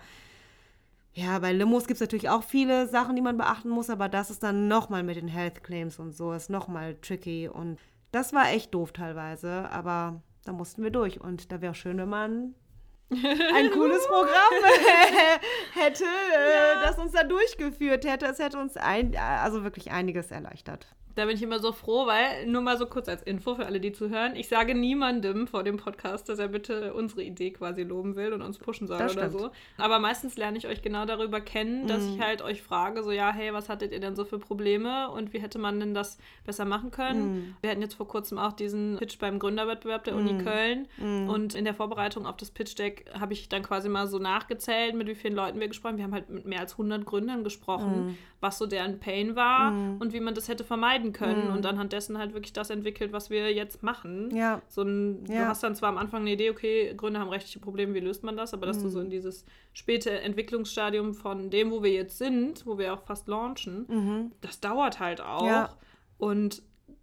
ja, 1.15 1.37
bei 1.39 1.53
Limos 1.53 1.85
gibt 1.85 1.97
es 1.97 2.01
natürlich 2.01 2.29
auch 2.29 2.43
viele 2.43 2.87
Sachen, 2.87 3.15
die 3.15 3.21
man 3.21 3.37
beachten 3.37 3.69
muss, 3.69 3.89
aber 3.89 4.09
das 4.09 4.31
ist 4.31 4.41
dann 4.41 4.67
nochmal 4.67 5.03
mit 5.03 5.15
den 5.15 5.27
Health 5.27 5.63
Claims 5.63 5.99
und 5.99 6.11
so, 6.11 6.33
ist 6.33 6.49
nochmal 6.49 6.95
tricky. 6.95 7.47
Und 7.47 7.79
das 8.11 8.33
war 8.33 8.49
echt 8.49 8.73
doof 8.73 8.93
teilweise, 8.93 9.69
aber 9.69 10.21
da 10.43 10.53
mussten 10.53 10.81
wir 10.81 10.89
durch. 10.89 11.21
Und 11.21 11.51
da 11.51 11.61
wäre 11.61 11.75
schön, 11.75 11.97
wenn 11.97 12.09
man 12.09 12.55
ein 13.11 13.69
cooles 13.71 14.07
Programm 14.07 14.53
hätte, 15.73 16.03
ja. 16.03 16.81
das 16.81 16.97
uns 16.97 17.11
da 17.11 17.23
durchgeführt 17.23 18.05
hätte. 18.05 18.25
Es 18.25 18.39
hätte 18.39 18.57
uns 18.57 18.75
ein, 18.75 19.15
also 19.15 19.63
wirklich 19.63 19.91
einiges 19.91 20.31
erleichtert. 20.31 20.87
Da 21.15 21.25
bin 21.25 21.35
ich 21.35 21.43
immer 21.43 21.59
so 21.59 21.71
froh, 21.71 22.07
weil, 22.07 22.47
nur 22.47 22.61
mal 22.61 22.77
so 22.77 22.85
kurz 22.85 23.07
als 23.07 23.21
Info 23.23 23.55
für 23.55 23.65
alle, 23.65 23.79
die 23.79 23.91
zuhören, 23.91 24.35
ich 24.35 24.47
sage 24.47 24.73
niemandem 24.73 25.47
vor 25.47 25.63
dem 25.63 25.77
Podcast, 25.77 26.27
dass 26.27 26.39
er 26.39 26.47
bitte 26.47 26.93
unsere 26.93 27.23
Idee 27.23 27.51
quasi 27.51 27.83
loben 27.83 28.15
will 28.15 28.33
und 28.33 28.41
uns 28.41 28.57
pushen 28.57 28.87
soll 28.87 28.97
das 28.97 29.13
oder 29.13 29.29
stimmt. 29.29 29.41
so. 29.41 29.51
Aber 29.77 29.99
meistens 29.99 30.37
lerne 30.37 30.57
ich 30.57 30.67
euch 30.67 30.81
genau 30.81 31.05
darüber 31.05 31.39
kennen, 31.41 31.87
dass 31.87 32.03
mhm. 32.03 32.13
ich 32.15 32.21
halt 32.21 32.41
euch 32.41 32.61
frage, 32.61 33.03
so 33.03 33.11
ja, 33.11 33.31
hey, 33.31 33.53
was 33.53 33.69
hattet 33.69 33.91
ihr 33.91 33.99
denn 33.99 34.15
so 34.15 34.25
für 34.25 34.39
Probleme 34.39 35.09
und 35.11 35.33
wie 35.33 35.39
hätte 35.39 35.59
man 35.59 35.79
denn 35.79 35.93
das 35.93 36.17
besser 36.45 36.65
machen 36.65 36.91
können? 36.91 37.33
Mhm. 37.33 37.55
Wir 37.61 37.69
hatten 37.69 37.81
jetzt 37.81 37.95
vor 37.95 38.07
kurzem 38.07 38.37
auch 38.37 38.53
diesen 38.53 38.97
Pitch 38.97 39.19
beim 39.19 39.39
Gründerwettbewerb 39.39 40.03
der 40.05 40.15
Uni 40.15 40.33
mhm. 40.33 40.43
Köln 40.43 40.87
mhm. 40.97 41.29
und 41.29 41.55
in 41.55 41.65
der 41.65 41.73
Vorbereitung 41.73 42.25
auf 42.25 42.37
das 42.37 42.49
Pitch 42.51 42.77
Deck 42.77 43.05
habe 43.19 43.33
ich 43.33 43.49
dann 43.49 43.61
quasi 43.61 43.87
mal 43.87 44.07
so 44.07 44.17
nachgezählt, 44.17 44.95
mit 44.95 45.07
wie 45.07 45.15
vielen 45.15 45.35
Leuten 45.35 45.59
wir 45.59 45.67
gesprochen 45.67 45.93
haben. 45.93 45.97
Wir 45.97 46.05
haben 46.05 46.13
halt 46.13 46.29
mit 46.29 46.45
mehr 46.45 46.59
als 46.59 46.73
100 46.73 47.05
Gründern 47.05 47.43
gesprochen, 47.43 48.07
mhm. 48.07 48.17
was 48.41 48.57
so 48.57 48.65
deren 48.65 48.99
Pain 48.99 49.35
war 49.35 49.71
mhm. 49.71 49.97
und 49.97 50.13
wie 50.13 50.19
man 50.19 50.33
das 50.33 50.47
hätte 50.47 50.63
vermeiden 50.63 51.02
entscheiden 51.03 51.13
können 51.13 51.49
mhm. 51.49 51.55
und 51.55 51.65
anhand 51.65 51.93
dessen 51.93 52.17
halt 52.17 52.33
wirklich 52.33 52.53
das 52.53 52.69
entwickelt, 52.69 53.11
was 53.11 53.29
wir 53.29 53.51
jetzt 53.53 53.83
machen. 53.83 54.35
Ja. 54.35 54.61
So 54.69 54.83
ein, 54.83 55.25
ja. 55.27 55.43
Du 55.43 55.47
hast 55.47 55.63
dann 55.63 55.75
zwar 55.75 55.89
am 55.89 55.97
Anfang 55.97 56.21
eine 56.21 56.31
Idee, 56.31 56.49
okay, 56.49 56.93
Gründer 56.95 57.19
haben 57.19 57.29
rechtliche 57.29 57.59
Probleme, 57.59 57.93
wie 57.93 57.99
löst 57.99 58.23
man 58.23 58.37
das? 58.37 58.53
Aber 58.53 58.65
dass 58.65 58.77
mhm. 58.79 58.83
du 58.83 58.89
so 58.89 58.99
in 59.01 59.09
dieses 59.09 59.45
späte 59.73 60.11
Entwicklungsstadium 60.21 61.13
von 61.13 61.49
dem, 61.49 61.71
wo 61.71 61.83
wir 61.83 61.91
jetzt 61.91 62.17
sind, 62.17 62.65
wo 62.65 62.77
wir 62.77 62.93
auch 62.93 63.03
fast 63.03 63.27
launchen, 63.27 63.85
mhm. 63.87 64.31
das 64.41 64.59
dauert 64.59 64.99
halt 64.99 65.21
auch. 65.21 65.45
Ja. 65.45 65.69
Und 66.17 66.61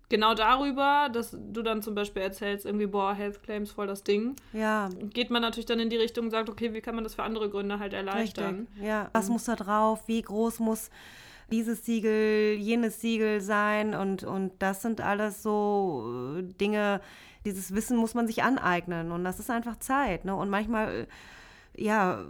genau 0.08 0.34
darüber, 0.34 1.08
dass 1.12 1.30
du 1.30 1.62
dann 1.62 1.82
zum 1.82 1.94
Beispiel 1.94 2.22
erzählst, 2.22 2.64
irgendwie, 2.64 2.86
boah, 2.86 3.14
Health 3.14 3.42
Claims 3.42 3.70
voll 3.70 3.86
das 3.86 4.02
Ding. 4.02 4.36
Ja. 4.52 4.88
Geht 5.12 5.30
man 5.30 5.42
natürlich 5.42 5.66
dann 5.66 5.80
in 5.80 5.90
die 5.90 5.96
Richtung 5.96 6.26
und 6.26 6.30
sagt, 6.30 6.48
okay, 6.48 6.72
wie 6.72 6.80
kann 6.80 6.94
man 6.94 7.04
das 7.04 7.14
für 7.14 7.22
andere 7.22 7.50
Gründe 7.50 7.78
halt 7.78 7.92
erleichtern? 7.92 8.66
Richtig. 8.70 8.86
Ja, 8.86 9.10
was 9.12 9.26
mhm. 9.26 9.34
muss 9.34 9.44
da 9.44 9.56
drauf? 9.56 10.02
Wie 10.06 10.22
groß 10.22 10.60
muss 10.60 10.90
dieses 11.50 11.84
Siegel, 11.84 12.56
jenes 12.58 13.00
Siegel 13.00 13.40
sein 13.40 13.94
und, 13.94 14.24
und 14.24 14.52
das 14.58 14.82
sind 14.82 15.00
alles 15.00 15.42
so 15.42 16.36
äh, 16.38 16.42
Dinge, 16.42 17.00
dieses 17.44 17.74
Wissen 17.74 17.96
muss 17.96 18.14
man 18.14 18.26
sich 18.26 18.42
aneignen 18.42 19.12
und 19.12 19.24
das 19.24 19.38
ist 19.40 19.50
einfach 19.50 19.78
Zeit. 19.78 20.24
Ne? 20.24 20.34
Und 20.34 20.50
manchmal, 20.50 21.06
äh, 21.74 21.82
ja, 21.82 22.24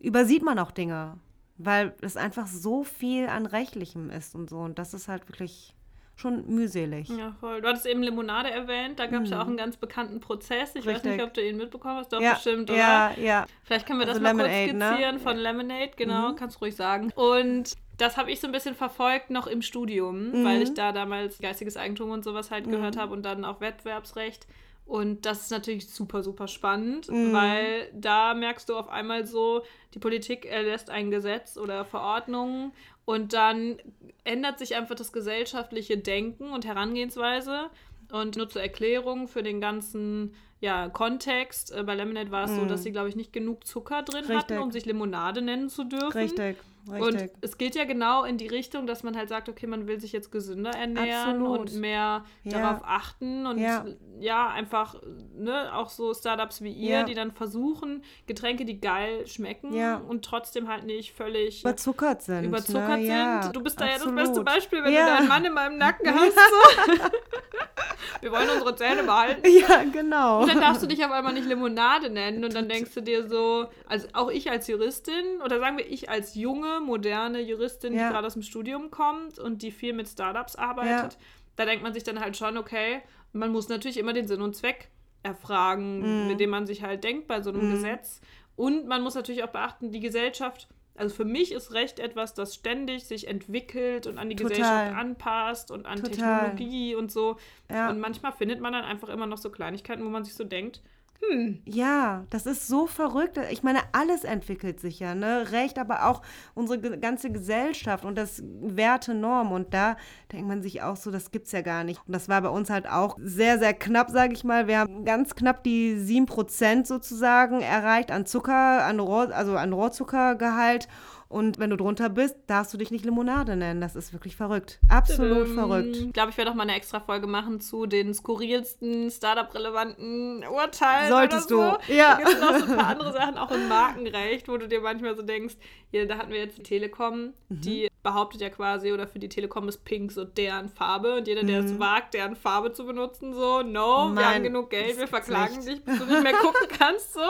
übersieht 0.00 0.42
man 0.42 0.58
auch 0.58 0.70
Dinge, 0.70 1.18
weil 1.58 1.94
es 2.00 2.16
einfach 2.16 2.46
so 2.46 2.84
viel 2.84 3.28
an 3.28 3.46
Rechtlichem 3.46 4.10
ist 4.10 4.34
und 4.34 4.50
so 4.50 4.58
und 4.58 4.78
das 4.78 4.94
ist 4.94 5.08
halt 5.08 5.28
wirklich 5.28 5.76
schon 6.16 6.46
mühselig. 6.48 7.08
Ja, 7.10 7.36
voll. 7.40 7.60
Du 7.60 7.68
hattest 7.68 7.84
eben 7.84 8.02
Limonade 8.02 8.50
erwähnt, 8.50 8.98
da 8.98 9.06
gab 9.06 9.22
es 9.22 9.28
mhm. 9.28 9.34
ja 9.34 9.42
auch 9.42 9.46
einen 9.46 9.58
ganz 9.58 9.76
bekannten 9.76 10.20
Prozess. 10.20 10.70
Ich 10.70 10.86
Richtig. 10.86 10.94
weiß 10.94 11.04
nicht, 11.04 11.22
ob 11.22 11.34
du 11.34 11.46
ihn 11.46 11.58
mitbekommen 11.58 11.98
hast, 11.98 12.12
doch 12.12 12.20
ja, 12.20 12.32
bestimmt, 12.32 12.70
oder? 12.70 12.78
Ja, 12.78 13.12
ja. 13.18 13.46
Vielleicht 13.64 13.86
können 13.86 14.00
wir 14.00 14.08
also 14.08 14.18
das 14.18 14.22
mal 14.22 14.42
Lemonade, 14.42 14.64
kurz 14.64 14.78
ne? 14.78 14.88
skizzieren 14.88 15.14
ne? 15.16 15.20
von 15.20 15.36
Lemonade, 15.36 15.90
genau, 15.96 16.30
mhm. 16.30 16.36
kannst 16.36 16.56
du 16.56 16.60
ruhig 16.60 16.74
sagen. 16.74 17.12
Und 17.14 17.74
das 17.98 18.16
habe 18.16 18.30
ich 18.30 18.40
so 18.40 18.46
ein 18.46 18.52
bisschen 18.52 18.74
verfolgt 18.74 19.30
noch 19.30 19.46
im 19.46 19.62
Studium, 19.62 20.30
mhm. 20.30 20.44
weil 20.44 20.62
ich 20.62 20.74
da 20.74 20.92
damals 20.92 21.38
geistiges 21.38 21.76
Eigentum 21.76 22.10
und 22.10 22.24
sowas 22.24 22.50
halt 22.50 22.68
gehört 22.68 22.96
mhm. 22.96 23.00
habe 23.00 23.12
und 23.12 23.22
dann 23.22 23.44
auch 23.44 23.60
Wettbewerbsrecht. 23.60 24.46
Und 24.84 25.26
das 25.26 25.42
ist 25.42 25.50
natürlich 25.50 25.88
super, 25.88 26.22
super 26.22 26.46
spannend, 26.46 27.10
mhm. 27.10 27.32
weil 27.32 27.90
da 27.92 28.34
merkst 28.34 28.68
du 28.68 28.76
auf 28.76 28.88
einmal 28.88 29.26
so, 29.26 29.62
die 29.94 29.98
Politik 29.98 30.46
erlässt 30.46 30.90
ein 30.90 31.10
Gesetz 31.10 31.56
oder 31.56 31.84
Verordnungen 31.84 32.72
und 33.04 33.32
dann 33.32 33.78
ändert 34.24 34.58
sich 34.58 34.76
einfach 34.76 34.94
das 34.94 35.12
gesellschaftliche 35.12 35.96
Denken 35.96 36.52
und 36.52 36.66
Herangehensweise. 36.66 37.70
Und 38.12 38.36
nur 38.36 38.48
zur 38.48 38.62
Erklärung 38.62 39.26
für 39.26 39.42
den 39.42 39.60
ganzen 39.60 40.34
ja, 40.60 40.88
Kontext. 40.88 41.72
Äh, 41.72 41.82
bei 41.82 41.94
Lemonade 41.94 42.30
war 42.30 42.44
es 42.44 42.54
so, 42.54 42.64
dass 42.64 42.80
mhm. 42.80 42.84
sie, 42.84 42.92
glaube 42.92 43.08
ich, 43.08 43.16
nicht 43.16 43.32
genug 43.32 43.66
Zucker 43.66 44.02
drin 44.02 44.20
Richtig. 44.20 44.36
hatten, 44.36 44.58
um 44.58 44.70
sich 44.70 44.86
Limonade 44.86 45.42
nennen 45.42 45.68
zu 45.68 45.84
dürfen. 45.84 46.16
Richtig. 46.16 46.56
Richtig. 46.90 47.22
Und 47.22 47.30
es 47.40 47.58
geht 47.58 47.74
ja 47.74 47.84
genau 47.84 48.24
in 48.24 48.38
die 48.38 48.46
Richtung, 48.46 48.86
dass 48.86 49.02
man 49.02 49.16
halt 49.16 49.28
sagt, 49.28 49.48
okay, 49.48 49.66
man 49.66 49.86
will 49.86 50.00
sich 50.00 50.12
jetzt 50.12 50.30
gesünder 50.30 50.70
ernähren 50.70 51.42
Absolut. 51.42 51.58
und 51.58 51.80
mehr 51.80 52.24
ja. 52.44 52.52
darauf 52.52 52.82
achten 52.84 53.46
und 53.46 53.58
ja, 53.58 53.84
ja 54.18 54.48
einfach 54.48 54.96
ne, 55.34 55.74
auch 55.74 55.90
so 55.90 56.14
Startups 56.14 56.62
wie 56.62 56.72
ihr, 56.72 56.90
ja. 56.90 57.02
die 57.02 57.14
dann 57.14 57.32
versuchen, 57.32 58.02
Getränke, 58.26 58.64
die 58.64 58.80
geil 58.80 59.26
schmecken 59.26 59.74
und 60.08 60.24
trotzdem 60.24 60.68
halt 60.68 60.84
nicht 60.84 61.12
völlig 61.12 61.60
überzuckert 61.60 62.22
sind. 62.22 62.44
Überzuckert 62.44 63.00
ne? 63.00 63.40
sind. 63.42 63.56
Du 63.56 63.62
bist 63.62 63.80
da 63.80 63.86
Absolut. 63.86 64.16
ja 64.16 64.22
das 64.22 64.28
beste 64.28 64.44
Beispiel, 64.44 64.84
wenn 64.84 64.92
du 64.92 64.98
deinen 64.98 65.28
Mann 65.28 65.44
in 65.44 65.52
meinem 65.52 65.78
Nacken 65.78 66.14
hast. 66.14 66.34
So. 66.34 67.04
Wir 68.20 68.32
wollen 68.32 68.48
unsere 68.50 68.74
Zähne 68.76 69.02
behalten. 69.02 69.42
Ja, 69.46 69.84
genau. 69.84 70.42
Und 70.42 70.48
dann 70.48 70.60
darfst 70.60 70.82
du 70.82 70.86
dich 70.86 71.04
auf 71.04 71.10
einmal 71.10 71.32
nicht 71.32 71.46
Limonade 71.46 72.10
nennen 72.10 72.44
und 72.44 72.54
dann 72.54 72.68
denkst 72.68 72.92
du 72.94 73.00
dir 73.00 73.28
so, 73.28 73.66
also 73.86 74.06
auch 74.12 74.30
ich 74.30 74.50
als 74.50 74.66
Juristin 74.66 75.40
oder 75.44 75.58
sagen 75.58 75.78
wir 75.78 75.90
ich 75.90 76.08
als 76.10 76.34
junge, 76.34 76.75
moderne 76.80 77.40
Juristin, 77.40 77.94
ja. 77.94 78.06
die 78.06 78.12
gerade 78.12 78.26
aus 78.26 78.34
dem 78.34 78.42
Studium 78.42 78.90
kommt 78.90 79.38
und 79.38 79.62
die 79.62 79.70
viel 79.70 79.92
mit 79.92 80.08
Startups 80.08 80.56
arbeitet, 80.56 81.12
ja. 81.14 81.18
da 81.56 81.64
denkt 81.64 81.82
man 81.82 81.92
sich 81.92 82.04
dann 82.04 82.20
halt 82.20 82.36
schon, 82.36 82.56
okay, 82.56 83.02
man 83.32 83.52
muss 83.52 83.68
natürlich 83.68 83.98
immer 83.98 84.12
den 84.12 84.26
Sinn 84.26 84.42
und 84.42 84.54
Zweck 84.54 84.88
erfragen, 85.22 86.24
mm. 86.24 86.28
mit 86.28 86.40
dem 86.40 86.50
man 86.50 86.66
sich 86.66 86.82
halt 86.82 87.04
denkt 87.04 87.26
bei 87.26 87.42
so 87.42 87.50
einem 87.50 87.68
mm. 87.68 87.72
Gesetz. 87.72 88.20
Und 88.54 88.86
man 88.86 89.02
muss 89.02 89.14
natürlich 89.14 89.42
auch 89.42 89.50
beachten, 89.50 89.90
die 89.90 90.00
Gesellschaft 90.00 90.68
also 90.98 91.14
für 91.14 91.24
mich 91.24 91.52
ist 91.52 91.72
Recht 91.72 91.98
etwas, 91.98 92.34
das 92.34 92.54
ständig 92.54 93.04
sich 93.04 93.28
entwickelt 93.28 94.06
und 94.06 94.18
an 94.18 94.30
die 94.30 94.36
Total. 94.36 94.50
Gesellschaft 94.50 94.96
anpasst 94.96 95.70
und 95.70 95.86
an 95.86 96.02
Total. 96.02 96.10
Technologie 96.10 96.94
und 96.94 97.12
so. 97.12 97.36
Ja. 97.70 97.90
Und 97.90 98.00
manchmal 98.00 98.32
findet 98.32 98.60
man 98.60 98.72
dann 98.72 98.84
einfach 98.84 99.08
immer 99.08 99.26
noch 99.26 99.38
so 99.38 99.50
Kleinigkeiten, 99.50 100.04
wo 100.04 100.08
man 100.08 100.24
sich 100.24 100.34
so 100.34 100.44
denkt, 100.44 100.80
hm. 101.20 101.62
Ja, 101.64 102.24
das 102.30 102.46
ist 102.46 102.68
so 102.68 102.86
verrückt. 102.86 103.38
Ich 103.50 103.62
meine, 103.62 103.80
alles 103.92 104.24
entwickelt 104.24 104.80
sich 104.80 105.00
ja, 105.00 105.14
ne? 105.14 105.50
Recht, 105.52 105.78
aber 105.78 106.06
auch 106.06 106.22
unsere 106.54 106.78
ganze 106.98 107.30
Gesellschaft 107.30 108.04
und 108.04 108.16
das 108.16 108.42
Werte, 108.44 109.14
Norm. 109.14 109.52
Und 109.52 109.72
da 109.74 109.96
denkt 110.32 110.48
man 110.48 110.62
sich 110.62 110.82
auch 110.82 110.96
so, 110.96 111.10
das 111.10 111.30
gibt's 111.30 111.52
ja 111.52 111.60
gar 111.62 111.84
nicht. 111.84 112.00
Und 112.06 112.12
das 112.12 112.28
war 112.28 112.40
bei 112.42 112.48
uns 112.48 112.70
halt 112.70 112.88
auch 112.88 113.16
sehr, 113.20 113.58
sehr 113.58 113.74
knapp, 113.74 114.10
sage 114.10 114.34
ich 114.34 114.44
mal. 114.44 114.66
Wir 114.66 114.78
haben 114.78 115.04
ganz 115.04 115.34
knapp 115.34 115.62
die 115.62 115.94
7% 115.94 116.86
sozusagen 116.86 117.60
erreicht 117.60 118.10
an 118.10 118.26
Zucker, 118.26 118.84
an 118.84 119.00
Rohr, 119.00 119.30
also 119.32 119.56
an 119.56 119.72
Rohrzuckergehalt. 119.72 120.88
Und 121.28 121.58
wenn 121.58 121.70
du 121.70 121.76
drunter 121.76 122.08
bist, 122.08 122.36
darfst 122.46 122.72
du 122.72 122.78
dich 122.78 122.92
nicht 122.92 123.04
Limonade 123.04 123.56
nennen. 123.56 123.80
Das 123.80 123.96
ist 123.96 124.12
wirklich 124.12 124.36
verrückt. 124.36 124.78
Absolut 124.88 125.48
ähm, 125.48 125.54
verrückt. 125.54 125.96
Ich 125.96 126.12
glaube, 126.12 126.30
ich 126.30 126.38
werde 126.38 126.52
auch 126.52 126.54
mal 126.54 126.62
eine 126.62 126.76
extra 126.76 127.00
Folge 127.00 127.26
machen 127.26 127.60
zu 127.60 127.86
den 127.86 128.14
skurrilsten, 128.14 129.10
Startup-relevanten 129.10 130.44
Urteilen. 130.44 131.08
Solltest 131.08 131.48
so. 131.48 131.56
du. 131.56 131.92
Ja. 131.92 132.16
Da 132.16 132.16
gibt 132.18 132.28
es 132.28 132.40
noch 132.40 132.58
so 132.58 132.72
ein 132.72 132.76
paar 132.76 132.86
andere 132.90 133.12
Sachen, 133.12 133.38
auch 133.38 133.50
im 133.50 133.66
Markenrecht, 133.66 134.48
wo 134.48 134.56
du 134.56 134.68
dir 134.68 134.80
manchmal 134.80 135.16
so 135.16 135.22
denkst, 135.22 135.56
hier, 135.90 136.06
da 136.06 136.18
hatten 136.18 136.30
wir 136.30 136.38
jetzt 136.38 136.58
die 136.58 136.62
Telekom, 136.62 137.32
mhm. 137.48 137.60
die 137.60 137.88
behauptet 138.06 138.40
ja 138.40 138.50
quasi, 138.50 138.92
oder 138.92 139.08
für 139.08 139.18
die 139.18 139.28
Telekom 139.28 139.68
ist 139.68 139.84
Pink 139.84 140.12
so 140.12 140.22
deren 140.24 140.68
Farbe 140.68 141.16
und 141.16 141.26
jeder, 141.26 141.42
der 141.42 141.60
es 141.64 141.76
wagt, 141.80 142.14
deren 142.14 142.36
Farbe 142.36 142.72
zu 142.72 142.86
benutzen, 142.86 143.34
so, 143.34 143.62
no, 143.62 144.06
wir 144.08 144.14
Nein, 144.14 144.24
haben 144.36 144.42
genug 144.44 144.70
Geld, 144.70 144.96
wir 144.96 145.08
verklagen 145.08 145.56
nicht. 145.56 145.68
dich, 145.68 145.84
bis 145.84 145.98
du 145.98 146.04
nicht 146.06 146.22
mehr 146.22 146.34
gucken 146.34 146.68
kannst, 146.78 147.14
so. 147.14 147.20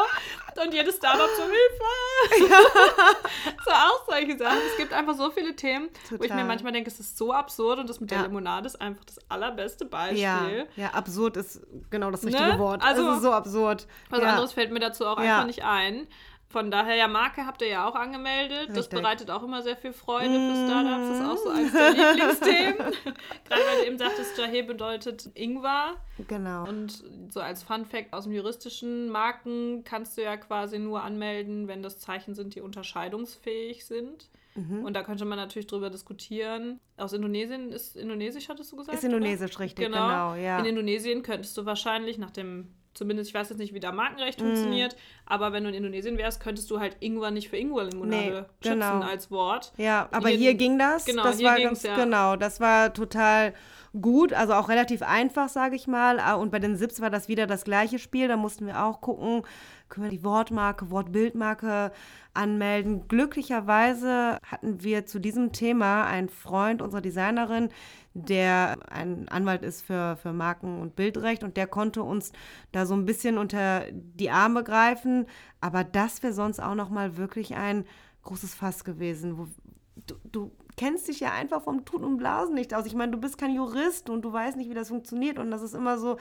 Und 0.63 0.73
jedes 0.75 0.97
Startup 0.97 1.29
so, 1.37 1.43
Hilfe! 1.45 2.55
so 3.65 3.71
auch 3.71 4.05
solche 4.09 4.37
Sachen. 4.39 4.59
Es 4.71 4.77
gibt 4.77 4.93
einfach 4.93 5.15
so 5.15 5.31
viele 5.31 5.55
Themen, 5.57 5.89
wo 6.11 6.15
ich 6.17 6.21
mir 6.21 6.29
Total. 6.29 6.45
manchmal 6.45 6.73
denke, 6.73 6.91
es 6.91 7.01
ist 7.01 7.17
so 7.17 7.33
absurd 7.33 7.79
und 7.79 7.89
das 7.89 8.01
mit 8.01 8.11
der 8.11 8.19
Ja. 8.19 8.25
Limonade 8.25 8.67
ist 8.67 8.81
einfach 8.81 9.05
das 9.05 9.19
allerbeste 9.29 9.85
Beispiel. 9.87 10.21
Ja, 10.21 10.47
ja, 10.77 10.91
absurd 10.91 11.37
ist 11.37 11.61
genau 11.91 12.11
das 12.11 12.23
Ne? 12.23 12.33
richtige 12.33 12.59
Wort. 12.59 12.83
Also- 12.83 13.09
es 13.11 13.17
ist 13.17 13.23
so 13.23 13.33
absurd. 13.33 13.87
Was 14.11 14.21
ja. 14.21 14.29
anderes 14.31 14.53
fällt 14.53 14.71
mir 14.73 14.81
dazu 14.81 15.07
auch 15.07 15.19
Ja. 15.21 15.35
einfach 15.37 15.47
nicht 15.47 15.65
ein. 15.65 16.07
Von 16.57 16.71
daher, 16.71 16.95
ja, 16.95 17.07
Marke 17.07 17.45
habt 17.45 17.61
ihr 17.61 17.69
ja 17.69 17.87
auch 17.87 17.95
angemeldet. 17.95 18.71
Das 18.71 18.79
Richtig. 18.79 19.03
bereitet 19.03 19.31
auch 19.31 19.43
immer 19.43 19.63
sehr 19.63 19.77
viel 19.77 19.93
Freude 19.93 20.31
für 20.31 20.65
Startups. 20.65 21.09
Das 21.09 21.19
ist 21.19 21.27
auch 21.27 21.37
so 21.37 21.51
eines 21.51 21.73
der 21.73 21.91
Lieblingsthemen. 21.91 22.77
Gerade 23.45 23.63
weil 23.63 23.81
du 23.83 23.87
eben 23.87 23.99
sagtest, 23.99 24.39
Jahe 24.39 24.63
bedeutet 24.63 25.29
Ingwer. 25.35 25.97
Genau. 26.27 26.67
Und 26.67 27.05
so 27.29 27.41
als 27.41 27.63
Fun 27.63 27.85
Fact 27.85 28.15
aus 28.15 28.25
dem 28.25 28.33
juristischen 28.33 29.11
Marken 29.11 29.85
kannst 29.85 30.17
du 30.17 30.23
ja 30.23 30.39
quasi 30.39 30.79
nur 30.79 31.03
anmelden, 31.03 31.69
wenn 31.69 31.83
das 31.83 31.99
Zeichen 31.99 32.35
sind, 32.35 32.55
die 32.55 32.63
unterscheidungsfähig 32.63 33.85
sind. 33.85 34.31
Mhm. 34.55 34.83
Und 34.83 34.95
da 34.95 35.03
könnte 35.03 35.27
man 35.27 35.37
natürlich 35.37 35.67
drüber 35.67 35.91
diskutieren. 35.91 36.81
Aus 36.97 37.13
Indonesien 37.13 37.71
ist 37.71 37.97
Indonesisch, 37.97 38.49
hattest 38.49 38.73
du 38.73 38.77
gesagt? 38.77 38.97
Ist 38.97 39.05
Indonesisch, 39.05 39.57
oder? 39.57 39.61
richtig, 39.65 39.85
genau, 39.85 40.35
ja. 40.35 40.59
In 40.59 40.65
Indonesien 40.65 41.23
könntest 41.23 41.55
du 41.59 41.67
wahrscheinlich 41.67 42.17
nach 42.17 42.31
dem, 42.31 42.75
zumindest 42.97 43.31
ich 43.31 43.35
weiß 43.35 43.49
jetzt 43.51 43.59
nicht, 43.59 43.75
wie 43.75 43.81
da 43.81 43.93
Markenrecht 43.93 44.41
Mhm. 44.41 44.47
funktioniert, 44.47 44.97
aber 45.27 45.53
wenn 45.53 45.63
du 45.65 45.69
in 45.71 45.75
Indonesien 45.77 46.19
wärst, 46.19 46.41
könntest 46.41 46.71
du 46.71 46.81
halt 46.81 46.97
Ingwer 47.01 47.31
nicht 47.31 47.49
für 47.49 47.57
Ingwer-Limonade 47.57 48.17
Nee, 48.23 48.45
genau. 48.71 48.87
schützen 48.95 49.03
als 49.09 49.31
Wort. 49.31 49.73
Ja, 49.77 50.09
aber 50.13 50.29
Hier- 50.31 50.39
hier, 50.39 50.55
ging 50.55 50.79
das. 50.79 51.05
genau, 51.05 51.23
das 51.25 51.39
hier 51.39 51.49
war 51.49 51.61
ganz 51.61 51.83
ja. 51.83 51.95
genau. 51.97 52.37
Das 52.37 52.61
war 52.61 52.93
total 52.93 53.55
gut, 54.01 54.33
also 54.33 54.55
auch 54.55 54.69
relativ 54.69 55.03
einfach, 55.03 55.49
sage 55.49 55.77
ich 55.77 55.87
mal. 55.87 56.19
Ah, 56.21 56.35
Und 56.35 56.51
bei 56.51 56.59
den 56.59 56.77
Sips 56.77 57.01
war 57.01 57.11
das 57.11 57.29
wieder 57.29 57.47
das 57.47 57.65
gleiche 57.65 57.99
Spiel. 57.99 58.29
Da 58.29 58.37
mussten 58.37 58.67
wir 58.67 58.85
auch 58.85 59.01
gucken, 59.01 59.43
können 59.89 60.05
wir 60.05 60.11
die 60.11 60.25
Wortmarke, 60.25 60.91
Wortbildmarke 60.91 61.93
anmelden. 62.35 63.09
Glücklicherweise 63.09 64.39
hatten 64.43 64.83
wir 64.83 65.07
zu 65.07 65.19
diesem 65.21 65.53
Thema 65.53 66.05
einen 66.07 66.29
Freund 66.29 66.83
unserer 66.83 67.01
Designerin, 67.01 67.71
der 68.15 68.77
ein 68.91 69.29
Anwalt 69.29 69.63
ist 69.63 69.83
für, 69.83 70.17
für 70.17 70.33
Marken- 70.33 70.81
und 70.81 70.97
Bildrecht 70.97 71.45
und 71.45 71.57
der 71.57 71.67
konnte 71.67 72.03
uns 72.03 72.33
da 72.73 72.87
so 72.87 72.95
ein 72.95 73.05
bisschen 73.05 73.39
unter 73.39 73.85
die 73.93 74.31
Arme 74.31 74.65
greifen. 74.65 75.27
Aber 75.61 75.85
das 75.85 76.23
wäre 76.23 76.33
sonst 76.33 76.61
auch 76.61 76.75
noch 76.75 76.91
mal 76.91 77.17
wirklich 77.17 77.55
ein 77.55 77.85
großes 78.23 78.55
Fass 78.55 78.85
gewesen. 78.85 79.39
Wo, 79.39 79.49
du, 80.07 80.15
du 80.25 80.53
kennst 80.77 81.09
dich 81.09 81.21
ja 81.21 81.33
einfach 81.33 81.63
vom 81.63 81.85
Tun 81.85 82.05
und 82.05 82.19
Blasen 82.19 82.55
nicht 82.55 82.75
aus. 82.75 82.87
Ich 82.87 82.95
meine, 82.95 83.13
du 83.13 83.19
bist 83.19 83.39
kein 83.39 83.55
Jurist 83.55 84.11
und 84.11 84.23
du 84.23 84.33
weißt 84.33 84.57
nicht, 84.57 84.71
wie 84.71 84.75
das 84.75 84.89
funktioniert. 84.89 85.39
Und 85.39 85.51
das 85.51 85.63
ist 85.63 85.75
immer 85.75 85.99
so, 85.99 86.19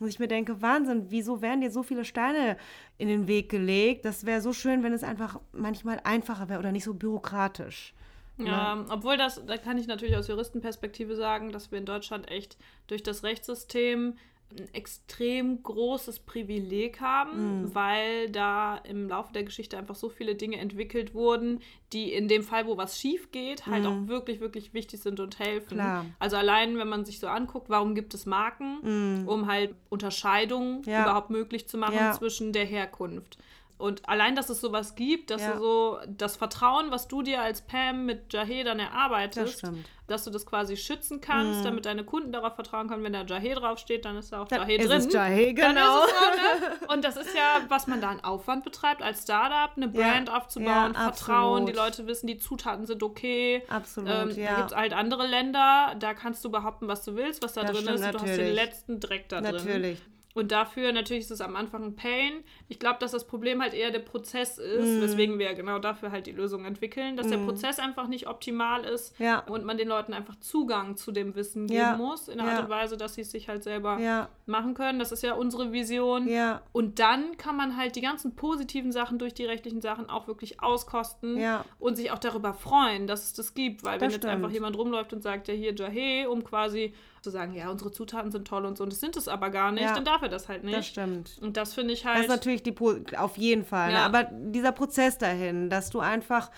dass 0.00 0.08
ich 0.08 0.18
mir 0.18 0.28
denke, 0.28 0.62
Wahnsinn, 0.62 1.06
wieso 1.10 1.42
werden 1.42 1.60
dir 1.60 1.70
so 1.70 1.82
viele 1.82 2.04
Steine 2.04 2.56
in 2.96 3.08
den 3.08 3.28
Weg 3.28 3.50
gelegt? 3.50 4.04
Das 4.04 4.24
wäre 4.24 4.40
so 4.40 4.52
schön, 4.52 4.82
wenn 4.82 4.92
es 4.92 5.04
einfach 5.04 5.40
manchmal 5.52 6.00
einfacher 6.04 6.48
wäre 6.48 6.58
oder 6.58 6.72
nicht 6.72 6.84
so 6.84 6.94
bürokratisch. 6.94 7.94
Ja, 8.38 8.84
obwohl 8.88 9.16
das, 9.16 9.44
da 9.46 9.56
kann 9.56 9.78
ich 9.78 9.88
natürlich 9.88 10.16
aus 10.16 10.28
Juristenperspektive 10.28 11.16
sagen, 11.16 11.50
dass 11.50 11.72
wir 11.72 11.78
in 11.78 11.84
Deutschland 11.84 12.30
echt 12.30 12.56
durch 12.86 13.02
das 13.02 13.24
Rechtssystem 13.24 14.14
ein 14.56 14.72
extrem 14.74 15.62
großes 15.62 16.20
Privileg 16.20 17.00
haben, 17.00 17.62
Mhm. 17.64 17.74
weil 17.74 18.30
da 18.30 18.76
im 18.78 19.08
Laufe 19.08 19.32
der 19.32 19.44
Geschichte 19.44 19.76
einfach 19.76 19.94
so 19.94 20.08
viele 20.08 20.34
Dinge 20.36 20.56
entwickelt 20.58 21.12
wurden, 21.12 21.60
die 21.92 22.12
in 22.12 22.28
dem 22.28 22.42
Fall, 22.42 22.66
wo 22.66 22.76
was 22.78 22.98
schief 22.98 23.30
geht, 23.30 23.66
halt 23.66 23.84
auch 23.86 24.06
wirklich, 24.08 24.40
wirklich 24.40 24.72
wichtig 24.72 25.00
sind 25.00 25.20
und 25.20 25.38
helfen. 25.38 25.74
Mhm. 25.76 25.80
Klar. 25.80 26.06
Also 26.18 26.36
allein, 26.36 26.78
wenn 26.78 26.88
man 26.88 27.04
sich 27.04 27.18
so 27.18 27.26
anguckt, 27.28 27.68
warum 27.68 27.94
gibt 27.94 28.14
es 28.14 28.24
Marken, 28.26 29.24
um 29.26 29.46
halt 29.46 29.74
Unterscheidungen 29.90 30.78
Mhm. 30.78 30.84
Ja. 30.90 31.02
überhaupt 31.02 31.30
möglich 31.30 31.68
zu 31.68 31.76
machen 31.78 31.94
Ja. 31.96 32.12
zwischen 32.12 32.52
der 32.52 32.64
Herkunft. 32.64 33.38
Und 33.78 34.08
allein, 34.08 34.34
dass 34.34 34.50
es 34.50 34.60
sowas 34.60 34.96
gibt, 34.96 35.30
dass 35.30 35.40
Ja. 35.40 35.52
du 35.52 35.58
so 35.60 35.98
das 36.08 36.36
Vertrauen, 36.36 36.90
was 36.90 37.06
du 37.06 37.22
dir 37.22 37.40
als 37.40 37.62
Pam 37.62 38.06
mit 38.06 38.32
Jahe 38.32 38.64
dann 38.64 38.80
erarbeitest, 38.80 39.62
Das 39.62 39.72
dass 40.08 40.24
du 40.24 40.30
das 40.30 40.46
quasi 40.46 40.76
schützen 40.76 41.20
kannst, 41.20 41.64
damit 41.66 41.84
deine 41.86 42.02
Kunden 42.02 42.32
darauf 42.32 42.54
vertrauen 42.54 42.88
können, 42.88 43.04
wenn 43.04 43.12
da 43.12 43.22
Jahe 43.24 43.54
draufsteht, 43.54 44.04
dann 44.06 44.16
ist 44.16 44.32
da 44.32 44.42
auch 44.42 44.50
Jahe 44.50 44.76
ist 44.76 44.88
drin. 44.88 44.98
es 44.98 45.12
Jahe, 45.12 45.52
genau. 45.54 46.04
ist 46.04 46.10
so, 46.10 46.66
ne? 46.86 46.92
Und 46.94 47.04
das 47.04 47.16
ist 47.16 47.36
ja, 47.36 47.60
was 47.68 47.86
man 47.86 48.00
da 48.00 48.08
an 48.08 48.20
Aufwand 48.24 48.64
betreibt 48.64 49.00
als 49.02 49.22
Startup, 49.22 49.70
eine 49.76 49.86
Brand 49.88 50.28
aufzubauen, 50.32 50.94
ja, 50.94 51.12
Vertrauen, 51.12 51.66
die 51.66 51.72
Leute 51.72 52.06
wissen, 52.08 52.26
die 52.26 52.38
Zutaten 52.38 52.86
sind 52.86 53.02
okay. 53.02 53.62
Absolut, 53.68 54.08
Ähm, 54.10 54.28
Da 54.30 54.34
ja. 54.34 54.56
gibt 54.56 54.70
es 54.72 54.76
halt 54.76 54.92
andere 54.94 55.26
Länder, 55.26 55.94
da 56.00 56.14
kannst 56.14 56.44
du 56.44 56.50
behaupten, 56.50 56.88
was 56.88 57.04
du 57.04 57.14
willst, 57.14 57.44
was 57.44 57.52
da 57.52 57.60
Das 57.62 57.72
drin 57.72 57.82
stimmt 57.82 57.98
ist. 58.00 58.04
und 58.06 58.14
Du 58.14 58.18
hast 58.18 58.24
den 58.26 58.30
natürlich. 58.38 58.54
letzten 58.56 59.00
Dreck 59.00 59.28
da 59.28 59.40
drin. 59.40 59.54
Natürlich. 59.54 59.98
Und 60.34 60.52
dafür 60.52 60.92
natürlich 60.92 61.24
ist 61.24 61.30
es 61.32 61.40
am 61.40 61.56
Anfang 61.56 61.82
ein 61.82 61.96
Pain. 61.96 62.44
Ich 62.68 62.78
glaube, 62.78 62.98
dass 63.00 63.10
das 63.10 63.26
Problem 63.26 63.60
halt 63.60 63.74
eher 63.74 63.90
der 63.90 63.98
Prozess 64.00 64.58
Mm. 64.58 64.60
ist, 64.60 65.00
weswegen 65.00 65.38
wir 65.38 65.54
genau 65.54 65.78
dafür 65.80 66.12
halt 66.12 66.26
die 66.26 66.32
Lösung 66.32 66.64
entwickeln, 66.64 67.16
dass 67.16 67.26
der 67.28 67.38
Prozess 67.38 67.78
einfach 67.80 68.06
nicht 68.08 68.28
optimal 68.28 68.84
ist 68.84 69.18
Ja. 69.18 69.40
und 69.40 69.64
man 69.64 69.78
den 69.78 69.88
Leuten 69.88 70.12
einfach 70.12 70.36
Zugang 70.36 70.96
zu 70.96 71.10
dem 71.12 71.34
Wissen 71.34 71.66
geben 71.66 71.78
Ja. 71.80 71.96
muss, 71.96 72.28
in 72.28 72.38
der 72.38 72.46
Ja. 72.46 72.52
Art 72.52 72.64
und 72.64 72.70
Weise, 72.70 72.96
dass 72.96 73.14
sie 73.14 73.22
es 73.22 73.30
sich 73.32 73.48
halt 73.48 73.64
selber 73.64 74.28
machen 74.46 74.74
können. 74.74 74.98
Das 74.98 75.10
ist 75.12 75.22
ja 75.22 75.32
unsere 75.34 75.72
Vision. 75.72 76.28
Und 76.72 76.98
dann 77.00 77.36
kann 77.36 77.56
man 77.56 77.76
halt 77.76 77.96
die 77.96 78.00
ganzen 78.02 78.36
positiven 78.36 78.92
Sachen 78.92 79.18
durch 79.18 79.34
die 79.34 79.44
rechtlichen 79.44 79.80
Sachen 79.80 80.08
auch 80.08 80.28
wirklich 80.28 80.62
auskosten 80.62 81.38
und 81.80 81.96
sich 81.96 82.10
auch 82.12 82.18
darüber 82.18 82.54
freuen, 82.54 83.06
dass 83.06 83.24
es 83.24 83.32
das 83.32 83.54
gibt. 83.54 83.82
Weil 83.82 83.94
wenn 83.94 84.06
Das 84.08 84.12
jetzt 84.14 84.22
stimmt. 84.24 84.34
einfach 84.34 84.50
jemand 84.50 84.76
rumläuft 84.78 85.12
und 85.12 85.22
sagt, 85.22 85.48
ja 85.48 85.54
hier 85.54 85.74
Jahe, 85.74 86.28
um 86.30 86.44
quasi 86.44 86.94
zu 87.28 87.32
sagen, 87.32 87.54
ja, 87.54 87.70
unsere 87.70 87.90
Zutaten 87.90 88.30
sind 88.32 88.46
toll 88.48 88.64
und 88.64 88.76
so, 88.78 88.84
und 88.84 88.92
das 88.92 89.00
sind 89.00 89.16
es 89.16 89.28
aber 89.28 89.50
gar 89.50 89.70
nicht, 89.72 89.82
Ja. 89.84 89.94
dann 89.94 90.04
darf 90.04 90.22
er 90.22 90.28
das 90.28 90.48
halt 90.48 90.64
nicht. 90.64 90.76
Das 90.76 90.86
stimmt. 90.86 91.38
Und 91.40 91.56
das 91.56 91.74
finde 91.74 91.94
ich 91.94 92.02
Das 92.02 92.12
halt. 92.12 92.22
ist 92.24 92.28
natürlich 92.28 92.62
die, 92.62 92.72
Po- 92.72 92.96
auf 93.16 93.36
jeden 93.36 93.64
Fall. 93.64 93.88
Ne? 93.88 93.94
Ja. 93.98 94.06
Aber 94.06 94.24
dieser 94.24 94.72
Prozess 94.72 95.18
dahin, 95.18 95.70
dass 95.70 95.90
du 95.90 96.00
einfach 96.00 96.50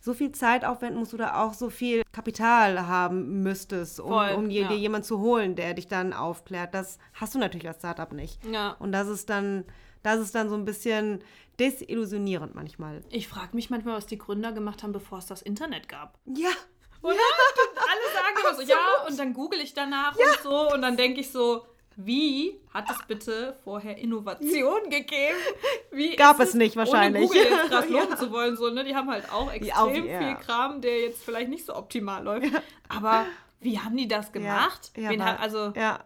so 0.00 0.12
viel 0.12 0.32
Zeit 0.32 0.64
aufwenden 0.66 0.98
musst 0.98 1.14
oder 1.14 1.40
auch 1.40 1.54
so 1.54 1.70
viel 1.70 2.02
Kapital 2.12 2.86
haben 2.86 3.42
müsstest, 3.42 4.00
um, 4.00 4.08
Voll, 4.10 4.30
um 4.36 4.48
dir, 4.50 4.62
ja. 4.62 4.68
dir 4.68 4.76
jemanden 4.76 5.06
zu 5.06 5.18
holen, 5.20 5.54
der 5.56 5.72
dich 5.74 5.88
dann 5.88 6.12
aufklärt, 6.12 6.74
das 6.74 6.98
hast 7.14 7.34
du 7.34 7.38
natürlich 7.38 7.66
als 7.68 7.78
Startup 7.78 8.12
nicht. 8.12 8.44
ja. 8.44 8.76
Und 8.78 8.92
das 8.92 9.08
ist 9.08 9.30
dann, 9.30 9.64
das 10.02 10.20
ist 10.20 10.34
dann 10.34 10.50
so 10.50 10.56
ein 10.56 10.64
bisschen 10.66 11.20
desillusionierend 11.58 12.54
manchmal. 12.54 13.02
Ich 13.10 13.28
frage 13.28 13.54
mich 13.56 13.70
manchmal, 13.70 13.96
was 13.96 14.06
die 14.06 14.18
Gründer 14.18 14.52
gemacht 14.52 14.82
haben, 14.82 14.92
bevor 14.92 15.18
es 15.18 15.26
das 15.26 15.40
Internet 15.42 15.88
gab. 15.88 16.18
Ja. 16.26 16.50
Oder? 17.02 17.14
Alle 17.14 17.73
sagen 18.24 18.36
immer 18.40 18.54
so, 18.54 18.62
ja, 18.62 19.06
und 19.08 19.18
dann 19.18 19.32
google 19.34 19.60
ich 19.60 19.74
danach 19.74 20.16
und 20.16 20.42
so, 20.42 20.72
und 20.72 20.82
dann 20.82 20.96
denke 20.96 21.20
ich 21.20 21.30
so, 21.30 21.64
wie 21.96 22.60
hat 22.72 22.90
es 22.90 22.98
bitte 23.06 23.56
vorher 23.62 23.96
Innovation 23.98 24.90
gegeben? 24.90 25.38
Wie 25.92 26.16
Gab 26.16 26.40
ist 26.40 26.48
es 26.50 26.54
nicht 26.54 26.74
wahrscheinlich. 26.76 27.30
Ohne 27.30 27.40
Google 27.40 27.52
jetzt 27.52 27.70
krass 27.70 27.84
Ja. 27.88 28.02
loben 28.02 28.16
zu 28.16 28.30
wollen, 28.32 28.56
so, 28.56 28.68
ne? 28.70 28.84
Die 28.84 28.96
haben 28.96 29.08
halt 29.08 29.30
auch 29.32 29.52
extrem 29.52 30.06
ja. 30.06 30.18
viel 30.18 30.34
Kram, 30.44 30.80
der 30.80 31.00
jetzt 31.02 31.22
vielleicht 31.22 31.50
nicht 31.50 31.64
so 31.64 31.74
optimal 31.76 32.24
läuft. 32.24 32.50
Aber 32.88 33.26
wie 33.60 33.78
haben 33.78 33.96
die 33.96 34.08
das 34.08 34.32
gemacht? 34.32 34.90
Ja, 34.96 35.10
Wen 35.10 35.20
ja, 35.20 35.26
hat, 35.26 35.40
also 35.40 35.72
ja, 35.76 36.00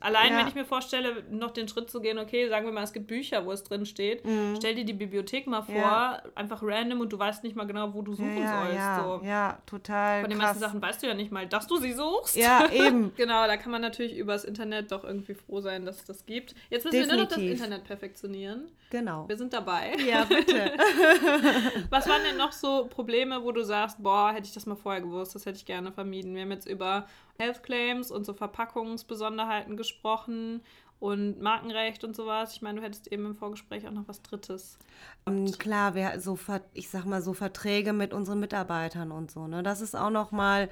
Allein, 0.00 0.32
Ja. 0.32 0.38
wenn 0.38 0.48
ich 0.48 0.54
mir 0.54 0.64
vorstelle, 0.64 1.24
noch 1.30 1.50
den 1.50 1.68
Schritt 1.68 1.90
zu 1.90 2.00
gehen, 2.00 2.18
okay, 2.18 2.48
sagen 2.48 2.64
wir 2.66 2.72
mal, 2.72 2.82
es 2.84 2.92
gibt 2.92 3.06
Bücher, 3.06 3.44
wo 3.44 3.52
es 3.52 3.62
drin 3.62 3.84
steht, 3.86 4.22
stell 4.56 4.74
dir 4.74 4.84
die 4.84 4.94
Bibliothek 4.94 5.46
mal 5.46 5.62
vor, 5.62 5.74
Mhm. 5.74 5.80
Ja. 5.80 6.22
einfach 6.34 6.62
random 6.62 7.00
und 7.00 7.12
du 7.12 7.18
weißt 7.18 7.44
nicht 7.44 7.54
mal 7.54 7.66
genau, 7.66 7.92
wo 7.94 8.02
du 8.02 8.14
suchen 8.14 8.38
ja, 8.42 8.60
sollst. 8.62 8.76
ja, 8.76 9.04
so. 9.04 9.26
ja, 9.26 9.58
total 9.66 10.22
Von 10.22 10.30
den 10.30 10.38
krass. 10.38 10.48
meisten 10.50 10.60
Sachen 10.62 10.82
weißt 10.82 11.02
du 11.02 11.06
ja 11.06 11.14
nicht 11.14 11.30
mal, 11.30 11.46
dass 11.46 11.66
du 11.66 11.76
sie 11.76 11.92
suchst. 11.92 12.36
Ja, 12.36 12.70
eben. 12.72 13.12
Genau, 13.16 13.46
da 13.46 13.56
kann 13.56 13.70
man 13.72 13.82
natürlich 13.82 14.16
übers 14.16 14.44
Internet 14.44 14.90
doch 14.92 15.04
irgendwie 15.04 15.34
froh 15.34 15.60
sein, 15.60 15.84
dass 15.84 15.96
es 15.98 16.04
das 16.04 16.24
gibt. 16.26 16.54
Jetzt 16.70 16.84
müssen 16.84 16.98
wir 16.98 17.06
nur 17.06 17.16
noch 17.16 17.24
das 17.28 17.36
Definitiv. 17.36 17.62
Internet 17.64 17.84
perfektionieren. 17.84 18.68
Genau. 18.90 19.28
Wir 19.28 19.36
sind 19.36 19.52
dabei. 19.52 19.92
Ja, 20.08 20.24
bitte. 20.24 20.72
Was 21.90 22.08
waren 22.08 22.22
denn 22.24 22.36
noch 22.36 22.52
so 22.52 22.86
Probleme, 22.88 23.42
wo 23.44 23.52
du 23.52 23.62
sagst, 23.62 24.02
boah, 24.02 24.32
hätte 24.32 24.46
ich 24.46 24.52
das 24.54 24.66
mal 24.66 24.74
vorher 24.76 25.00
gewusst, 25.00 25.34
das 25.34 25.46
hätte 25.46 25.58
ich 25.58 25.66
gerne 25.66 25.92
vermieden? 25.92 26.34
Wir 26.34 26.42
haben 26.42 26.50
jetzt 26.52 26.66
über 26.66 27.06
Health 27.40 27.62
Claims 27.62 28.10
und 28.10 28.24
so 28.26 28.34
Verpackungsbesonderheiten 28.34 29.76
gesprochen 29.76 30.62
und 30.98 31.40
Markenrecht 31.40 32.04
und 32.04 32.14
sowas. 32.14 32.52
Ich 32.52 32.62
meine, 32.62 32.80
du 32.80 32.86
hättest 32.86 33.10
eben 33.10 33.24
im 33.24 33.34
Vorgespräch 33.34 33.88
auch 33.88 33.92
noch 33.92 34.06
was 34.06 34.22
Drittes. 34.22 34.78
Und 35.24 35.58
klar, 35.58 35.94
wir 35.94 36.20
so 36.20 36.38
ich 36.74 36.90
sag 36.90 37.06
mal 37.06 37.22
so 37.22 37.32
Verträge 37.32 37.92
mit 37.94 38.12
unseren 38.12 38.40
Mitarbeitern 38.40 39.10
und 39.10 39.30
so, 39.30 39.46
ne? 39.46 39.62
Das 39.62 39.80
ist 39.80 39.96
auch 39.96 40.10
noch 40.10 40.30
mal 40.30 40.68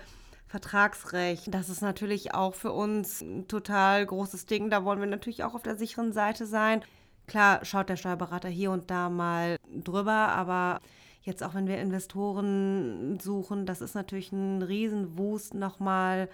Vertragsrecht. 0.47 1.53
Das 1.53 1.69
ist 1.69 1.81
natürlich 1.81 2.35
auch 2.35 2.55
für 2.55 2.73
uns 2.73 3.23
ein 3.23 3.49
total 3.49 4.05
großes 4.05 4.47
Ding. 4.47 4.71
Da 4.71 4.85
wollen 4.85 5.01
wir 5.01 5.07
natürlich 5.07 5.45
auch 5.45 5.55
auf 5.55 5.63
der 5.63 5.77
sicheren 5.77 6.13
Seite 6.13 6.47
sein. 6.47 6.83
Klar, 7.27 7.65
schaut 7.65 7.89
der 7.89 7.97
Steuerberater 7.97 8.49
hier 8.49 8.71
und 8.71 8.91
da 8.91 9.11
mal 9.11 9.57
drüber, 9.71 10.13
aber 10.13 10.81
jetzt 11.23 11.43
auch 11.43 11.55
wenn 11.55 11.69
wir 11.69 11.79
Investoren 11.79 13.19
suchen, 13.21 13.67
das 13.67 13.83
ist 13.83 13.95
natürlich 13.95 14.33
ein 14.33 14.63
Riesenwust 14.63 15.53
nochmal, 15.53 16.31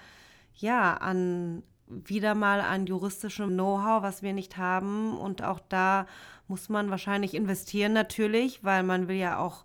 ja, 0.57 0.95
an 0.95 1.63
wieder 1.87 2.35
mal 2.35 2.61
an 2.61 2.87
juristischem 2.87 3.51
Know-how, 3.51 4.03
was 4.03 4.23
wir 4.23 4.33
nicht 4.33 4.57
haben. 4.57 5.17
Und 5.17 5.43
auch 5.43 5.61
da 5.69 6.07
muss 6.49 6.69
man 6.69 6.91
wahrscheinlich 6.91 7.35
investieren 7.35 7.93
natürlich, 7.93 8.65
weil 8.65 8.83
man 8.83 9.09
will 9.09 9.17
ja 9.17 9.39
auch 9.39 9.65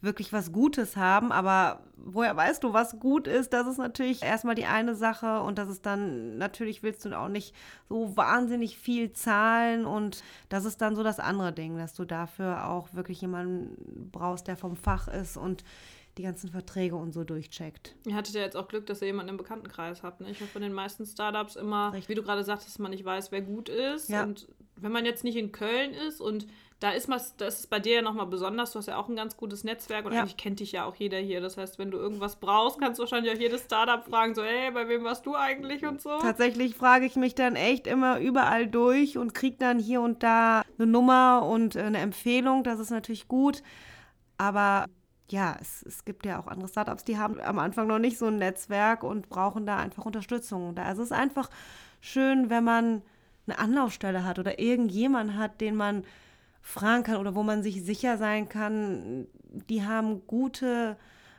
wirklich 0.00 0.32
was 0.32 0.52
Gutes 0.52 0.96
haben. 0.96 1.32
Aber 1.32 1.82
woher 1.96 2.36
weißt 2.36 2.62
du, 2.62 2.72
was 2.72 3.00
gut 3.00 3.26
ist? 3.26 3.52
Das 3.52 3.66
ist 3.66 3.78
natürlich 3.78 4.22
erstmal 4.22 4.54
die 4.54 4.66
eine 4.66 4.94
Sache. 4.94 5.40
Und 5.40 5.58
das 5.58 5.68
ist 5.68 5.84
dann, 5.84 6.38
natürlich 6.38 6.82
willst 6.82 7.04
du 7.04 7.18
auch 7.18 7.28
nicht 7.28 7.54
so 7.88 8.16
wahnsinnig 8.16 8.78
viel 8.78 9.12
zahlen. 9.12 9.84
Und 9.84 10.22
das 10.48 10.64
ist 10.64 10.80
dann 10.80 10.94
so 10.94 11.02
das 11.02 11.18
andere 11.18 11.52
Ding, 11.52 11.76
dass 11.76 11.94
du 11.94 12.04
dafür 12.04 12.68
auch 12.68 12.94
wirklich 12.94 13.20
jemanden 13.20 14.10
brauchst, 14.12 14.46
der 14.46 14.56
vom 14.56 14.76
Fach 14.76 15.08
ist 15.08 15.36
und 15.36 15.64
die 16.18 16.24
ganzen 16.24 16.50
Verträge 16.50 16.96
und 16.96 17.12
so 17.12 17.24
durchcheckt. 17.24 17.94
Ihr 18.06 18.14
hattet 18.14 18.34
ja 18.34 18.42
jetzt 18.42 18.56
auch 18.56 18.68
Glück, 18.68 18.86
dass 18.86 19.00
ihr 19.00 19.06
jemanden 19.06 19.30
im 19.30 19.36
Bekanntenkreis 19.36 20.02
habt. 20.02 20.20
Ne? 20.20 20.30
Ich 20.30 20.40
habe 20.40 20.50
von 20.50 20.62
den 20.62 20.72
meisten 20.72 21.06
Startups 21.06 21.56
immer, 21.56 21.92
Richtig. 21.92 22.08
wie 22.08 22.14
du 22.14 22.22
gerade 22.22 22.44
sagtest, 22.44 22.70
dass 22.70 22.78
man 22.78 22.90
nicht 22.90 23.04
weiß, 23.04 23.32
wer 23.32 23.40
gut 23.40 23.68
ist. 23.68 24.10
Ja. 24.10 24.24
Und 24.24 24.48
wenn 24.76 24.92
man 24.92 25.04
jetzt 25.04 25.24
nicht 25.24 25.36
in 25.36 25.52
Köln 25.52 25.92
ist 25.94 26.20
und 26.20 26.46
da 26.80 26.90
ist 26.90 27.08
was, 27.08 27.36
das 27.36 27.60
ist 27.60 27.70
bei 27.70 27.80
dir 27.80 27.96
ja 27.96 28.02
nochmal 28.02 28.26
besonders. 28.26 28.70
Du 28.70 28.78
hast 28.78 28.86
ja 28.86 28.98
auch 28.98 29.08
ein 29.08 29.16
ganz 29.16 29.36
gutes 29.36 29.64
Netzwerk 29.64 30.06
und 30.06 30.12
ja. 30.12 30.20
eigentlich 30.20 30.36
kennt 30.36 30.60
dich 30.60 30.70
ja 30.70 30.84
auch 30.84 30.94
jeder 30.94 31.18
hier. 31.18 31.40
Das 31.40 31.56
heißt, 31.56 31.78
wenn 31.78 31.90
du 31.90 31.98
irgendwas 31.98 32.36
brauchst, 32.36 32.80
kannst 32.80 32.98
du 32.98 33.02
wahrscheinlich 33.02 33.34
auch 33.34 33.40
jedes 33.40 33.62
Startup 33.62 34.04
fragen, 34.04 34.34
so, 34.34 34.44
hey, 34.44 34.70
bei 34.70 34.88
wem 34.88 35.02
warst 35.02 35.26
du 35.26 35.34
eigentlich 35.34 35.84
und 35.84 36.00
so. 36.00 36.18
Tatsächlich 36.18 36.76
frage 36.76 37.06
ich 37.06 37.16
mich 37.16 37.34
dann 37.34 37.56
echt 37.56 37.88
immer 37.88 38.20
überall 38.20 38.68
durch 38.68 39.18
und 39.18 39.34
kriege 39.34 39.56
dann 39.58 39.80
hier 39.80 40.00
und 40.00 40.22
da 40.22 40.62
eine 40.78 40.86
Nummer 40.86 41.44
und 41.48 41.76
eine 41.76 41.98
Empfehlung. 41.98 42.62
Das 42.62 42.78
ist 42.78 42.90
natürlich 42.90 43.26
gut. 43.26 43.62
Aber 44.36 44.86
ja, 45.30 45.56
es, 45.60 45.82
es 45.82 46.04
gibt 46.04 46.24
ja 46.24 46.40
auch 46.40 46.46
andere 46.46 46.68
Startups, 46.68 47.04
die 47.04 47.18
haben 47.18 47.40
am 47.40 47.58
Anfang 47.58 47.86
noch 47.86 47.98
nicht 47.98 48.18
so 48.18 48.26
ein 48.26 48.38
Netzwerk 48.38 49.02
und 49.02 49.28
brauchen 49.28 49.66
da 49.66 49.76
einfach 49.76 50.04
Unterstützung. 50.04 50.76
Also 50.78 51.02
es 51.02 51.10
ist 51.10 51.16
einfach 51.16 51.50
schön, 52.00 52.50
wenn 52.50 52.64
man 52.64 53.02
eine 53.46 53.58
Anlaufstelle 53.58 54.24
hat 54.24 54.38
oder 54.38 54.58
irgendjemand 54.58 55.34
hat, 55.34 55.60
den 55.60 55.76
man 55.76 56.04
fragen 56.60 57.02
kann 57.02 57.16
oder 57.16 57.34
wo 57.34 57.42
man 57.42 57.62
sich 57.62 57.82
sicher 57.82 58.18
sein 58.18 58.48
kann, 58.48 59.26
die 59.68 59.84
haben 59.84 60.26
gute, 60.26 60.96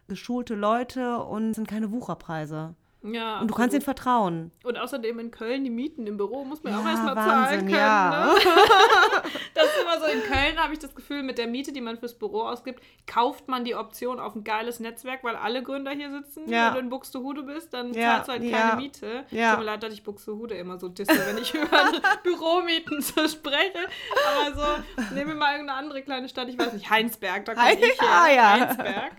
geschulte 0.08 0.56
Leute 0.56 1.20
und 1.20 1.54
sind 1.54 1.68
keine 1.68 1.92
Wucherpreise. 1.92 2.76
Ja, 3.02 3.40
und 3.40 3.50
du 3.50 3.56
kannst 3.56 3.74
ihnen 3.74 3.82
vertrauen. 3.82 4.52
Und 4.64 4.78
außerdem 4.78 5.20
in 5.20 5.32
Köln, 5.32 5.64
die 5.64 5.70
Mieten 5.70 6.06
im 6.06 6.18
Büro 6.18 6.44
muss 6.44 6.64
man 6.64 6.74
ja, 6.74 6.80
auch 6.80 6.86
erstmal 6.86 7.16
zahlen 7.16 7.60
können. 7.60 7.70
Ja. 7.70 8.26
Ne? 8.26 8.40
das 9.54 9.66
ist 9.66 9.82
immer 9.82 10.00
so, 10.02 10.06
in 10.06 10.22
Köln 10.24 10.58
habe 10.58 10.74
ich 10.74 10.80
das 10.80 10.94
Gefühl, 10.94 11.24
mit 11.24 11.38
der 11.38 11.48
Miete, 11.48 11.72
die 11.72 11.80
man 11.80 11.98
fürs 11.98 12.18
Büro 12.20 12.42
ausgibt, 12.42 12.84
kauft 13.08 13.48
man 13.48 13.64
die 13.64 13.76
Option 13.76 14.20
auf 14.20 14.36
ein 14.36 14.44
geiles 14.44 14.82
Netzwerk, 14.82 15.24
weil 15.24 15.38
alle 15.38 15.64
Gründer 15.64 15.92
hier 15.92 16.12
sitzen. 16.12 16.50
Ja. 16.50 16.68
Wenn 16.68 16.74
du 16.74 16.80
in 16.82 16.90
Buxtehude 16.90 17.44
bist, 17.44 17.74
dann 17.74 17.94
ja. 17.94 18.22
zahlst 18.22 18.28
du 18.28 18.32
halt 18.34 18.52
keine 18.52 18.82
Miete. 18.82 19.26
Ja. 19.32 19.52
Tut 19.52 19.60
mir 19.60 19.66
leid, 19.66 19.84
dass 19.84 19.94
ich 19.94 20.04
Buxtehude 20.04 20.56
immer 20.56 20.78
so 20.78 20.90
disse, 20.90 21.14
wenn 21.26 21.38
ich 21.38 21.54
über 21.54 21.92
Büromieten 22.24 23.02
so 23.02 23.26
spreche. 23.30 23.80
Aber 24.28 24.56
so, 24.56 25.16
nehmen 25.16 25.30
wir 25.30 25.36
mal 25.36 25.54
irgendeine 25.54 25.80
andere 25.80 26.02
kleine 26.02 26.28
Stadt, 26.28 26.50
ich 26.50 26.60
weiß 26.60 26.74
nicht, 26.74 26.90
Heinsberg, 26.90 27.46
da 27.46 27.56
komme 27.56 27.74
ich 27.80 28.02
her. 28.02 28.10
Ah. 28.10 28.60
Heinsberg. 28.60 29.12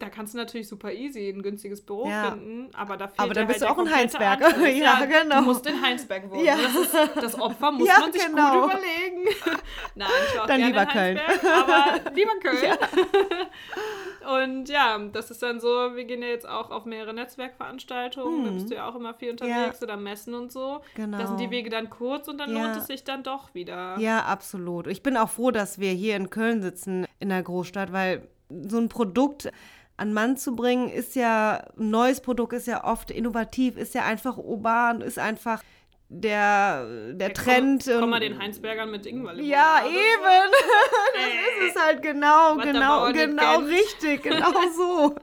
Da 0.00 0.08
kannst 0.08 0.34
du 0.34 0.38
natürlich 0.38 0.68
super 0.68 0.92
easy 0.92 1.28
ein 1.28 1.42
günstiges 1.42 1.84
Büro 1.86 2.06
finden, 2.06 2.74
aber 2.74 2.96
da 3.04 3.08
fehlt 3.08 3.20
Aber 3.20 3.34
dann 3.34 3.46
bist 3.46 3.60
halt 3.60 3.70
du 3.70 3.74
auch 3.74 3.86
in 3.86 3.94
Heinsberg. 3.94 4.40
ja, 4.60 4.68
ja, 4.68 5.04
genau. 5.04 5.40
Du 5.40 5.42
musst 5.42 5.66
in 5.66 5.80
Heinsberg 5.80 6.30
wohnen. 6.30 6.44
Ja. 6.44 6.56
Das, 6.56 6.74
ist, 6.74 6.94
das 7.16 7.40
Opfer 7.40 7.72
muss 7.72 7.88
ja, 7.88 8.00
man 8.00 8.12
sich 8.12 8.26
genau. 8.26 8.62
gut 8.62 8.72
überlegen. 8.72 9.36
Nein, 9.94 10.08
ich 10.28 10.36
war 10.36 10.42
auch 10.42 10.46
dann 10.46 10.58
gerne 10.58 10.72
lieber 10.72 10.82
in 10.82 10.94
Heinsberg, 10.94 11.40
Köln. 11.40 11.52
aber 11.52 12.10
lieber 12.14 12.30
Köln. 12.40 12.64
Ja. 12.64 14.38
Und 14.38 14.68
ja, 14.68 14.98
das 15.12 15.30
ist 15.30 15.42
dann 15.42 15.60
so, 15.60 15.68
wir 15.68 16.04
gehen 16.04 16.22
ja 16.22 16.28
jetzt 16.28 16.48
auch 16.48 16.70
auf 16.70 16.86
mehrere 16.86 17.12
Netzwerkveranstaltungen, 17.12 18.38
hm. 18.38 18.44
da 18.44 18.50
bist 18.52 18.70
du 18.70 18.74
ja 18.74 18.88
auch 18.88 18.94
immer 18.94 19.12
viel 19.12 19.30
unterwegs 19.30 19.82
oder 19.82 19.96
Messen 19.96 20.34
und 20.34 20.50
so. 20.50 20.80
Genau. 20.94 21.18
Da 21.18 21.26
sind 21.26 21.40
die 21.40 21.50
Wege 21.50 21.68
dann 21.68 21.90
kurz 21.90 22.28
und 22.28 22.38
dann 22.38 22.50
lohnt 22.50 22.76
es 22.76 22.86
sich 22.86 23.04
dann 23.04 23.22
doch 23.22 23.54
wieder. 23.54 23.98
Ja, 23.98 24.24
absolut. 24.24 24.86
Ich 24.86 25.02
bin 25.02 25.16
auch 25.16 25.28
froh, 25.28 25.50
dass 25.50 25.78
wir 25.78 25.90
hier 25.90 26.16
in 26.16 26.30
Köln 26.30 26.62
sitzen, 26.62 27.06
in 27.20 27.28
der 27.28 27.42
Großstadt, 27.42 27.92
weil 27.92 28.28
so 28.48 28.78
ein 28.78 28.88
Produkt 28.88 29.50
an 29.96 30.12
Mann 30.12 30.36
zu 30.36 30.56
bringen, 30.56 30.88
ist 30.88 31.14
ja, 31.14 31.64
ein 31.78 31.90
neues 31.90 32.20
Produkt 32.20 32.52
ist 32.52 32.66
ja 32.66 32.84
oft 32.84 33.10
innovativ, 33.10 33.76
ist 33.76 33.94
ja 33.94 34.04
einfach 34.04 34.36
urban, 34.38 35.00
ist 35.00 35.18
einfach 35.18 35.62
der, 36.08 37.12
der 37.12 37.28
ja, 37.28 37.34
Trend. 37.34 37.84
Komm, 37.86 38.00
komm 38.00 38.10
mal 38.10 38.20
den 38.20 38.38
Heinsbergern 38.38 38.90
mit 38.90 39.06
Ingwer. 39.06 39.34
Ja, 39.40 39.84
eben. 39.86 39.92
das 41.14 41.68
ist 41.68 41.76
es 41.76 41.82
halt 41.82 42.02
genau, 42.02 42.56
genau, 42.56 43.12
genau 43.12 43.58
richtig, 43.60 44.22
genau 44.22 44.52
so. 44.76 45.14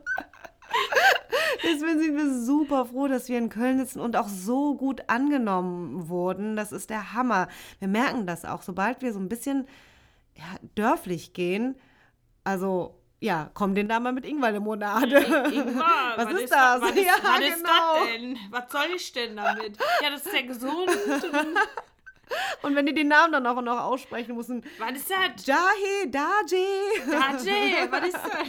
Deswegen 1.63 1.99
sind 1.99 2.17
wir 2.17 2.34
super 2.34 2.86
froh, 2.86 3.07
dass 3.07 3.28
wir 3.28 3.38
in 3.38 3.49
Köln 3.49 3.80
sitzen 3.80 3.99
und 3.99 4.15
auch 4.15 4.28
so 4.28 4.76
gut 4.76 5.03
angenommen 5.07 6.07
wurden. 6.07 6.55
Das 6.55 6.72
ist 6.72 6.89
der 6.89 7.13
Hammer. 7.13 7.49
Wir 7.80 7.88
merken 7.88 8.26
das 8.26 8.45
auch, 8.45 8.61
sobald 8.61 9.01
wir 9.01 9.11
so 9.11 9.19
ein 9.19 9.30
bisschen 9.30 9.67
ja, 10.38 10.45
dörflich 10.76 11.34
gehen. 11.34 11.76
Also 12.43 13.01
ja, 13.22 13.51
komm 13.53 13.76
den 13.76 13.88
da 13.88 13.99
mal 13.99 14.11
mit 14.11 14.26
Ingwer-Limonade. 14.26 15.17
Ingwer, 15.53 15.76
was, 16.15 16.26
was, 16.26 16.41
ist, 16.41 16.51
das? 16.51 16.82
Was, 16.82 16.89
ist, 16.89 17.05
ja, 17.05 17.13
was 17.22 17.38
genau. 17.38 17.49
ist 17.49 17.63
das 17.63 18.07
denn? 18.11 18.39
Was 18.49 18.72
soll 18.72 18.95
ich 18.95 19.11
denn 19.13 19.36
damit? 19.36 19.78
Ja, 20.01 20.09
das 20.09 20.26
ist 20.26 20.34
ja 20.34 20.41
gesund. 20.41 20.89
Und 22.63 22.76
wenn 22.76 22.86
die 22.88 22.93
den 22.95 23.09
Namen 23.09 23.34
dann 23.34 23.45
auch 23.45 23.61
noch 23.61 23.80
aussprechen 23.80 24.36
müssen. 24.36 24.63
Was 24.80 24.93
ist 24.93 25.11
das? 25.11 25.45
Jahe, 25.45 26.07
Daje. 26.07 26.65
Daje, 27.11 27.91
was 27.91 28.03
ist 28.05 28.13
das? 28.24 28.47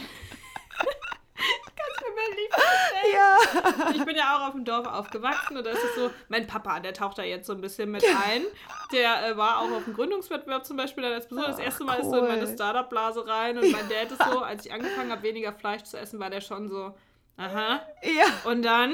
Kannst 1.35 2.01
du 2.01 2.13
mir 2.13 2.35
nicht 2.35 2.53
vorstellen? 2.53 3.13
Ja. 3.13 3.91
Ich 3.93 4.05
bin 4.05 4.15
ja 4.15 4.37
auch 4.37 4.47
auf 4.47 4.53
dem 4.53 4.65
Dorf 4.65 4.87
aufgewachsen 4.87 5.57
und 5.57 5.65
da 5.65 5.71
ist 5.71 5.83
es 5.83 5.95
so, 5.95 6.11
mein 6.29 6.47
Papa, 6.47 6.79
der 6.79 6.93
taucht 6.93 7.17
da 7.17 7.23
jetzt 7.23 7.47
so 7.47 7.53
ein 7.53 7.61
bisschen 7.61 7.91
mit 7.91 8.03
ein. 8.03 8.43
Der 8.91 9.27
äh, 9.27 9.37
war 9.37 9.59
auch 9.59 9.71
auf 9.71 9.85
dem 9.85 9.93
Gründungswettbewerb 9.93 10.65
zum 10.65 10.77
Beispiel, 10.77 11.05
als 11.05 11.27
Besucher. 11.27 11.47
Das 11.47 11.59
erste 11.59 11.83
Mal 11.83 11.97
cool. 11.99 12.03
ist 12.03 12.11
so 12.11 12.17
in 12.17 12.27
meine 12.27 12.47
Startup-Blase 12.47 13.27
rein 13.27 13.57
und 13.57 13.71
mein 13.71 13.89
Dad 13.89 14.11
ist 14.11 14.23
so, 14.31 14.39
als 14.39 14.65
ich 14.65 14.73
angefangen 14.73 15.11
habe, 15.11 15.23
weniger 15.23 15.53
Fleisch 15.53 15.83
zu 15.83 15.97
essen, 15.97 16.19
war 16.19 16.29
der 16.29 16.41
schon 16.41 16.69
so, 16.69 16.93
Aha. 17.35 17.81
Ja. 18.03 18.51
Und 18.51 18.61
dann, 18.61 18.93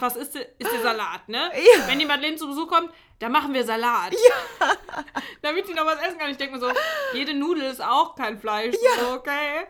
was 0.00 0.16
ist, 0.16 0.34
ist 0.34 0.72
der 0.72 0.82
Salat, 0.82 1.28
ne? 1.28 1.50
Ja. 1.54 1.86
Wenn 1.86 2.00
die 2.00 2.04
Madeleine 2.04 2.36
zu 2.36 2.48
Besuch 2.48 2.68
kommt, 2.68 2.90
da 3.20 3.28
machen 3.28 3.52
wir 3.52 3.64
Salat. 3.64 4.12
Ja. 4.12 4.72
Damit 5.42 5.66
sie 5.66 5.74
noch 5.74 5.84
was 5.84 6.00
essen 6.00 6.18
kann. 6.18 6.30
Ich 6.30 6.38
denke 6.38 6.54
mir 6.54 6.60
so, 6.60 6.72
jede 7.12 7.34
Nudel 7.34 7.64
ist 7.64 7.82
auch 7.82 8.14
kein 8.14 8.40
Fleisch. 8.40 8.74
Ja. 8.74 9.04
So, 9.04 9.12
okay. 9.12 9.66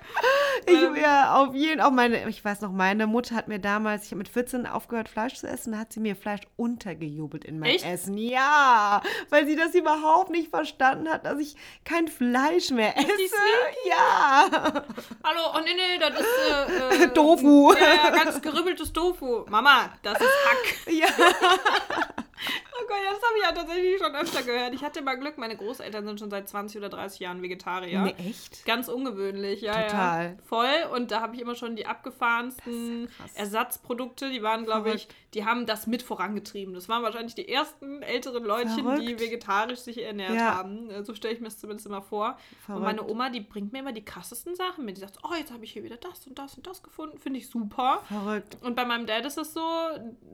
Ich 0.66 0.80
ähm, 0.80 0.94
ja 0.94 1.34
auf 1.34 1.52
jeden 1.54 1.80
auch 1.80 1.90
meine, 1.90 2.28
ich 2.28 2.44
weiß 2.44 2.60
noch, 2.60 2.70
meine 2.70 3.08
Mutter 3.08 3.34
hat 3.34 3.48
mir 3.48 3.58
damals, 3.58 4.04
ich 4.04 4.12
habe 4.12 4.18
mit 4.18 4.28
14 4.28 4.66
aufgehört, 4.66 5.08
Fleisch 5.08 5.34
zu 5.34 5.48
essen, 5.48 5.72
da 5.72 5.78
hat 5.78 5.92
sie 5.92 5.98
mir 5.98 6.14
Fleisch 6.14 6.42
untergejubelt 6.56 7.44
in 7.44 7.58
mein 7.58 7.70
Echt? 7.70 7.84
Essen. 7.84 8.16
Ja, 8.16 9.02
weil 9.30 9.46
sie 9.46 9.56
das 9.56 9.74
überhaupt 9.74 10.30
nicht 10.30 10.50
verstanden 10.50 11.08
hat, 11.08 11.26
dass 11.26 11.40
ich 11.40 11.56
kein 11.84 12.06
Fleisch 12.06 12.70
mehr 12.70 12.96
esse. 12.96 13.10
Ja. 13.88 14.48
Hallo, 15.24 15.40
oh 15.56 15.60
nee, 15.64 15.74
nee, 15.74 15.98
das 15.98 16.20
ist 16.20 17.00
äh, 17.00 17.04
äh, 17.04 17.08
Tofu. 17.14 17.74
Ja, 17.74 18.10
ganz 18.10 18.40
geribbeltes 18.40 18.92
Tofu. 18.92 19.44
Mama, 19.48 19.90
das 20.02 20.20
ist 20.20 20.28
Hack. 20.46 20.92
Ja. 20.92 21.08
Oh 22.80 22.86
Gott, 22.86 22.98
das 23.04 23.22
habe 23.22 23.38
ich 23.38 23.44
ja 23.44 23.52
tatsächlich 23.52 23.98
schon 23.98 24.14
öfter 24.14 24.42
gehört. 24.42 24.74
Ich 24.74 24.82
hatte 24.82 25.02
mal 25.02 25.16
Glück, 25.16 25.38
meine 25.38 25.56
Großeltern 25.56 26.06
sind 26.06 26.20
schon 26.20 26.30
seit 26.30 26.48
20 26.48 26.78
oder 26.78 26.88
30 26.88 27.20
Jahren 27.20 27.42
Vegetarier. 27.42 28.00
Nee, 28.02 28.14
echt? 28.18 28.64
Ganz 28.64 28.88
ungewöhnlich, 28.88 29.60
ja. 29.60 29.82
Total. 29.82 30.24
Ja. 30.24 30.42
Voll. 30.44 30.90
Und 30.94 31.10
da 31.10 31.20
habe 31.20 31.34
ich 31.34 31.40
immer 31.40 31.54
schon 31.54 31.76
die 31.76 31.86
abgefahrensten 31.86 33.04
ja 33.04 33.08
Ersatzprodukte, 33.34 34.30
die 34.30 34.42
waren, 34.42 34.64
glaube 34.64 34.92
ich, 34.92 35.08
die 35.34 35.44
haben 35.44 35.66
das 35.66 35.86
mit 35.86 36.02
vorangetrieben. 36.02 36.74
Das 36.74 36.88
waren 36.88 37.02
wahrscheinlich 37.02 37.34
die 37.34 37.48
ersten 37.48 38.02
älteren 38.02 38.44
Leutchen, 38.44 38.84
Verrückt. 38.84 39.02
die 39.02 39.20
vegetarisch 39.20 39.80
sich 39.80 40.02
ernährt 40.02 40.34
ja. 40.34 40.56
haben. 40.56 41.04
So 41.04 41.14
stelle 41.14 41.34
ich 41.34 41.40
mir 41.40 41.48
es 41.48 41.58
zumindest 41.58 41.86
immer 41.86 42.02
vor. 42.02 42.38
Verrückt. 42.64 42.78
Und 42.78 42.82
meine 42.82 43.08
Oma, 43.08 43.30
die 43.30 43.40
bringt 43.40 43.72
mir 43.72 43.80
immer 43.80 43.92
die 43.92 44.04
krassesten 44.04 44.56
Sachen 44.56 44.84
mit. 44.84 44.96
Die 44.96 45.00
sagt, 45.00 45.18
oh, 45.22 45.34
jetzt 45.38 45.52
habe 45.52 45.64
ich 45.64 45.72
hier 45.72 45.84
wieder 45.84 45.96
das 45.96 46.26
und 46.26 46.38
das 46.38 46.54
und 46.54 46.66
das 46.66 46.82
gefunden. 46.82 47.18
Finde 47.18 47.38
ich 47.38 47.48
super. 47.48 48.02
Verrückt. 48.08 48.56
Und 48.62 48.74
bei 48.74 48.84
meinem 48.84 49.06
Dad 49.06 49.24
ist 49.24 49.38
es 49.38 49.54
so, 49.54 49.64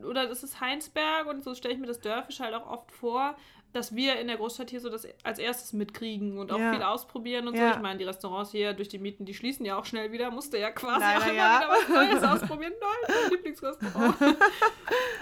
oder 0.09 0.26
das 0.26 0.42
ist 0.42 0.61
Heinsberg 0.61 1.26
und 1.26 1.44
so 1.44 1.55
stelle 1.55 1.74
ich 1.74 1.80
mir 1.80 1.86
das 1.86 2.01
Dörfisch 2.01 2.36
halt 2.41 2.55
auch 2.55 2.66
oft 2.66 2.91
vor, 2.93 3.37
dass 3.72 3.94
wir 3.94 4.18
in 4.18 4.26
der 4.26 4.36
Großstadt 4.36 4.70
hier 4.70 4.80
so 4.80 4.88
das 4.88 5.06
als 5.22 5.38
erstes 5.38 5.72
mitkriegen 5.72 6.38
und 6.38 6.50
auch 6.50 6.58
ja. 6.58 6.72
viel 6.72 6.82
ausprobieren 6.82 7.48
und 7.48 7.54
ja. 7.54 7.68
so. 7.68 7.76
Ich 7.76 7.82
meine, 7.82 7.98
die 7.98 8.04
Restaurants 8.04 8.50
hier 8.50 8.72
durch 8.72 8.88
die 8.88 8.98
Mieten, 8.98 9.24
die 9.24 9.34
schließen 9.34 9.66
ja 9.66 9.78
auch 9.78 9.84
schnell 9.84 10.12
wieder. 10.12 10.30
Musste 10.30 10.58
ja 10.58 10.70
quasi 10.70 11.00
Leider, 11.00 11.22
auch 11.22 11.26
immer 11.26 11.36
ja. 11.36 11.60
wieder 11.60 11.68
was 11.68 11.88
Neues 11.88 12.22
ausprobieren. 12.42 12.72
Nein, 12.80 13.16
mein 13.22 13.30
Lieblingsrestaurant. 13.30 14.16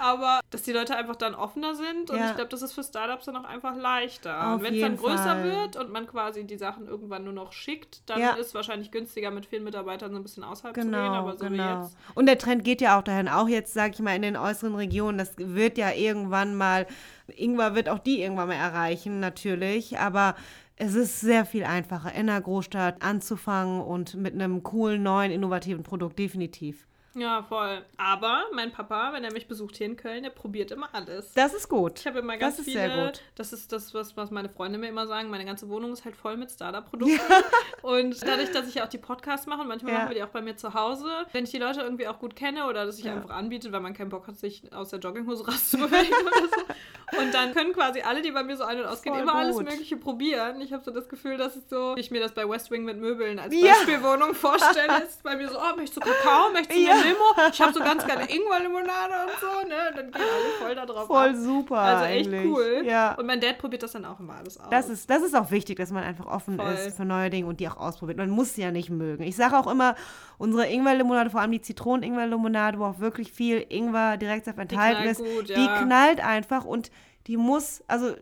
Aber 0.00 0.40
dass 0.50 0.62
die 0.62 0.72
Leute 0.72 0.96
einfach 0.96 1.16
dann 1.16 1.34
offener 1.34 1.74
sind 1.74 2.10
und 2.10 2.16
ich 2.16 2.34
glaube, 2.34 2.48
das 2.48 2.62
ist 2.62 2.72
für 2.72 2.84
Startups 2.84 3.24
dann 3.24 3.36
auch 3.36 3.44
einfach 3.44 3.76
leichter. 3.76 4.54
und 4.54 4.62
wenn 4.62 4.74
es 4.74 4.80
dann 4.80 4.96
größer 4.96 5.16
Fall. 5.16 5.44
wird 5.44 5.76
und 5.76 5.90
man 5.90 6.06
quasi 6.06 6.44
die 6.44 6.56
Sachen 6.56 6.86
irgendwann 6.86 7.24
nur 7.24 7.32
noch 7.32 7.52
schickt, 7.52 8.08
dann 8.08 8.20
ist 8.38 8.46
es 8.48 8.54
wahrscheinlich 8.54 8.90
günstiger, 8.90 9.30
mit 9.30 9.46
vielen 9.46 9.64
Mitarbeitern 9.64 10.12
so 10.12 10.16
ein 10.16 10.22
bisschen 10.22 10.44
außerhalb 10.44 10.74
genau, 10.74 10.98
zu 10.98 11.02
gehen. 11.02 11.12
Aber 11.12 11.36
so 11.36 11.46
genau. 11.46 11.80
wie 11.80 11.82
jetzt. 11.82 11.96
Und 12.14 12.26
der 12.26 12.38
Trend 12.38 12.64
geht 12.64 12.80
ja 12.80 12.98
auch 12.98 13.02
dahin, 13.02 13.28
auch 13.28 13.48
jetzt, 13.48 13.74
sage 13.74 13.94
ich 13.94 14.00
mal, 14.00 14.14
in 14.14 14.22
den 14.22 14.36
äußeren 14.36 14.74
Regionen, 14.74 15.18
das 15.18 15.34
wird 15.36 15.78
ja 15.78 15.92
irgendwann 15.92 16.54
mal 16.54 16.86
Ingwer 17.28 17.74
wird 17.74 17.88
auch 17.88 17.98
die 17.98 18.20
irgendwann 18.20 18.48
mal 18.48 18.54
erreichen, 18.54 19.20
natürlich, 19.20 19.98
aber 19.98 20.34
es 20.76 20.94
ist 20.94 21.20
sehr 21.20 21.44
viel 21.44 21.64
einfacher, 21.64 22.12
in 22.12 22.28
einer 22.28 22.40
Großstadt 22.40 23.02
anzufangen 23.02 23.80
und 23.80 24.14
mit 24.14 24.34
einem 24.34 24.62
coolen, 24.62 25.02
neuen, 25.02 25.30
innovativen 25.30 25.82
Produkt, 25.82 26.18
definitiv. 26.18 26.86
Ja, 27.16 27.44
voll. 27.44 27.84
Aber 27.96 28.44
mein 28.52 28.72
Papa, 28.72 29.12
wenn 29.12 29.22
er 29.22 29.32
mich 29.32 29.46
besucht 29.46 29.76
hier 29.76 29.86
in 29.86 29.96
Köln, 29.96 30.24
der 30.24 30.30
probiert 30.30 30.72
immer 30.72 30.88
alles. 30.92 31.32
Das 31.34 31.54
ist 31.54 31.68
gut. 31.68 32.00
Ich 32.00 32.06
habe 32.06 32.18
immer 32.18 32.36
ganz 32.36 32.56
das 32.56 32.66
ist 32.66 32.72
viele. 32.72 32.88
sehr 32.92 33.04
gut. 33.06 33.20
Das 33.36 33.52
ist 33.52 33.70
das, 33.72 33.94
was, 33.94 34.16
was 34.16 34.32
meine 34.32 34.48
Freunde 34.48 34.78
mir 34.78 34.88
immer 34.88 35.06
sagen. 35.06 35.30
Meine 35.30 35.44
ganze 35.44 35.68
Wohnung 35.68 35.92
ist 35.92 36.04
halt 36.04 36.16
voll 36.16 36.36
mit 36.36 36.50
Startup-Produkten. 36.50 37.20
und 37.82 38.20
dadurch, 38.26 38.50
dass 38.50 38.66
ich 38.68 38.74
ja 38.76 38.84
auch 38.84 38.88
die 38.88 38.98
Podcasts 38.98 39.46
mache, 39.46 39.60
und 39.60 39.68
manchmal 39.68 39.92
Ja. 39.92 39.98
machen 40.00 40.10
wir 40.10 40.14
die 40.16 40.22
auch 40.24 40.28
bei 40.28 40.42
mir 40.42 40.56
zu 40.56 40.74
Hause, 40.74 41.06
wenn 41.32 41.44
ich 41.44 41.50
die 41.50 41.58
Leute 41.58 41.82
irgendwie 41.82 42.08
auch 42.08 42.18
gut 42.18 42.34
kenne 42.34 42.66
oder 42.66 42.84
dass 42.84 42.98
ich 42.98 43.04
Ja. 43.04 43.12
einfach 43.14 43.30
anbiete, 43.30 43.70
weil 43.72 43.80
man 43.80 43.94
keinen 43.94 44.08
Bock 44.10 44.26
hat, 44.26 44.36
sich 44.36 44.72
aus 44.74 44.88
der 44.90 44.98
Jogginghose 44.98 45.46
rauszubewegen 45.46 46.14
oder 46.26 46.48
so. 46.48 47.20
Und 47.20 47.32
dann 47.32 47.54
können 47.54 47.72
quasi 47.74 48.00
alle, 48.00 48.22
die 48.22 48.32
bei 48.32 48.42
mir 48.42 48.56
so 48.56 48.64
ein- 48.64 48.80
und 48.80 48.86
ausgehen, 48.86 49.14
Voll 49.14 49.22
immer 49.22 49.36
alles 49.36 49.54
gut. 49.56 49.66
Mögliche 49.66 49.96
probieren. 49.96 50.60
Ich 50.60 50.72
habe 50.72 50.82
so 50.82 50.90
das 50.90 51.08
Gefühl, 51.08 51.36
dass 51.36 51.54
es 51.54 51.68
so, 51.68 51.94
wie 51.94 52.00
ich 52.00 52.10
mir 52.10 52.20
das 52.20 52.32
bei 52.32 52.48
West 52.48 52.72
Wing 52.72 52.84
mit 52.84 52.98
Möbeln 52.98 53.38
als 53.38 53.54
Ja. 53.54 53.68
Beispielwohnung 53.72 54.34
vorstelle, 54.34 55.02
ist 55.06 55.22
bei 55.22 55.36
mir 55.36 55.48
so, 55.48 55.58
oh, 55.58 55.76
möchtest 55.76 55.96
du 55.98 56.00
Kakao, 56.00 56.50
möchtest 56.50 56.76
du 56.76 56.82
Ja. 56.82 57.03
Limo? 57.04 57.48
Ich 57.52 57.60
habe 57.60 57.72
so 57.72 57.80
ganz 57.80 58.06
geile 58.06 58.22
Ingwer-Limonade 58.22 59.14
und 59.24 59.40
so, 59.40 59.68
ne? 59.68 59.74
Dann 59.94 60.10
gehen 60.10 60.22
alle 60.22 60.66
voll 60.66 60.74
da 60.74 60.86
drauf 60.86 61.06
Voll 61.06 61.28
ab. 61.28 61.36
super. 61.36 61.78
Also 61.78 62.04
echt 62.04 62.28
eigentlich. 62.28 62.52
cool. 62.52 62.82
Ja. 62.84 63.14
Und 63.14 63.26
mein 63.26 63.40
Dad 63.40 63.58
probiert 63.58 63.82
das 63.82 63.92
dann 63.92 64.04
auch 64.04 64.18
immer 64.20 64.34
alles 64.34 64.58
aus. 64.58 64.66
Das 64.70 64.88
ist, 64.88 65.08
das 65.10 65.22
ist 65.22 65.34
auch 65.34 65.50
wichtig, 65.50 65.76
dass 65.76 65.90
man 65.90 66.04
einfach 66.04 66.26
offen 66.26 66.56
Voll. 66.56 66.72
ist 66.72 66.96
für 66.96 67.04
neue 67.04 67.30
Dinge 67.30 67.46
und 67.46 67.60
die 67.60 67.68
auch 67.68 67.76
ausprobiert. 67.76 68.18
Man 68.18 68.30
muss 68.30 68.54
sie 68.54 68.62
ja 68.62 68.70
nicht 68.70 68.90
mögen. 68.90 69.22
Ich 69.22 69.36
sage 69.36 69.56
auch 69.56 69.66
immer, 69.66 69.94
unsere 70.38 70.66
Ingwer-Limonade, 70.66 71.30
vor 71.30 71.40
allem 71.40 71.52
die 71.52 71.60
Zitronen-Ingwer-Limonade, 71.60 72.78
wo 72.78 72.84
auch 72.84 72.98
wirklich 72.98 73.32
viel 73.32 73.64
Ingwer 73.68 74.16
direkt 74.16 74.46
enthalten 74.46 75.04
ist, 75.04 75.18
gut, 75.18 75.48
die 75.48 75.64
ja. 75.64 75.82
knallt 75.82 76.24
einfach 76.24 76.64
und 76.64 76.90
die 77.26 77.36
muss, 77.36 77.82
also 77.88 78.14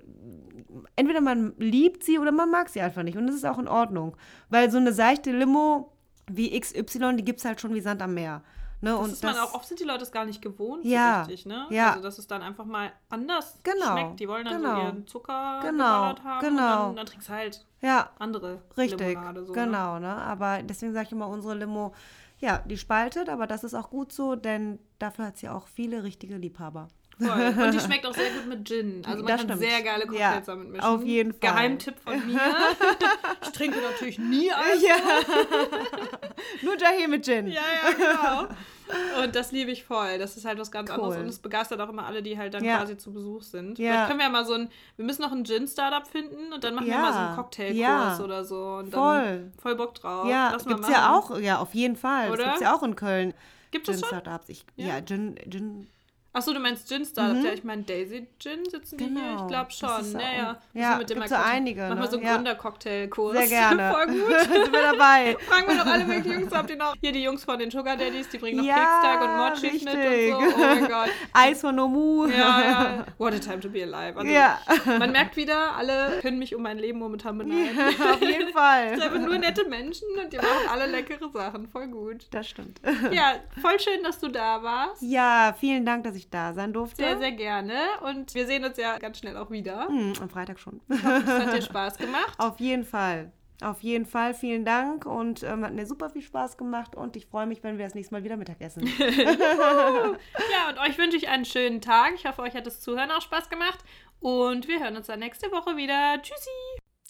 entweder 0.96 1.20
man 1.20 1.54
liebt 1.58 2.04
sie 2.04 2.18
oder 2.18 2.32
man 2.32 2.50
mag 2.50 2.68
sie 2.68 2.80
einfach 2.80 3.02
nicht. 3.02 3.16
Und 3.16 3.26
das 3.26 3.36
ist 3.36 3.44
auch 3.44 3.58
in 3.58 3.68
Ordnung. 3.68 4.16
Weil 4.48 4.70
so 4.70 4.78
eine 4.78 4.92
seichte 4.92 5.32
Limo 5.32 5.92
wie 6.30 6.58
XY, 6.58 7.16
die 7.16 7.24
gibt 7.24 7.40
es 7.40 7.44
halt 7.44 7.60
schon 7.60 7.74
wie 7.74 7.80
Sand 7.80 8.02
am 8.02 8.14
Meer. 8.14 8.42
Ne? 8.82 8.90
das 8.90 9.00
und 9.00 9.12
ist 9.12 9.22
man 9.22 9.38
auch, 9.38 9.54
oft 9.54 9.66
sind 9.66 9.78
die 9.78 9.84
Leute 9.84 10.02
es 10.02 10.10
gar 10.10 10.24
nicht 10.24 10.42
gewohnt, 10.42 10.84
Ja, 10.84 11.22
so 11.24 11.30
richtig, 11.30 11.46
ne? 11.46 11.66
ja. 11.70 11.90
Also, 11.90 12.02
dass 12.02 12.18
es 12.18 12.26
dann 12.26 12.42
einfach 12.42 12.64
mal 12.64 12.92
anders 13.08 13.58
Genau, 13.62 13.92
schmeckt. 13.92 14.20
Die 14.20 14.28
wollen 14.28 14.44
dann 14.44 14.56
genau. 14.60 14.74
so 14.74 14.80
ihren 14.82 15.06
Zucker 15.06 15.60
Genau, 15.62 16.16
haben 16.24 16.40
genau. 16.40 16.88
und 16.88 16.88
dann, 16.88 16.96
dann 16.96 17.06
trinkst 17.06 17.28
du 17.28 17.32
halt 17.32 17.64
Ja, 17.80 18.10
andere 18.18 18.60
Richtig, 18.76 19.00
Limonade. 19.00 19.44
So, 19.44 19.52
Ne? 19.54 19.60
genau, 19.64 19.98
ne? 20.00 20.14
Aber 20.16 20.62
deswegen 20.62 20.92
sage 20.92 21.06
ich 21.06 21.12
immer, 21.12 21.28
unsere 21.28 21.54
Limo, 21.54 21.94
ja, 22.40 22.58
die 22.66 22.76
spaltet, 22.76 23.28
aber 23.28 23.46
das 23.46 23.62
ist 23.62 23.74
auch 23.74 23.88
gut 23.88 24.12
so, 24.12 24.34
denn 24.34 24.80
dafür 24.98 25.26
hat 25.26 25.38
sie 25.38 25.48
auch 25.48 25.68
viele 25.68 26.02
richtige 26.02 26.36
Liebhaber. 26.36 26.88
Voll. 27.18 27.54
Und 27.64 27.74
die 27.74 27.80
schmeckt 27.86 28.06
auch 28.06 28.14
sehr 28.14 28.30
gut 28.30 28.46
mit 28.48 28.66
Gin. 28.66 29.02
Also 29.06 29.18
man 29.18 29.26
Das 29.26 29.40
kann 29.46 29.48
stimmt. 29.58 29.60
sehr 29.60 29.82
geile 29.82 30.06
Cocktails 30.06 30.20
Ja, 30.20 30.40
damit 30.54 30.70
mischen. 30.70 30.84
auf 30.84 31.02
jeden 31.04 31.32
Fall. 31.32 31.40
Geheimtipp 31.40 31.94
von 32.02 32.26
mir. 32.26 32.40
ich 33.42 33.48
trinke 33.50 33.78
natürlich 33.80 34.18
nie 34.18 34.50
Alkohol. 34.50 34.88
Ja. 34.88 34.96
Nur 36.62 36.78
Jahe 36.78 37.08
mit 37.08 37.24
Gin. 37.24 37.46
Ja, 37.48 37.60
ja, 37.60 37.92
genau. 37.92 39.22
Und 39.22 39.34
das 39.36 39.52
liebe 39.52 39.70
ich 39.70 39.84
voll. 39.84 40.18
Das 40.18 40.36
ist 40.36 40.44
halt 40.44 40.58
was 40.58 40.70
ganz 40.70 40.90
Cool. 40.90 40.96
anderes. 40.96 41.16
Und 41.18 41.26
es 41.28 41.38
begeistert 41.38 41.80
auch 41.80 41.88
immer 41.88 42.06
alle, 42.06 42.22
die 42.22 42.36
halt 42.36 42.54
dann 42.54 42.64
Ja. 42.64 42.78
quasi 42.78 42.96
zu 42.98 43.12
Besuch 43.12 43.42
sind. 43.42 43.78
Ja. 43.78 43.92
Vielleicht 43.92 44.06
können 44.08 44.18
wir 44.18 44.26
ja 44.26 44.32
mal 44.32 44.44
so 44.44 44.54
ein, 44.54 44.68
wir 44.96 45.04
müssen 45.04 45.22
noch 45.22 45.32
ein 45.32 45.44
Gin-Startup 45.44 46.06
finden 46.06 46.52
und 46.52 46.62
dann 46.64 46.74
machen 46.74 46.86
wir 46.86 46.98
mal 46.98 47.12
so 47.12 47.18
einen 47.18 47.36
Cocktailkurs 47.36 47.78
Ja. 47.78 48.18
oder 48.22 48.44
so. 48.44 48.74
Und 48.80 48.92
Voll. 48.92 49.22
Dann 49.22 49.52
voll 49.60 49.76
Bock 49.76 49.94
drauf. 49.94 50.28
Ja, 50.28 50.50
Lass 50.52 50.66
gibt's 50.66 50.88
ja 50.88 51.14
auch, 51.16 51.38
ja, 51.38 51.58
auf 51.58 51.74
jeden 51.74 51.96
Fall. 51.96 52.28
Oder? 52.30 52.38
Das 52.38 52.46
gibt's 52.46 52.60
ja 52.62 52.74
auch 52.74 52.82
in 52.82 52.96
Köln. 52.96 53.32
Gibt 53.70 53.88
es? 53.88 54.00
Gin-Startups. 54.00 54.48
Ja? 54.76 54.86
Ja, 54.88 55.00
Gin, 55.00 55.36
Gin, 55.48 55.86
Achso, 56.34 56.54
du 56.54 56.60
meinst 56.60 56.88
Gin-Startup. 56.88 57.44
Ja, 57.44 57.52
ich 57.52 57.62
meine 57.62 57.82
Daisy 57.82 58.26
Gin 58.38 58.64
sitzen 58.70 58.96
die 58.96 59.04
hier? 59.04 59.12
Genau. 59.14 59.42
Ich 59.42 59.46
glaube 59.48 59.66
Das 59.68 59.78
schon. 59.78 60.00
ist 60.00 60.12
Ja, 60.14 60.20
ja. 60.20 60.56
ja, 60.72 60.96
mit 60.96 61.10
dem 61.10 61.26
so 61.26 61.34
einige, 61.34 61.82
Machen 61.82 61.98
wir 61.98 62.04
ne? 62.04 62.10
so 62.10 62.16
einen 62.16 62.26
Ja. 62.26 62.34
Gründercocktailkurs. 62.36 63.36
sehr 63.36 63.48
gerne. 63.48 63.92
voll 63.94 64.06
gut. 64.06 64.40
sind 64.40 64.72
wir 64.72 64.82
dabei. 64.92 65.36
Fragen 65.46 65.68
wir 65.68 65.76
doch 65.84 65.86
alle 65.92 66.04
möglichen 66.06 66.40
Jungs 66.40 66.52
ab, 66.54 66.66
die 66.66 66.76
noch. 66.76 66.94
Hier 67.02 67.12
die 67.12 67.22
Jungs 67.22 67.44
von 67.44 67.58
den 67.58 67.70
Sugar 67.70 67.96
Daddies, 67.98 68.30
die 68.30 68.38
bringen 68.38 68.58
noch 68.58 68.64
Ja, 68.64 68.76
Kekstag 68.76 69.20
und 69.22 69.36
Mochi 69.36 69.84
mit 69.84 69.94
und 69.94 70.50
so. 70.52 70.56
Oh 70.56 70.58
mein 70.58 70.88
Gott. 70.88 71.08
Eis 71.34 71.60
von 71.60 71.74
Nomu. 71.74 72.26
Ja, 72.28 72.62
ja. 72.62 73.06
What 73.18 73.34
a 73.34 73.38
time 73.38 73.60
to 73.60 73.68
be 73.68 73.82
alive. 73.82 74.18
Also, 74.18 74.32
Ja. 74.32 74.58
Man 74.98 75.12
merkt 75.12 75.36
wieder, 75.36 75.76
alle 75.76 76.18
können 76.22 76.38
mich 76.38 76.54
um 76.54 76.62
mein 76.62 76.78
Leben 76.78 76.98
momentan 76.98 77.36
beneiden. 77.36 77.78
auf 77.78 78.20
jeden 78.22 78.52
Fall. 78.52 78.86
Es 78.86 78.90
sind 78.92 79.02
einfach 79.02 79.18
nur 79.26 79.36
nette 79.36 79.68
Menschen 79.68 80.08
und 80.22 80.32
die 80.32 80.38
machen 80.38 80.48
alle 80.70 80.86
leckere 80.86 81.28
Sachen. 81.30 81.68
Voll 81.68 81.88
gut. 81.88 82.26
Das 82.30 82.48
stimmt. 82.48 82.80
Ja, 83.10 83.34
voll 83.60 83.78
schön, 83.78 84.02
dass 84.02 84.18
du 84.18 84.28
da 84.28 84.62
warst. 84.62 85.02
Ja, 85.02 85.54
vielen 85.60 85.84
Dank, 85.84 86.04
dass 86.04 86.14
ich 86.16 86.21
da 86.30 86.54
sein 86.54 86.72
durfte. 86.72 87.02
Sehr, 87.02 87.18
sehr 87.18 87.32
gerne. 87.32 87.78
Und 88.02 88.34
wir 88.34 88.46
sehen 88.46 88.64
uns 88.64 88.76
ja 88.76 88.98
ganz 88.98 89.18
schnell 89.18 89.36
auch 89.36 89.50
wieder. 89.50 89.86
Hm, 89.88 90.14
am 90.20 90.28
Freitag 90.28 90.58
schon. 90.58 90.80
Es 90.88 91.02
hat 91.02 91.54
dir 91.54 91.62
Spaß 91.62 91.98
gemacht. 91.98 92.34
Auf 92.38 92.60
jeden 92.60 92.84
Fall. 92.84 93.32
Auf 93.62 93.80
jeden 93.82 94.06
Fall, 94.06 94.34
vielen 94.34 94.64
Dank 94.64 95.06
und 95.06 95.44
ähm, 95.44 95.64
hat 95.64 95.72
mir 95.72 95.86
super 95.86 96.10
viel 96.10 96.22
Spaß 96.22 96.56
gemacht 96.56 96.96
und 96.96 97.14
ich 97.14 97.26
freue 97.26 97.46
mich, 97.46 97.62
wenn 97.62 97.78
wir 97.78 97.84
das 97.84 97.94
nächste 97.94 98.12
Mal 98.12 98.24
wieder 98.24 98.36
Mittag 98.36 98.60
essen. 98.60 98.82
Ja, 98.98 100.70
und 100.70 100.78
euch 100.80 100.98
wünsche 100.98 101.16
ich 101.16 101.28
einen 101.28 101.44
schönen 101.44 101.80
Tag. 101.80 102.14
Ich 102.14 102.26
hoffe, 102.26 102.42
euch 102.42 102.54
hat 102.54 102.66
das 102.66 102.80
Zuhören 102.80 103.10
auch 103.10 103.20
Spaß 103.20 103.48
gemacht. 103.48 103.78
Und 104.20 104.68
wir 104.68 104.80
hören 104.80 104.96
uns 104.96 105.06
dann 105.06 105.20
nächste 105.20 105.50
Woche 105.50 105.76
wieder. 105.76 106.20
Tschüssi! 106.20 106.50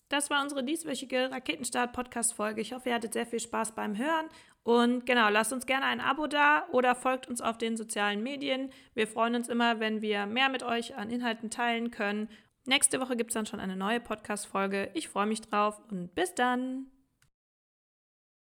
Das 0.08 0.28
war 0.28 0.42
unsere 0.42 0.62
dieswöchige 0.62 1.30
Raketenstart-Podcast-Folge. 1.30 2.60
Ich 2.60 2.74
hoffe, 2.74 2.90
ihr 2.90 2.94
hattet 2.94 3.14
sehr 3.14 3.24
viel 3.24 3.40
Spaß 3.40 3.72
beim 3.72 3.96
Hören. 3.96 4.28
Und 4.64 5.06
genau, 5.06 5.28
lasst 5.28 5.52
uns 5.52 5.66
gerne 5.66 5.86
ein 5.86 6.00
Abo 6.00 6.28
da 6.28 6.66
oder 6.70 6.94
folgt 6.94 7.26
uns 7.28 7.40
auf 7.40 7.58
den 7.58 7.76
sozialen 7.76 8.22
Medien. 8.22 8.70
Wir 8.94 9.08
freuen 9.08 9.34
uns 9.34 9.48
immer, 9.48 9.80
wenn 9.80 10.02
wir 10.02 10.26
mehr 10.26 10.48
mit 10.48 10.62
euch 10.62 10.96
an 10.96 11.10
Inhalten 11.10 11.50
teilen 11.50 11.90
können. 11.90 12.28
Nächste 12.64 13.00
Woche 13.00 13.16
gibt 13.16 13.30
es 13.30 13.34
dann 13.34 13.46
schon 13.46 13.58
eine 13.58 13.76
neue 13.76 13.98
Podcast-Folge. 13.98 14.90
Ich 14.94 15.08
freue 15.08 15.26
mich 15.26 15.40
drauf 15.40 15.80
und 15.90 16.14
bis 16.14 16.34
dann! 16.34 16.91